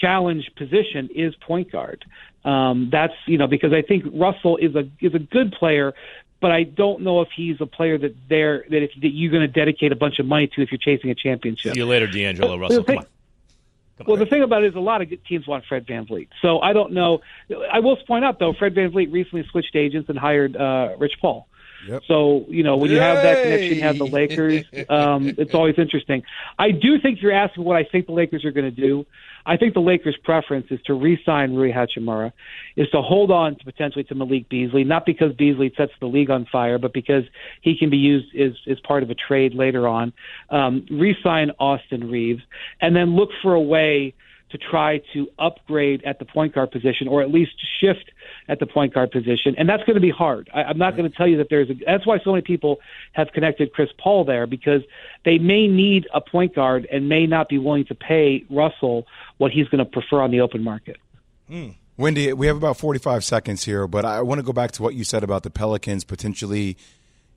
challenge 0.00 0.50
position 0.56 1.08
is 1.14 1.34
point 1.46 1.70
guard. 1.70 2.04
Um, 2.44 2.88
that's 2.90 3.14
you 3.26 3.38
know 3.38 3.46
because 3.46 3.72
I 3.72 3.82
think 3.82 4.04
Russell 4.12 4.56
is 4.56 4.74
a 4.74 4.88
is 5.00 5.14
a 5.14 5.18
good 5.18 5.52
player, 5.52 5.94
but 6.40 6.50
I 6.50 6.64
don't 6.64 7.02
know 7.02 7.20
if 7.20 7.28
he's 7.34 7.60
a 7.60 7.66
player 7.66 7.96
that 7.98 8.14
they're 8.28 8.64
that 8.68 8.82
if 8.82 8.90
that 9.00 9.08
you're 9.08 9.30
going 9.30 9.42
to 9.42 9.48
dedicate 9.48 9.92
a 9.92 9.96
bunch 9.96 10.18
of 10.18 10.26
money 10.26 10.48
to 10.48 10.62
if 10.62 10.72
you're 10.72 10.78
chasing 10.78 11.10
a 11.10 11.14
championship. 11.14 11.74
See 11.74 11.78
you 11.78 11.86
later, 11.86 12.06
D'Angelo 12.06 12.56
Russell. 12.56 12.84
Come 12.84 12.98
on. 12.98 13.06
Come 13.98 14.06
well, 14.06 14.16
the 14.16 14.26
thing 14.26 14.42
about 14.42 14.64
it 14.64 14.68
is 14.68 14.74
a 14.74 14.80
lot 14.80 15.02
of 15.02 15.12
teams 15.24 15.46
want 15.46 15.64
Fred 15.66 15.86
VanVleet. 15.86 16.28
So 16.40 16.60
I 16.60 16.72
don't 16.72 16.92
know. 16.92 17.20
I 17.70 17.80
will 17.80 17.96
point 17.96 18.24
out, 18.24 18.38
though, 18.38 18.54
Fred 18.54 18.74
VanVleet 18.74 19.12
recently 19.12 19.46
switched 19.50 19.76
agents 19.76 20.08
and 20.08 20.18
hired 20.18 20.56
uh, 20.56 20.94
Rich 20.98 21.14
Paul. 21.20 21.46
Yep. 21.88 22.02
So 22.06 22.46
you 22.48 22.62
know 22.62 22.76
when 22.76 22.90
you 22.90 23.00
have 23.00 23.22
that 23.22 23.42
connection, 23.42 23.76
you 23.76 23.82
have 23.82 23.98
the 23.98 24.06
Lakers. 24.06 24.64
Um, 24.88 25.34
it's 25.38 25.54
always 25.54 25.74
interesting. 25.78 26.22
I 26.58 26.70
do 26.70 27.00
think 27.00 27.22
you're 27.22 27.32
asking 27.32 27.64
what 27.64 27.76
I 27.76 27.84
think 27.84 28.06
the 28.06 28.12
Lakers 28.12 28.44
are 28.44 28.52
going 28.52 28.72
to 28.72 28.80
do. 28.88 29.06
I 29.44 29.56
think 29.56 29.74
the 29.74 29.80
Lakers' 29.80 30.16
preference 30.22 30.66
is 30.70 30.80
to 30.82 30.94
re-sign 30.94 31.54
Rui 31.54 31.72
Hachimura, 31.72 32.32
is 32.76 32.88
to 32.90 33.02
hold 33.02 33.30
on 33.30 33.56
to 33.56 33.64
potentially 33.64 34.04
to 34.04 34.14
Malik 34.14 34.48
Beasley, 34.48 34.84
not 34.84 35.04
because 35.04 35.32
Beasley 35.32 35.72
sets 35.76 35.92
the 36.00 36.06
league 36.06 36.30
on 36.30 36.46
fire, 36.46 36.78
but 36.78 36.92
because 36.92 37.24
he 37.60 37.76
can 37.76 37.90
be 37.90 37.96
used 37.96 38.34
as, 38.36 38.52
as 38.70 38.78
part 38.80 39.02
of 39.02 39.10
a 39.10 39.14
trade 39.14 39.54
later 39.54 39.88
on. 39.88 40.12
Um, 40.50 40.86
re-sign 40.90 41.50
Austin 41.58 42.08
Reaves, 42.10 42.42
and 42.80 42.94
then 42.94 43.16
look 43.16 43.30
for 43.42 43.54
a 43.54 43.60
way 43.60 44.14
to 44.52 44.58
try 44.58 45.00
to 45.12 45.28
upgrade 45.38 46.02
at 46.04 46.18
the 46.18 46.24
point 46.24 46.54
guard 46.54 46.70
position, 46.70 47.08
or 47.08 47.22
at 47.22 47.30
least 47.30 47.52
shift 47.80 48.10
at 48.48 48.60
the 48.60 48.66
point 48.66 48.94
guard 48.94 49.10
position, 49.10 49.54
and 49.58 49.68
that's 49.68 49.82
going 49.84 49.94
to 49.94 50.00
be 50.00 50.10
hard. 50.10 50.48
I, 50.54 50.62
I'm 50.64 50.78
not 50.78 50.96
going 50.96 51.10
to 51.10 51.16
tell 51.16 51.26
you 51.26 51.38
that 51.38 51.48
there's. 51.50 51.70
A, 51.70 51.74
that's 51.84 52.06
why 52.06 52.18
so 52.22 52.32
many 52.32 52.42
people 52.42 52.78
have 53.12 53.32
connected 53.32 53.72
Chris 53.72 53.90
Paul 53.98 54.24
there 54.24 54.46
because 54.46 54.82
they 55.24 55.38
may 55.38 55.66
need 55.66 56.06
a 56.14 56.20
point 56.20 56.54
guard 56.54 56.86
and 56.90 57.08
may 57.08 57.26
not 57.26 57.48
be 57.48 57.58
willing 57.58 57.84
to 57.86 57.94
pay 57.94 58.44
Russell 58.48 59.06
what 59.38 59.50
he's 59.52 59.68
going 59.68 59.84
to 59.84 59.90
prefer 59.90 60.20
on 60.20 60.30
the 60.30 60.40
open 60.40 60.62
market. 60.62 60.96
Mm. 61.50 61.74
Windy, 61.98 62.32
we 62.32 62.46
have 62.46 62.56
about 62.56 62.78
45 62.78 63.22
seconds 63.22 63.64
here, 63.64 63.86
but 63.86 64.04
I 64.04 64.22
want 64.22 64.38
to 64.38 64.42
go 64.42 64.52
back 64.52 64.72
to 64.72 64.82
what 64.82 64.94
you 64.94 65.04
said 65.04 65.22
about 65.22 65.42
the 65.42 65.50
Pelicans 65.50 66.04
potentially 66.04 66.76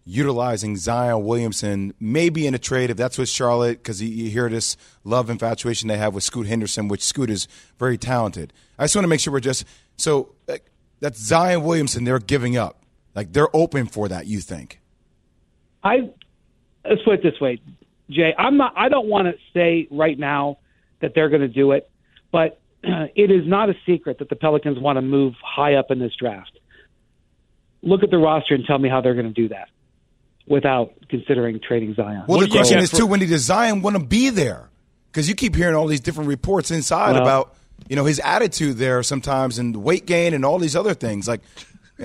utilizing 0.05 0.77
Zion 0.77 1.25
Williamson, 1.25 1.93
maybe 1.99 2.45
in 2.45 2.53
a 2.53 2.59
trade 2.59 2.91
if 2.91 2.97
that's 2.97 3.17
with 3.17 3.27
Charlotte, 3.27 3.79
because 3.79 4.01
you, 4.01 4.29
hear 4.29 4.47
this 4.49 4.77
love 5.03 5.29
infatuation 5.29 5.87
they 5.87 5.97
have 5.97 6.13
with 6.13 6.23
Scoot 6.23 6.45
Henderson, 6.45 6.87
which 6.87 7.03
Scoot 7.03 7.29
is 7.29 7.47
very 7.79 7.97
talented. 7.97 8.53
I 8.77 8.83
just 8.83 8.95
want 8.95 9.03
to 9.03 9.09
make 9.09 9.19
sure 9.19 9.33
we're 9.33 9.39
just 9.39 9.65
so 9.97 10.35
that's 10.99 11.19
Zion 11.19 11.63
Williamson 11.63 12.03
they're 12.03 12.19
giving 12.19 12.55
up. 12.55 12.83
Like 13.15 13.33
they're 13.33 13.53
open 13.55 13.87
for 13.87 14.07
that. 14.07 14.27
You 14.27 14.39
think? 14.39 14.79
I 15.83 16.09
let's 16.87 17.01
put 17.03 17.15
it 17.15 17.23
this 17.23 17.39
way, 17.41 17.59
Jay. 18.09 18.33
I'm 18.37 18.57
not. 18.57 18.73
I 18.77 18.89
don't 18.89 19.07
want 19.07 19.27
to 19.27 19.33
say 19.53 19.87
right 19.89 20.17
now 20.17 20.59
that 21.01 21.13
they're 21.15 21.29
going 21.29 21.41
to 21.41 21.47
do 21.47 21.71
it, 21.71 21.89
but 22.31 22.59
it 22.83 23.31
is 23.31 23.47
not 23.47 23.69
a 23.69 23.73
secret 23.85 24.19
that 24.19 24.29
the 24.29 24.35
Pelicans 24.35 24.79
want 24.79 24.97
to 24.97 25.01
move 25.01 25.33
high 25.43 25.75
up 25.75 25.89
in 25.89 25.99
this 25.99 26.13
draft. 26.15 26.59
look 27.81 28.03
at 28.03 28.11
the 28.11 28.17
roster 28.17 28.53
and 28.53 28.65
tell 28.65 28.77
me 28.77 28.89
how 28.89 29.01
they're 29.01 29.15
going 29.15 29.33
to 29.33 29.41
do 29.41 29.47
that 29.49 29.69
without 30.47 30.93
considering 31.09 31.59
trading 31.59 31.93
Zion. 31.95 32.23
Well, 32.27 32.37
What 32.37 32.49
the 32.49 32.55
question 32.55 32.79
is 32.79 32.91
for- 32.91 32.97
too: 32.97 33.05
when 33.07 33.19
did 33.19 33.29
Zion 33.39 33.81
want 33.81 33.95
to 33.97 34.03
be 34.03 34.29
there? 34.29 34.69
Because 35.11 35.29
you 35.29 35.35
keep 35.35 35.55
hearing 35.55 35.75
all 35.75 35.87
these 35.87 36.01
different 36.01 36.27
reports 36.29 36.71
inside 36.71 37.13
Well- 37.13 37.21
about 37.21 37.55
you 37.87 37.95
know 37.95 38.05
his 38.05 38.19
attitude 38.23 38.77
there 38.77 39.03
sometimes, 39.03 39.59
and 39.59 39.75
weight 39.77 40.05
gain, 40.05 40.33
and 40.33 40.45
all 40.45 40.59
these 40.59 40.75
other 40.75 40.93
things. 40.93 41.27
Like, 41.27 41.41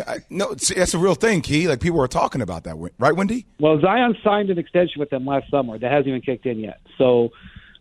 I, 0.06 0.18
no, 0.28 0.54
that's 0.54 0.94
a 0.94 0.98
real 0.98 1.14
thing, 1.14 1.40
Key. 1.40 1.68
Like 1.68 1.80
people 1.80 2.00
are 2.00 2.08
talking 2.08 2.42
about 2.42 2.64
that, 2.64 2.76
right, 2.98 3.16
Windy? 3.16 3.46
Well, 3.58 3.80
Zion 3.80 4.16
signed 4.22 4.50
an 4.50 4.58
extension 4.58 5.00
with 5.00 5.10
them 5.10 5.26
last 5.26 5.50
summer. 5.50 5.78
That 5.78 5.90
hasn't 5.90 6.08
even 6.08 6.20
kicked 6.20 6.46
in 6.46 6.60
yet. 6.60 6.80
So, 6.98 7.30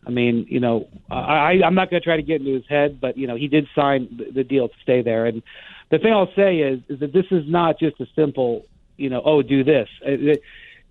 I 0.08 0.10
mean, 0.12 0.46
you 0.50 0.60
know, 0.60 0.88
I, 1.12 1.62
I'm 1.64 1.76
not 1.76 1.90
going 1.92 2.02
to 2.02 2.06
try 2.06 2.16
to 2.16 2.24
get 2.24 2.42
into 2.42 2.54
his 2.54 2.66
head, 2.68 3.00
but 3.02 3.18
you 3.18 3.28
know, 3.28 3.36
he 3.36 3.48
did 3.48 3.68
sign 3.76 4.08
the, 4.18 4.32
the 4.32 4.44
deal 4.44 4.70
to 4.70 4.74
stay 4.82 5.02
there. 5.02 5.26
And 5.26 5.44
the 5.92 6.00
thing 6.00 6.14
I'll 6.14 6.32
say 6.36 6.58
is, 6.60 6.80
is 6.90 7.00
that 7.02 7.14
this 7.14 7.26
is 7.32 7.44
not 7.48 7.80
just 7.80 8.00
a 8.00 8.08
simple, 8.16 8.66
you 9.00 9.10
know, 9.10 9.22
oh, 9.24 9.42
do 9.42 9.64
this. 9.64 9.90
Uh, 10.06 10.38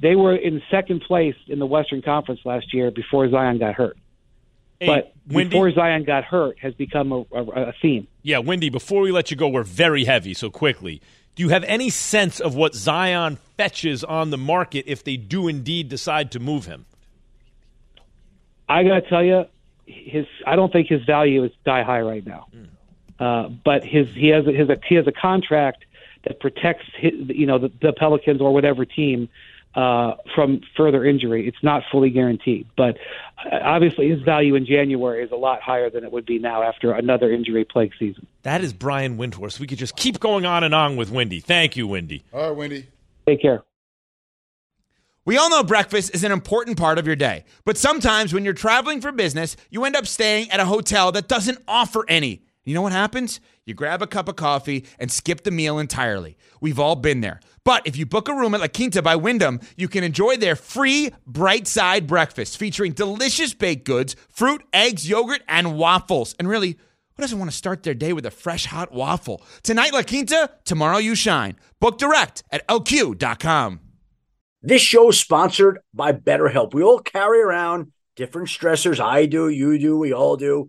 they- 0.01 0.17
were 0.17 0.35
in 0.35 0.63
second 0.71 1.01
place 1.01 1.35
in 1.49 1.59
the 1.59 1.67
Western 1.67 2.03
Conference 2.03 2.41
last 2.45 2.73
year 2.73 2.91
before 2.91 3.29
Zion 3.29 3.59
got 3.59 3.75
hurt. 3.75 3.97
Hey, 4.81 4.87
but 4.87 5.13
Windy? 5.27 5.51
before 5.51 5.73
Zion 5.73 6.05
got 6.05 6.25
hurt 6.25 6.57
has 6.61 6.73
become 6.75 7.11
a, 7.13 7.25
a, 7.33 7.43
a 7.43 7.73
theme. 7.83 8.07
Yeah, 8.23 8.39
Windy, 8.39 8.71
before 8.71 9.03
we 9.03 9.11
let 9.11 9.31
you 9.31 9.37
go, 9.37 9.49
we're 9.49 9.65
very 9.65 10.05
heavy, 10.05 10.35
so 10.35 10.51
quickly. 10.51 11.03
Do 11.35 11.43
you 11.43 11.49
have 11.51 11.65
any 11.65 11.91
sense 11.91 12.41
of 12.41 12.55
what 12.55 12.75
Zion 12.75 13.39
fetches 13.57 14.05
on 14.05 14.31
the 14.31 14.39
market 14.39 14.85
if 14.87 15.03
they 15.05 15.17
do 15.17 15.49
indeed 15.49 15.89
decide 15.89 16.31
to 16.33 16.41
move 16.41 16.67
him? 16.67 16.87
I 18.69 18.85
got 18.85 19.01
to 19.01 19.09
tell 19.09 19.25
you, 19.25 19.47
his 19.87 20.27
I 20.47 20.57
don't 20.57 20.73
think 20.73 20.89
his 20.89 21.05
value 21.05 21.45
is 21.45 21.53
sky 21.63 21.83
high 21.83 22.03
right 22.03 22.25
now. 22.27 22.49
Uh, 23.19 23.49
but 23.49 23.85
his 23.85 24.09
he 24.15 24.29
has 24.29 24.47
his 24.47 24.69
he 24.89 24.95
has 24.95 25.07
a 25.07 25.13
contract 25.13 25.85
that 26.25 26.41
protects 26.41 26.87
his, 26.97 27.13
you 27.29 27.47
know 27.47 27.59
the, 27.59 27.71
the 27.81 27.93
Pelicans 27.93 28.41
or 28.41 28.53
whatever 28.53 28.85
team 28.85 29.29
uh, 29.75 30.15
from 30.35 30.61
further 30.77 31.05
injury. 31.05 31.47
It's 31.47 31.63
not 31.63 31.83
fully 31.91 32.11
guaranteed, 32.11 32.67
but 32.77 32.97
uh, 33.45 33.59
obviously 33.63 34.09
his 34.09 34.21
value 34.23 34.55
in 34.55 34.67
January 34.67 35.23
is 35.23 35.31
a 35.31 35.37
lot 35.37 35.61
higher 35.63 35.91
than 35.91 36.05
it 36.05 36.13
would 36.13 36.27
be 36.27 36.39
now 36.39 36.63
after 36.63 36.93
another 36.93 37.33
injury 37.33 37.65
plagued 37.65 37.95
season. 37.99 38.27
That 38.43 38.63
is 38.63 38.73
Brian 38.73 39.19
Windhorst. 39.19 39.61
We 39.61 39.67
could 39.67 39.79
just 39.79 39.97
keep 39.97 40.21
going 40.21 40.47
on 40.47 40.65
and 40.65 40.75
on 40.75 40.97
with 40.97 41.11
Windy. 41.11 41.41
Thank 41.41 41.77
you, 41.77 41.87
Windy. 41.87 42.25
All 42.33 42.49
right, 42.49 42.57
Windy. 42.57 42.87
Take 43.27 43.43
care. 43.43 43.63
We 45.25 45.37
all 45.37 45.51
know 45.51 45.63
breakfast 45.63 46.15
is 46.15 46.25
an 46.25 46.33
important 46.33 46.79
part 46.79 46.97
of 46.97 47.07
your 47.07 47.15
day, 47.15 47.45
but 47.67 47.77
sometimes 47.77 48.33
when 48.33 48.45
you're 48.45 48.55
traveling 48.55 49.03
for 49.03 49.13
business, 49.13 49.57
you 49.69 49.85
end 49.85 49.95
up 49.95 50.07
staying 50.07 50.51
at 50.51 50.59
a 50.59 50.65
hotel 50.65 51.13
that 51.13 51.29
doesn't 51.29 51.59
offer 51.69 52.07
any. 52.09 52.43
You 52.69 52.75
know 52.75 52.83
what 52.83 52.93
happens? 52.93 53.41
You 53.65 53.73
grab 53.73 54.03
a 54.03 54.07
cup 54.07 54.29
of 54.29 54.37
coffee 54.37 54.85
and 54.99 55.11
skip 55.11 55.43
the 55.43 55.51
meal 55.51 55.79
entirely. 55.79 56.37
We've 56.61 56.79
all 56.79 56.97
been 56.97 57.23
there. 57.23 57.41
But 57.65 57.87
if 57.87 57.97
you 57.97 58.05
book 58.05 58.29
a 58.29 58.35
room 58.35 58.55
at 58.55 58.61
La 58.61 58.69
Quinta 58.69 59.01
by 59.01 59.17
Wyndham, 59.17 59.61
you 59.79 59.89
can 59.89 60.05
enjoy 60.05 60.37
their 60.37 60.55
free 60.55 61.11
bright 61.27 61.67
side 61.67 62.07
breakfast 62.07 62.59
featuring 62.59 62.93
delicious 62.93 63.55
baked 63.55 63.87
goods, 63.87 64.17
fruit, 64.29 64.63
eggs, 64.75 65.09
yogurt, 65.09 65.41
and 65.49 65.79
waffles. 65.79 66.35
And 66.39 66.47
really, 66.47 66.73
who 67.17 67.23
doesn't 67.23 67.39
want 67.39 67.51
to 67.51 67.57
start 67.57 67.85
their 67.85 67.95
day 67.95 68.13
with 68.13 68.27
a 68.27 68.31
fresh 68.31 68.67
hot 68.67 68.93
waffle? 68.93 69.43
Tonight, 69.63 69.95
La 69.95 70.03
Quinta, 70.03 70.51
tomorrow, 70.67 70.99
you 70.99 71.15
shine. 71.15 71.57
Book 71.81 71.97
direct 71.97 72.43
at 72.53 72.69
lq.com. 72.69 73.81
This 74.61 74.83
show 74.83 75.09
is 75.09 75.19
sponsored 75.19 75.79
by 75.95 76.13
BetterHelp. 76.13 76.75
We 76.75 76.83
all 76.83 76.99
carry 76.99 77.41
around 77.41 77.93
different 78.15 78.49
stressors. 78.49 79.01
I 79.01 79.25
do, 79.25 79.49
you 79.49 79.79
do, 79.79 79.97
we 79.97 80.13
all 80.13 80.37
do, 80.37 80.69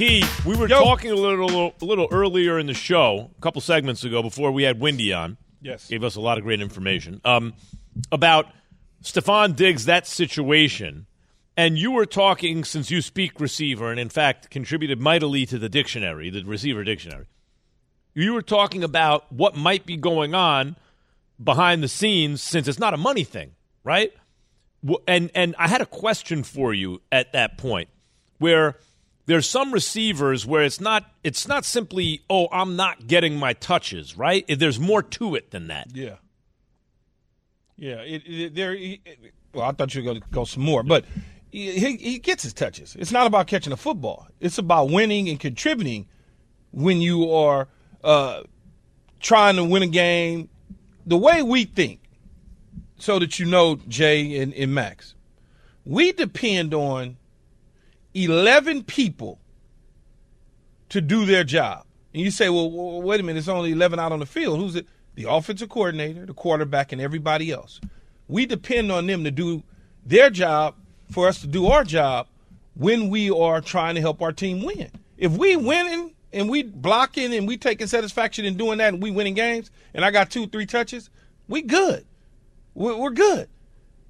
Key, 0.00 0.24
we 0.46 0.56
were 0.56 0.66
talking 0.66 1.10
a 1.10 1.14
little 1.14 1.74
a 1.78 1.84
little 1.84 2.08
earlier 2.10 2.58
in 2.58 2.64
the 2.64 2.72
show, 2.72 3.30
a 3.36 3.40
couple 3.42 3.60
segments 3.60 4.02
ago, 4.02 4.22
before 4.22 4.50
we 4.50 4.62
had 4.62 4.80
Windy 4.80 5.12
on. 5.12 5.36
Yes. 5.60 5.88
Gave 5.88 6.04
us 6.04 6.16
a 6.16 6.22
lot 6.22 6.38
of 6.38 6.44
great 6.44 6.62
information 6.62 7.20
um, 7.22 7.52
about 8.10 8.46
Stefon 9.02 9.54
Diggs, 9.54 9.84
that 9.84 10.06
situation. 10.06 11.04
And 11.54 11.76
you 11.76 11.90
were 11.90 12.06
talking, 12.06 12.64
since 12.64 12.90
you 12.90 13.02
speak 13.02 13.38
receiver, 13.38 13.90
and 13.90 14.00
in 14.00 14.08
fact 14.08 14.48
contributed 14.48 14.98
mightily 14.98 15.44
to 15.44 15.58
the 15.58 15.68
dictionary, 15.68 16.30
the 16.30 16.44
receiver 16.44 16.82
dictionary. 16.82 17.26
You 18.14 18.32
were 18.32 18.40
talking 18.40 18.82
about 18.82 19.30
what 19.30 19.54
might 19.54 19.84
be 19.84 19.98
going 19.98 20.34
on 20.34 20.76
behind 21.44 21.82
the 21.82 21.88
scenes 21.88 22.40
since 22.40 22.68
it's 22.68 22.78
not 22.78 22.94
a 22.94 22.96
money 22.96 23.24
thing, 23.24 23.50
right? 23.84 24.14
And 25.06 25.30
and 25.34 25.54
I 25.58 25.68
had 25.68 25.82
a 25.82 25.86
question 25.86 26.42
for 26.42 26.72
you 26.72 27.02
at 27.12 27.34
that 27.34 27.58
point 27.58 27.90
where 28.38 28.76
there's 29.30 29.48
some 29.48 29.72
receivers 29.72 30.44
where 30.44 30.64
it's 30.64 30.80
not 30.80 31.04
it's 31.22 31.46
not 31.46 31.64
simply 31.64 32.20
oh 32.28 32.48
I'm 32.50 32.74
not 32.74 33.06
getting 33.06 33.38
my 33.38 33.52
touches, 33.52 34.18
right? 34.18 34.44
There's 34.48 34.80
more 34.80 35.04
to 35.04 35.36
it 35.36 35.52
than 35.52 35.68
that. 35.68 35.94
Yeah. 35.94 36.16
Yeah, 37.76 38.02
it, 38.02 38.22
it, 38.26 38.54
there. 38.56 38.74
He, 38.74 39.00
well, 39.54 39.66
I 39.66 39.72
thought 39.72 39.94
you 39.94 40.02
were 40.02 40.04
going 40.04 40.20
to 40.20 40.28
go 40.30 40.44
some 40.44 40.64
more, 40.64 40.82
but 40.82 41.04
he, 41.52 41.70
he 41.78 41.96
he 41.96 42.18
gets 42.18 42.42
his 42.42 42.52
touches. 42.52 42.96
It's 42.98 43.12
not 43.12 43.28
about 43.28 43.46
catching 43.46 43.72
a 43.72 43.76
football. 43.76 44.26
It's 44.40 44.58
about 44.58 44.90
winning 44.90 45.28
and 45.28 45.38
contributing 45.38 46.08
when 46.72 47.00
you 47.00 47.32
are 47.32 47.68
uh, 48.02 48.42
trying 49.20 49.54
to 49.56 49.64
win 49.64 49.84
a 49.84 49.86
game 49.86 50.48
the 51.06 51.16
way 51.16 51.40
we 51.40 51.66
think. 51.66 52.00
So 52.98 53.20
that 53.20 53.38
you 53.38 53.46
know, 53.46 53.76
Jay 53.86 54.40
and, 54.40 54.52
and 54.52 54.74
Max, 54.74 55.14
we 55.86 56.10
depend 56.10 56.74
on 56.74 57.16
eleven 58.14 58.82
people 58.82 59.38
to 60.90 61.00
do 61.00 61.24
their 61.24 61.44
job. 61.44 61.84
And 62.12 62.22
you 62.22 62.30
say, 62.30 62.48
well, 62.48 62.70
wait 63.02 63.20
a 63.20 63.22
minute, 63.22 63.38
it's 63.38 63.48
only 63.48 63.72
11 63.72 63.98
out 63.98 64.12
on 64.12 64.18
the 64.18 64.26
field. 64.26 64.58
Who's 64.58 64.74
it? 64.74 64.86
The 65.14 65.30
offensive 65.30 65.68
coordinator, 65.68 66.26
the 66.26 66.34
quarterback, 66.34 66.92
and 66.92 67.00
everybody 67.00 67.50
else. 67.50 67.80
We 68.28 68.46
depend 68.46 68.90
on 68.90 69.06
them 69.06 69.24
to 69.24 69.30
do 69.30 69.62
their 70.04 70.30
job 70.30 70.74
for 71.10 71.28
us 71.28 71.40
to 71.40 71.46
do 71.46 71.66
our 71.68 71.84
job 71.84 72.26
when 72.74 73.10
we 73.10 73.30
are 73.30 73.60
trying 73.60 73.94
to 73.96 74.00
help 74.00 74.22
our 74.22 74.32
team 74.32 74.64
win. 74.64 74.90
If 75.16 75.32
we 75.32 75.56
winning 75.56 76.14
and 76.32 76.48
we 76.48 76.62
blocking 76.62 77.34
and 77.34 77.46
we 77.46 77.56
taking 77.56 77.86
satisfaction 77.86 78.44
in 78.44 78.56
doing 78.56 78.78
that 78.78 78.94
and 78.94 79.02
we 79.02 79.10
winning 79.10 79.34
games 79.34 79.70
and 79.94 80.04
I 80.04 80.10
got 80.10 80.30
two, 80.30 80.46
three 80.46 80.66
touches, 80.66 81.10
we 81.48 81.62
good. 81.62 82.06
We're 82.74 83.10
good. 83.10 83.48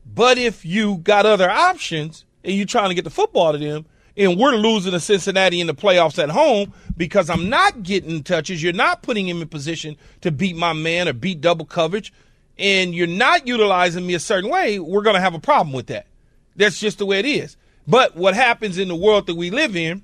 But 0.06 0.38
if 0.38 0.64
you 0.64 0.98
got 0.98 1.26
other 1.26 1.50
options 1.50 2.24
and 2.44 2.54
you're 2.54 2.66
trying 2.66 2.90
to 2.90 2.94
get 2.94 3.04
the 3.04 3.10
football 3.10 3.52
to 3.52 3.58
them, 3.58 3.86
and 4.20 4.38
we're 4.38 4.54
losing 4.54 4.92
to 4.92 5.00
Cincinnati 5.00 5.62
in 5.62 5.66
the 5.66 5.74
playoffs 5.74 6.22
at 6.22 6.28
home 6.28 6.74
because 6.94 7.30
I'm 7.30 7.48
not 7.48 7.82
getting 7.82 8.22
touches, 8.22 8.62
you're 8.62 8.74
not 8.74 9.02
putting 9.02 9.26
him 9.26 9.40
in 9.40 9.48
position 9.48 9.96
to 10.20 10.30
beat 10.30 10.56
my 10.56 10.74
man 10.74 11.08
or 11.08 11.14
beat 11.14 11.40
double 11.40 11.64
coverage, 11.64 12.12
and 12.58 12.94
you're 12.94 13.06
not 13.06 13.46
utilizing 13.46 14.06
me 14.06 14.12
a 14.12 14.20
certain 14.20 14.50
way, 14.50 14.78
we're 14.78 15.00
going 15.00 15.14
to 15.14 15.22
have 15.22 15.32
a 15.32 15.40
problem 15.40 15.72
with 15.72 15.86
that. 15.86 16.06
That's 16.54 16.78
just 16.78 16.98
the 16.98 17.06
way 17.06 17.18
it 17.18 17.24
is. 17.24 17.56
But 17.86 18.14
what 18.14 18.34
happens 18.34 18.76
in 18.76 18.88
the 18.88 18.94
world 18.94 19.26
that 19.26 19.36
we 19.36 19.50
live 19.50 19.74
in 19.74 20.02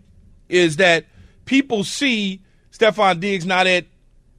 is 0.49 0.77
that 0.77 1.05
people 1.45 1.85
see 1.85 2.41
Stefon 2.73 3.21
Diggs 3.21 3.45
not 3.45 3.67
at 3.67 3.85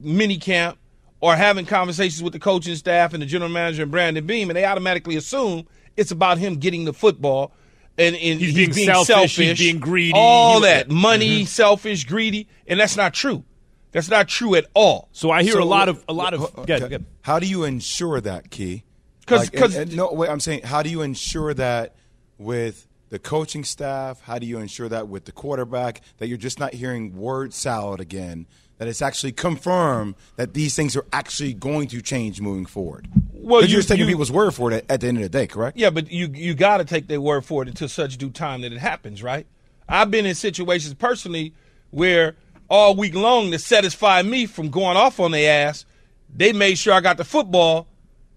minicamp 0.02 0.76
or 1.20 1.36
having 1.36 1.66
conversations 1.66 2.20
with 2.20 2.32
the 2.32 2.40
coaching 2.40 2.74
staff 2.74 3.12
and 3.12 3.22
the 3.22 3.26
general 3.26 3.50
manager 3.50 3.82
and 3.82 3.92
Brandon 3.92 4.26
Beane, 4.26 4.50
and 4.50 4.56
they 4.56 4.64
automatically 4.64 5.14
assume 5.14 5.68
it's 5.96 6.10
about 6.10 6.38
him 6.38 6.56
getting 6.56 6.84
the 6.84 6.92
football. 6.92 7.52
And, 7.98 8.14
and 8.14 8.40
He's 8.40 8.54
he's, 8.54 8.74
being 8.76 8.86
selfish, 9.04 9.36
he's 9.36 9.58
being 9.58 9.80
greedy. 9.80 10.12
all 10.14 10.60
He- 10.60 10.66
that 10.66 10.88
money, 10.88 11.42
Mhm. 11.42 11.46
selfish, 11.48 12.04
greedy, 12.04 12.46
and 12.66 12.78
that's 12.78 12.96
not 12.96 13.12
true. 13.12 13.44
That's 13.90 14.08
not 14.08 14.28
true 14.28 14.54
at 14.54 14.66
all. 14.74 15.08
So 15.12 15.30
I 15.30 15.42
hear 15.42 15.54
So 15.54 15.62
a 15.62 15.64
lot 15.64 15.88
of 15.88 16.04
a 16.08 16.12
lot 16.12 16.32
of. 16.34 16.40
what- 16.42 16.68
yeah, 16.68 16.76
okay. 16.76 16.88
yeah. 16.92 16.98
How 17.22 17.38
do 17.40 17.46
you 17.46 17.64
ensure 17.64 18.20
that, 18.20 18.50
Key? 18.50 18.84
Because 19.20 19.48
and- 19.52 19.74
and 19.74 19.96
no, 19.96 20.12
wait, 20.12 20.30
I'm 20.30 20.40
saying, 20.40 20.62
how 20.62 20.82
do 20.82 20.90
you 20.90 21.02
ensure 21.02 21.52
that 21.54 21.96
with 22.38 22.86
the 23.08 23.18
coaching 23.18 23.64
staff? 23.64 24.20
How 24.20 24.38
do 24.38 24.46
you 24.46 24.58
ensure 24.58 24.88
that 24.88 25.08
with 25.08 25.24
the 25.24 25.32
quarterback 25.32 26.02
that 26.18 26.28
you're 26.28 26.38
just 26.38 26.60
not 26.60 26.74
hearing 26.74 27.16
word 27.16 27.52
salad 27.52 27.98
again? 28.00 28.46
That 28.78 28.86
it's 28.88 29.02
actually 29.02 29.32
confirmed 29.32 30.14
that 30.36 30.54
these 30.54 30.76
things 30.76 30.96
are 30.96 31.04
actually 31.12 31.52
going 31.52 31.88
to 31.88 32.00
change 32.00 32.40
moving 32.40 32.64
forward. 32.66 33.08
Well, 33.32 33.62
you- 33.62 33.68
you're 33.68 33.78
just 33.80 33.88
taking 33.88 34.04
you- 34.06 34.12
people's 34.12 34.30
word 34.32 34.52
for 34.52 34.70
it 34.70 34.76
at, 34.76 34.90
at 34.90 35.00
the 35.00 35.08
end 35.08 35.16
of 35.18 35.22
the 35.24 35.28
day, 35.28 35.46
correct? 35.48 35.76
Yeah, 35.76 35.90
but 35.90 36.10
you 36.12 36.28
you 36.32 36.54
got 36.54 36.78
to 36.78 36.84
take 36.84 37.08
their 37.08 37.20
word 37.20 37.44
for 37.44 37.62
it 37.62 37.68
until 37.68 37.88
such 37.88 38.16
due 38.18 38.30
time 38.30 38.60
that 38.62 38.72
it 38.72 38.78
happens, 38.78 39.22
right? 39.22 39.46
I've 39.88 40.10
been 40.10 40.26
in 40.26 40.34
situations 40.36 40.94
personally 40.94 41.54
where 41.90 42.36
all 42.70 42.94
week 42.94 43.14
long 43.14 43.50
to 43.50 43.58
satisfy 43.58 44.22
me 44.22 44.46
from 44.46 44.68
going 44.70 44.96
off 44.96 45.18
on 45.18 45.30
their 45.32 45.66
ass, 45.68 45.84
they 46.32 46.52
made 46.52 46.76
sure 46.78 46.92
I 46.94 47.00
got 47.00 47.16
the 47.16 47.24
football 47.24 47.86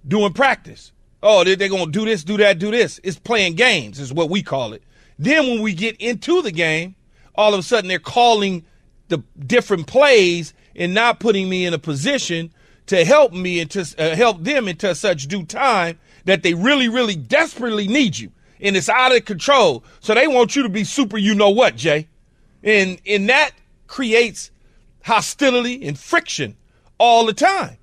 doing 0.07 0.33
practice. 0.33 0.91
Oh, 1.21 1.43
they're, 1.43 1.55
they're 1.57 1.69
going 1.69 1.85
to 1.85 1.91
do 1.91 2.05
this, 2.05 2.23
do 2.23 2.37
that, 2.37 2.57
do 2.57 2.71
this. 2.71 2.99
It's 3.03 3.19
playing 3.19 3.55
games, 3.55 3.99
is 3.99 4.11
what 4.13 4.29
we 4.29 4.41
call 4.41 4.73
it. 4.73 4.81
Then 5.19 5.45
when 5.47 5.61
we 5.61 5.73
get 5.75 5.97
into 5.97 6.41
the 6.41 6.51
game, 6.51 6.95
all 7.35 7.53
of 7.53 7.59
a 7.59 7.63
sudden 7.63 7.89
they're 7.89 7.99
calling 7.99 8.63
the 9.11 9.19
different 9.37 9.85
plays 9.85 10.55
and 10.75 10.95
not 10.95 11.19
putting 11.19 11.47
me 11.47 11.65
in 11.65 11.73
a 11.75 11.79
position 11.79 12.51
to 12.87 13.05
help 13.05 13.31
me 13.31 13.59
and 13.59 13.69
to 13.71 13.81
uh, 13.99 14.15
help 14.15 14.43
them 14.43 14.67
into 14.67 14.95
such 14.95 15.27
due 15.27 15.45
time 15.45 15.99
that 16.25 16.41
they 16.41 16.55
really, 16.55 16.89
really 16.89 17.15
desperately 17.15 17.87
need 17.87 18.17
you. 18.17 18.31
And 18.59 18.75
it's 18.75 18.89
out 18.89 19.15
of 19.15 19.25
control. 19.25 19.83
So 19.99 20.15
they 20.15 20.27
want 20.27 20.55
you 20.55 20.63
to 20.63 20.69
be 20.69 20.83
super, 20.83 21.17
you 21.17 21.35
know 21.35 21.49
what, 21.49 21.75
Jay? 21.75 22.07
And, 22.63 22.99
and 23.05 23.29
that 23.29 23.51
creates 23.87 24.51
hostility 25.03 25.85
and 25.87 25.97
friction 25.97 26.55
all 26.97 27.25
the 27.25 27.33
time. 27.33 27.77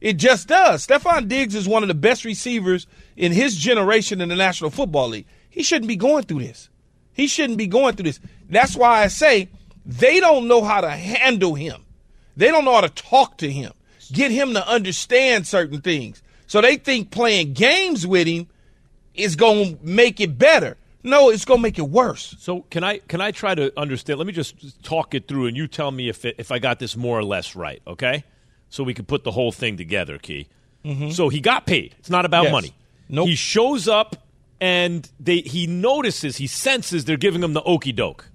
It 0.00 0.14
just 0.14 0.48
does. 0.48 0.86
Stefon 0.86 1.28
Diggs 1.28 1.54
is 1.54 1.68
one 1.68 1.82
of 1.82 1.88
the 1.88 1.94
best 1.94 2.24
receivers 2.24 2.86
in 3.16 3.30
his 3.30 3.56
generation 3.56 4.20
in 4.20 4.30
the 4.30 4.36
National 4.36 4.70
Football 4.70 5.08
League. 5.10 5.26
He 5.48 5.62
shouldn't 5.62 5.86
be 5.86 5.96
going 5.96 6.24
through 6.24 6.40
this. 6.40 6.70
He 7.12 7.26
shouldn't 7.26 7.58
be 7.58 7.66
going 7.66 7.94
through 7.94 8.04
this. 8.04 8.20
That's 8.48 8.74
why 8.74 9.02
I 9.02 9.08
say 9.08 9.48
they 9.84 10.20
don't 10.20 10.48
know 10.48 10.62
how 10.62 10.80
to 10.80 10.90
handle 10.90 11.54
him. 11.54 11.84
They 12.36 12.48
don't 12.48 12.64
know 12.64 12.74
how 12.74 12.80
to 12.82 12.88
talk 12.88 13.38
to 13.38 13.50
him, 13.50 13.72
get 14.12 14.30
him 14.30 14.54
to 14.54 14.66
understand 14.68 15.46
certain 15.46 15.80
things. 15.80 16.22
So 16.46 16.60
they 16.60 16.76
think 16.76 17.10
playing 17.10 17.52
games 17.54 18.06
with 18.06 18.26
him 18.26 18.48
is 19.14 19.36
going 19.36 19.78
to 19.78 19.84
make 19.84 20.20
it 20.20 20.38
better. 20.38 20.76
No, 21.02 21.30
it's 21.30 21.44
going 21.44 21.58
to 21.58 21.62
make 21.62 21.78
it 21.78 21.88
worse. 21.88 22.36
So 22.38 22.60
can 22.70 22.84
I 22.84 22.98
can 22.98 23.20
I 23.20 23.32
try 23.32 23.54
to 23.54 23.72
understand? 23.78 24.18
Let 24.18 24.26
me 24.26 24.32
just 24.32 24.82
talk 24.84 25.14
it 25.14 25.26
through, 25.26 25.46
and 25.46 25.56
you 25.56 25.66
tell 25.66 25.90
me 25.90 26.08
if 26.08 26.24
it, 26.24 26.36
if 26.38 26.52
I 26.52 26.58
got 26.60 26.78
this 26.78 26.96
more 26.96 27.18
or 27.18 27.24
less 27.24 27.56
right. 27.56 27.82
Okay, 27.86 28.24
so 28.68 28.84
we 28.84 28.94
can 28.94 29.04
put 29.04 29.24
the 29.24 29.32
whole 29.32 29.50
thing 29.50 29.76
together. 29.76 30.16
Key. 30.18 30.46
Mm-hmm. 30.84 31.10
So 31.10 31.28
he 31.28 31.40
got 31.40 31.66
paid. 31.66 31.94
It's 31.98 32.10
not 32.10 32.24
about 32.24 32.44
Yes. 32.44 32.52
money. 32.52 32.74
Nope. 33.08 33.28
He 33.28 33.34
shows 33.34 33.88
up 33.88 34.16
and 34.60 35.10
they 35.18 35.38
he 35.40 35.66
notices, 35.66 36.36
he 36.36 36.46
senses 36.46 37.04
they're 37.04 37.16
giving 37.16 37.42
him 37.42 37.52
the 37.52 37.62
okey 37.62 37.92
doke. 37.92 38.28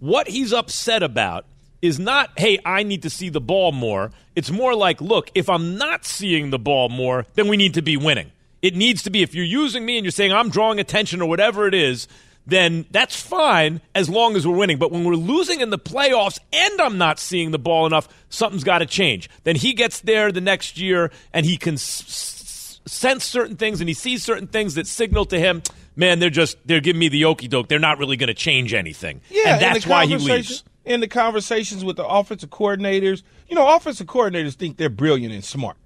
What 0.00 0.28
he's 0.28 0.52
upset 0.52 1.02
about 1.02 1.46
is 1.82 1.98
not, 1.98 2.30
hey, 2.38 2.58
I 2.64 2.82
need 2.82 3.02
to 3.02 3.10
see 3.10 3.28
the 3.28 3.40
ball 3.40 3.72
more. 3.72 4.10
It's 4.34 4.50
more 4.50 4.74
like, 4.74 5.00
look, 5.00 5.30
if 5.34 5.48
I'm 5.48 5.76
not 5.76 6.04
seeing 6.04 6.50
the 6.50 6.58
ball 6.58 6.88
more, 6.88 7.26
then 7.34 7.48
we 7.48 7.56
need 7.56 7.74
to 7.74 7.82
be 7.82 7.96
winning. 7.96 8.32
It 8.60 8.76
needs 8.76 9.02
to 9.04 9.10
be, 9.10 9.22
if 9.22 9.34
you're 9.34 9.44
using 9.44 9.86
me 9.86 9.96
and 9.96 10.04
you're 10.04 10.10
saying 10.10 10.32
I'm 10.32 10.50
drawing 10.50 10.80
attention 10.80 11.22
or 11.22 11.28
whatever 11.28 11.66
it 11.66 11.74
is, 11.74 12.08
then 12.46 12.84
that's 12.90 13.20
fine 13.20 13.80
as 13.94 14.10
long 14.10 14.36
as 14.36 14.46
we're 14.46 14.56
winning. 14.56 14.78
But 14.78 14.90
when 14.92 15.04
we're 15.04 15.14
losing 15.14 15.60
in 15.60 15.70
the 15.70 15.78
playoffs 15.78 16.38
and 16.52 16.80
I'm 16.80 16.98
not 16.98 17.18
seeing 17.18 17.50
the 17.50 17.58
ball 17.58 17.86
enough, 17.86 18.08
something's 18.28 18.64
got 18.64 18.78
to 18.78 18.86
change. 18.86 19.30
Then 19.44 19.56
he 19.56 19.72
gets 19.72 20.00
there 20.00 20.32
the 20.32 20.40
next 20.40 20.78
year 20.78 21.10
and 21.32 21.46
he 21.46 21.56
can 21.56 21.74
s- 21.74 22.80
sense 22.86 23.24
certain 23.24 23.56
things 23.56 23.80
and 23.80 23.88
he 23.88 23.94
sees 23.94 24.22
certain 24.22 24.46
things 24.46 24.74
that 24.74 24.86
signal 24.86 25.24
to 25.26 25.38
him, 25.38 25.62
man, 26.00 26.18
they're 26.18 26.30
just 26.30 26.56
they're 26.66 26.80
giving 26.80 26.98
me 26.98 27.08
the 27.08 27.26
okey 27.26 27.46
doke. 27.46 27.68
They're 27.68 27.78
not 27.78 27.98
really 27.98 28.16
going 28.16 28.28
to 28.28 28.34
change 28.34 28.74
anything. 28.74 29.20
Yeah, 29.28 29.52
and 29.52 29.62
that's 29.62 29.84
the 29.84 29.90
why 29.90 30.06
he 30.06 30.16
leaves. 30.16 30.64
In 30.82 31.00
the 31.00 31.08
conversations 31.08 31.84
with 31.84 31.96
the 31.96 32.06
offensive 32.06 32.48
coordinators, 32.48 33.22
you 33.48 33.54
know, 33.54 33.76
offensive 33.76 34.06
coordinators 34.06 34.54
think 34.54 34.78
they're 34.78 34.88
brilliant 34.88 35.32
and 35.32 35.44
smart. 35.44 35.76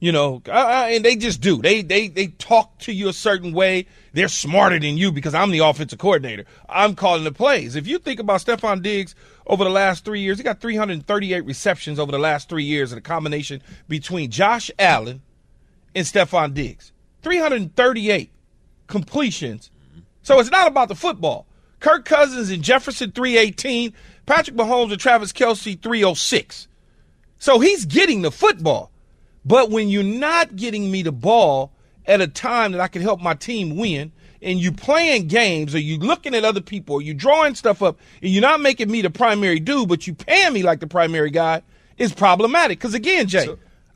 You 0.00 0.12
know, 0.12 0.40
and 0.46 1.04
they 1.04 1.14
just 1.14 1.42
do. 1.42 1.60
They 1.60 1.82
they 1.82 2.08
they 2.08 2.28
talk 2.28 2.78
to 2.80 2.92
you 2.92 3.10
a 3.10 3.12
certain 3.12 3.52
way. 3.52 3.86
They're 4.14 4.28
smarter 4.28 4.78
than 4.80 4.96
you 4.96 5.12
because 5.12 5.34
I'm 5.34 5.50
the 5.50 5.58
offensive 5.58 5.98
coordinator. 5.98 6.46
I'm 6.70 6.94
calling 6.96 7.22
the 7.24 7.32
plays. 7.32 7.76
If 7.76 7.86
you 7.86 7.98
think 7.98 8.18
about 8.18 8.40
Stefon 8.40 8.80
Diggs 8.80 9.14
over 9.46 9.62
the 9.62 9.70
last 9.70 10.06
three 10.06 10.20
years, 10.20 10.38
he 10.38 10.42
got 10.42 10.62
338 10.62 11.44
receptions 11.44 11.98
over 11.98 12.10
the 12.10 12.18
last 12.18 12.48
three 12.48 12.64
years 12.64 12.92
in 12.92 12.98
a 12.98 13.02
combination 13.02 13.62
between 13.88 14.30
Josh 14.30 14.70
Allen 14.78 15.20
and 15.94 16.06
Stefon 16.06 16.54
Diggs. 16.54 16.92
338 17.22 18.30
completions. 18.90 19.70
So 20.22 20.38
it's 20.38 20.50
not 20.50 20.68
about 20.68 20.88
the 20.88 20.94
football. 20.94 21.46
Kirk 21.80 22.04
Cousins 22.04 22.50
and 22.50 22.62
Jefferson 22.62 23.10
318, 23.12 23.94
Patrick 24.26 24.56
Mahomes 24.56 24.92
and 24.92 25.00
Travis 25.00 25.32
Kelce 25.32 25.80
306. 25.80 26.68
So 27.38 27.58
he's 27.58 27.86
getting 27.86 28.20
the 28.20 28.30
football. 28.30 28.90
But 29.44 29.70
when 29.70 29.88
you're 29.88 30.02
not 30.02 30.56
getting 30.56 30.90
me 30.90 31.02
the 31.02 31.12
ball 31.12 31.72
at 32.04 32.20
a 32.20 32.28
time 32.28 32.72
that 32.72 32.80
I 32.82 32.88
can 32.88 33.00
help 33.00 33.20
my 33.20 33.32
team 33.32 33.76
win, 33.76 34.12
and 34.42 34.58
you 34.58 34.72
playing 34.72 35.28
games, 35.28 35.74
or 35.74 35.78
you 35.78 35.98
looking 35.98 36.34
at 36.34 36.44
other 36.44 36.60
people, 36.60 36.96
or 36.96 37.02
you 37.02 37.14
drawing 37.14 37.54
stuff 37.54 37.82
up, 37.82 37.98
and 38.22 38.30
you're 38.30 38.42
not 38.42 38.60
making 38.60 38.90
me 38.90 39.02
the 39.02 39.10
primary 39.10 39.60
dude, 39.60 39.88
but 39.88 40.06
you 40.06 40.14
paying 40.14 40.52
me 40.52 40.62
like 40.62 40.80
the 40.80 40.86
primary 40.86 41.30
guy, 41.30 41.62
is 41.98 42.12
problematic. 42.12 42.78
Because 42.78 42.94
again, 42.94 43.26
Jay, 43.26 43.48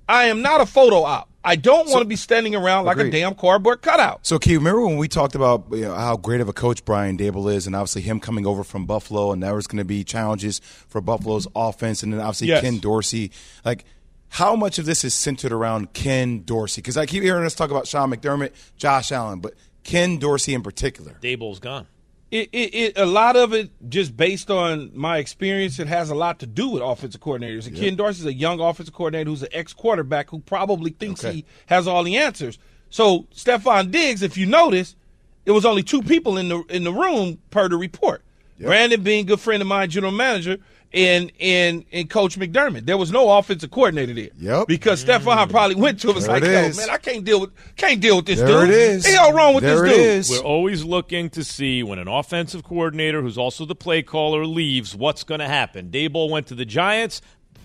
I 0.09 0.24
am 0.24 0.42
not 0.42 0.61
a 0.61 0.66
photo 0.66 1.03
op. 1.03 1.30
I 1.45 1.57
don't 1.57 1.88
want 1.90 2.01
to 2.01 2.07
be 2.07 2.16
standing 2.16 2.55
around 2.55 2.86
like 2.86 2.97
a 2.99 3.11
damn 3.11 3.34
cardboard 3.34 3.82
cutout. 3.82 4.26
So, 4.26 4.38
Key, 4.38 4.57
remember 4.57 4.86
when 4.86 4.97
we 4.97 5.09
talked 5.09 5.34
about 5.34 5.66
you 5.72 5.82
know, 5.82 5.95
how 5.95 6.16
great 6.16 6.40
of 6.40 6.49
a 6.49 6.53
coach 6.55 6.84
Brian 6.84 7.18
Daboll 7.18 7.53
is, 7.55 7.66
and 7.66 7.76
obviously 7.76 8.03
him 8.03 8.18
coming 8.20 8.47
over 8.47 8.64
from 8.64 8.86
Buffalo, 8.86 9.30
and 9.32 9.42
there 9.42 9.55
was 9.55 9.66
going 9.66 9.78
to 9.78 9.84
be 9.84 10.05
challenges 10.05 10.61
for 10.88 11.01
Buffalo's 11.01 11.47
offense, 11.55 12.03
and 12.03 12.12
then 12.12 12.20
obviously 12.20 12.49
Yes. 12.49 12.62
Ken 12.62 12.78
Dorsey. 12.78 13.30
Like, 13.64 13.84
how 14.28 14.57
much 14.57 14.78
of 14.78 14.86
this 14.86 15.05
is 15.05 15.14
centered 15.14 15.53
around 15.53 15.92
Ken 15.92 16.42
Dorsey? 16.45 16.80
Because 16.80 16.97
I 16.97 17.07
keep 17.07 17.22
hearing 17.22 17.45
us 17.45 17.55
talk 17.55 17.70
about 17.70 17.86
Sean 17.86 18.11
McDermott, 18.11 18.53
Josh 18.76 19.12
Allen, 19.12 19.40
but 19.40 19.55
Ken 19.84 20.18
Dorsey 20.18 20.55
in 20.55 20.62
particular. 20.62 21.18
Daboll's 21.20 21.59
gone. 21.61 21.86
It, 22.35 22.49
it, 22.53 22.74
it 22.74 22.99
a 22.99 23.07
lot 23.07 23.37
of 23.37 23.53
it 23.53 23.70
just 23.89 24.16
based 24.16 24.51
on 24.51 24.91
my 24.93 25.18
experience 25.18 25.78
it 25.78 25.87
has 25.87 26.11
a 26.11 26.16
lot 26.16 26.41
to 26.41 26.47
do 26.47 26.68
with 26.68 26.82
offensive 26.82 27.20
coordinators. 27.20 27.68
And 27.68 27.76
ken 27.76 27.95
dorsey's 27.95 28.26
a 28.26 28.32
young 28.32 28.59
offensive 28.59 28.93
coordinator 28.93 29.30
who's 29.30 29.43
an 29.45 29.51
ex-quarterback 29.53 30.30
who 30.30 30.41
probably 30.41 30.91
thinks 30.91 31.24
Okay. 31.24 31.32
he 31.37 31.45
has 31.66 31.87
all 31.87 32.03
the 32.03 32.16
answers. 32.16 32.59
So 32.91 33.26
Stefon 33.32 33.93
diggs 33.93 34.20
if 34.22 34.37
you 34.37 34.47
notice 34.47 34.97
it 35.47 35.53
was 35.53 35.64
only 35.64 35.85
two 35.85 36.03
people 36.03 36.37
in 36.37 36.49
the 36.49 36.62
in 36.68 36.82
the 36.82 36.93
room 36.93 37.39
per 37.51 37.68
the 37.68 37.76
report. 37.76 38.22
Brandon 38.59 39.01
Beane 39.03 39.24
a 39.24 39.28
good 39.28 39.41
friend 39.41 39.62
of 39.62 39.68
mine 39.68 39.91
general 39.91 40.12
manager 40.12 40.59
and 40.95 41.32
and 41.40 41.84
and 41.92 42.09
coach 42.09 42.38
mcdermott 42.38 42.86
there 42.86 42.97
was 42.97 43.11
no 43.11 43.36
offensive 43.36 43.70
coordinator 43.70 44.14
there 44.14 44.28
Yep. 44.38 44.68
because 44.68 45.05
Stefon 45.05 45.36
mm. 45.36 45.51
probably 45.51 45.74
went 45.74 45.99
to 46.01 46.07
him 46.07 46.11
and 46.11 46.16
was 46.16 46.24
There 46.26 46.34
like 46.34 46.45
it 46.45 46.76
yo 46.76 46.80
man 46.80 46.90
i 46.90 46.97
can't 46.99 47.24
deal 47.24 47.40
with 47.40 47.51
can't 47.76 48.01
deal 48.01 48.16
with 48.16 48.26
this 48.26 48.38
There 48.38 48.47
dude 48.62 48.70
it 48.70 48.76
is. 48.76 49.03
the 49.05 49.11
hell 49.11 49.32
wrong 49.32 49.55
with 49.55 49.64
There 49.64 49.82
this 49.82 49.92
it 49.92 49.97
dude 49.97 50.07
is. 50.07 50.30
We're 50.30 50.38
always 50.47 50.84
looking 50.84 51.28
to 51.30 51.42
see 51.42 51.82
when 51.82 51.99
an 51.99 52.07
offensive 52.09 52.62
coordinator, 52.64 53.20
who's 53.22 53.36
also 53.36 53.64
the 53.66 53.74
play 53.74 54.03
caller, 54.03 54.47
leaves, 54.47 54.95
what's 54.95 55.24
going 55.24 55.40
to 55.40 55.49
happen. 55.49 55.90
Daboll 55.90 56.30
went 56.30 56.47
to 56.49 56.55
the 56.55 56.64
Giants. 56.64 57.20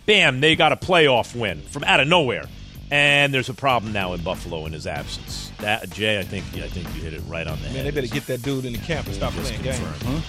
Bam, 0.08 0.42
they 0.42 0.56
got 0.56 0.72
a 0.72 0.76
playoff 0.76 1.36
win 1.40 1.62
from 1.62 1.84
out 1.84 2.00
of 2.00 2.08
nowhere. 2.08 2.46
And 2.92 3.32
there's 3.32 3.50
a 3.50 3.54
problem 3.54 3.94
now 3.94 4.14
in 4.14 4.24
Buffalo 4.24 4.66
in 4.66 4.74
his 4.74 4.88
absence. 4.88 5.52
That 5.60 5.92
Jay, 5.92 6.18
I 6.20 6.24
think, 6.24 6.44
yeah, 6.56 6.64
I 6.64 6.70
think 6.70 6.88
you 6.96 7.02
hit 7.04 7.14
it 7.14 7.22
right 7.28 7.46
on 7.46 7.58
the 7.60 7.66
Man, 7.66 7.76
head. 7.76 7.76
Man, 7.76 7.86
they 7.86 7.92
better 8.02 8.12
get 8.12 8.26
that 8.28 8.42
dude 8.42 8.66
in 8.66 8.74
the 8.74 8.80
camp 8.80 9.06
and 9.06 9.16
stop 9.16 9.34
Just 9.34 9.54
playing 9.54 9.62
games. 9.62 9.78
confirmed. 10.00 10.24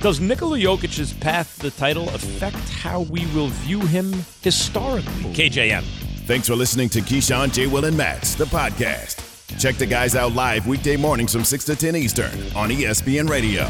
Yeah. 0.00 0.02
Does 0.02 0.20
Nikola 0.20 0.58
Jokic's 0.58 1.12
path 1.12 1.56
to 1.56 1.62
the 1.62 1.70
title 1.70 2.08
affect 2.10 2.56
how 2.70 3.02
we 3.02 3.26
will 3.34 3.48
view 3.48 3.80
him 3.80 4.12
historically? 4.42 5.32
KJM. 5.34 5.82
Thanks 6.26 6.48
for 6.48 6.54
listening 6.56 6.88
to 6.90 7.00
Keyshawn, 7.00 7.52
J. 7.52 7.66
Will, 7.66 7.84
and 7.84 7.96
Max, 7.96 8.34
the 8.34 8.44
podcast. 8.46 9.26
Check 9.58 9.76
the 9.76 9.86
guys 9.86 10.14
out 10.14 10.32
live 10.32 10.66
weekday 10.66 10.96
mornings 10.96 11.32
from 11.32 11.44
6 11.44 11.64
to 11.64 11.76
10 11.76 11.96
Eastern 11.96 12.30
on 12.54 12.70
ESPN 12.70 13.28
Radio. 13.28 13.68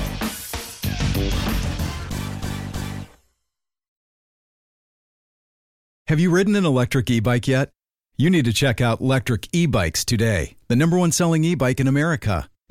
Have 6.08 6.18
you 6.18 6.30
ridden 6.30 6.56
an 6.56 6.64
electric 6.64 7.08
e 7.10 7.20
bike 7.20 7.46
yet? 7.46 7.70
You 8.16 8.30
need 8.30 8.44
to 8.44 8.52
check 8.52 8.80
out 8.80 9.00
Lectric 9.00 9.48
E 9.52 9.66
Bikes 9.66 10.04
today, 10.04 10.56
the 10.68 10.76
number 10.76 10.98
one 10.98 11.12
selling 11.12 11.44
e 11.44 11.54
bike 11.54 11.80
in 11.80 11.86
America. 11.86 12.48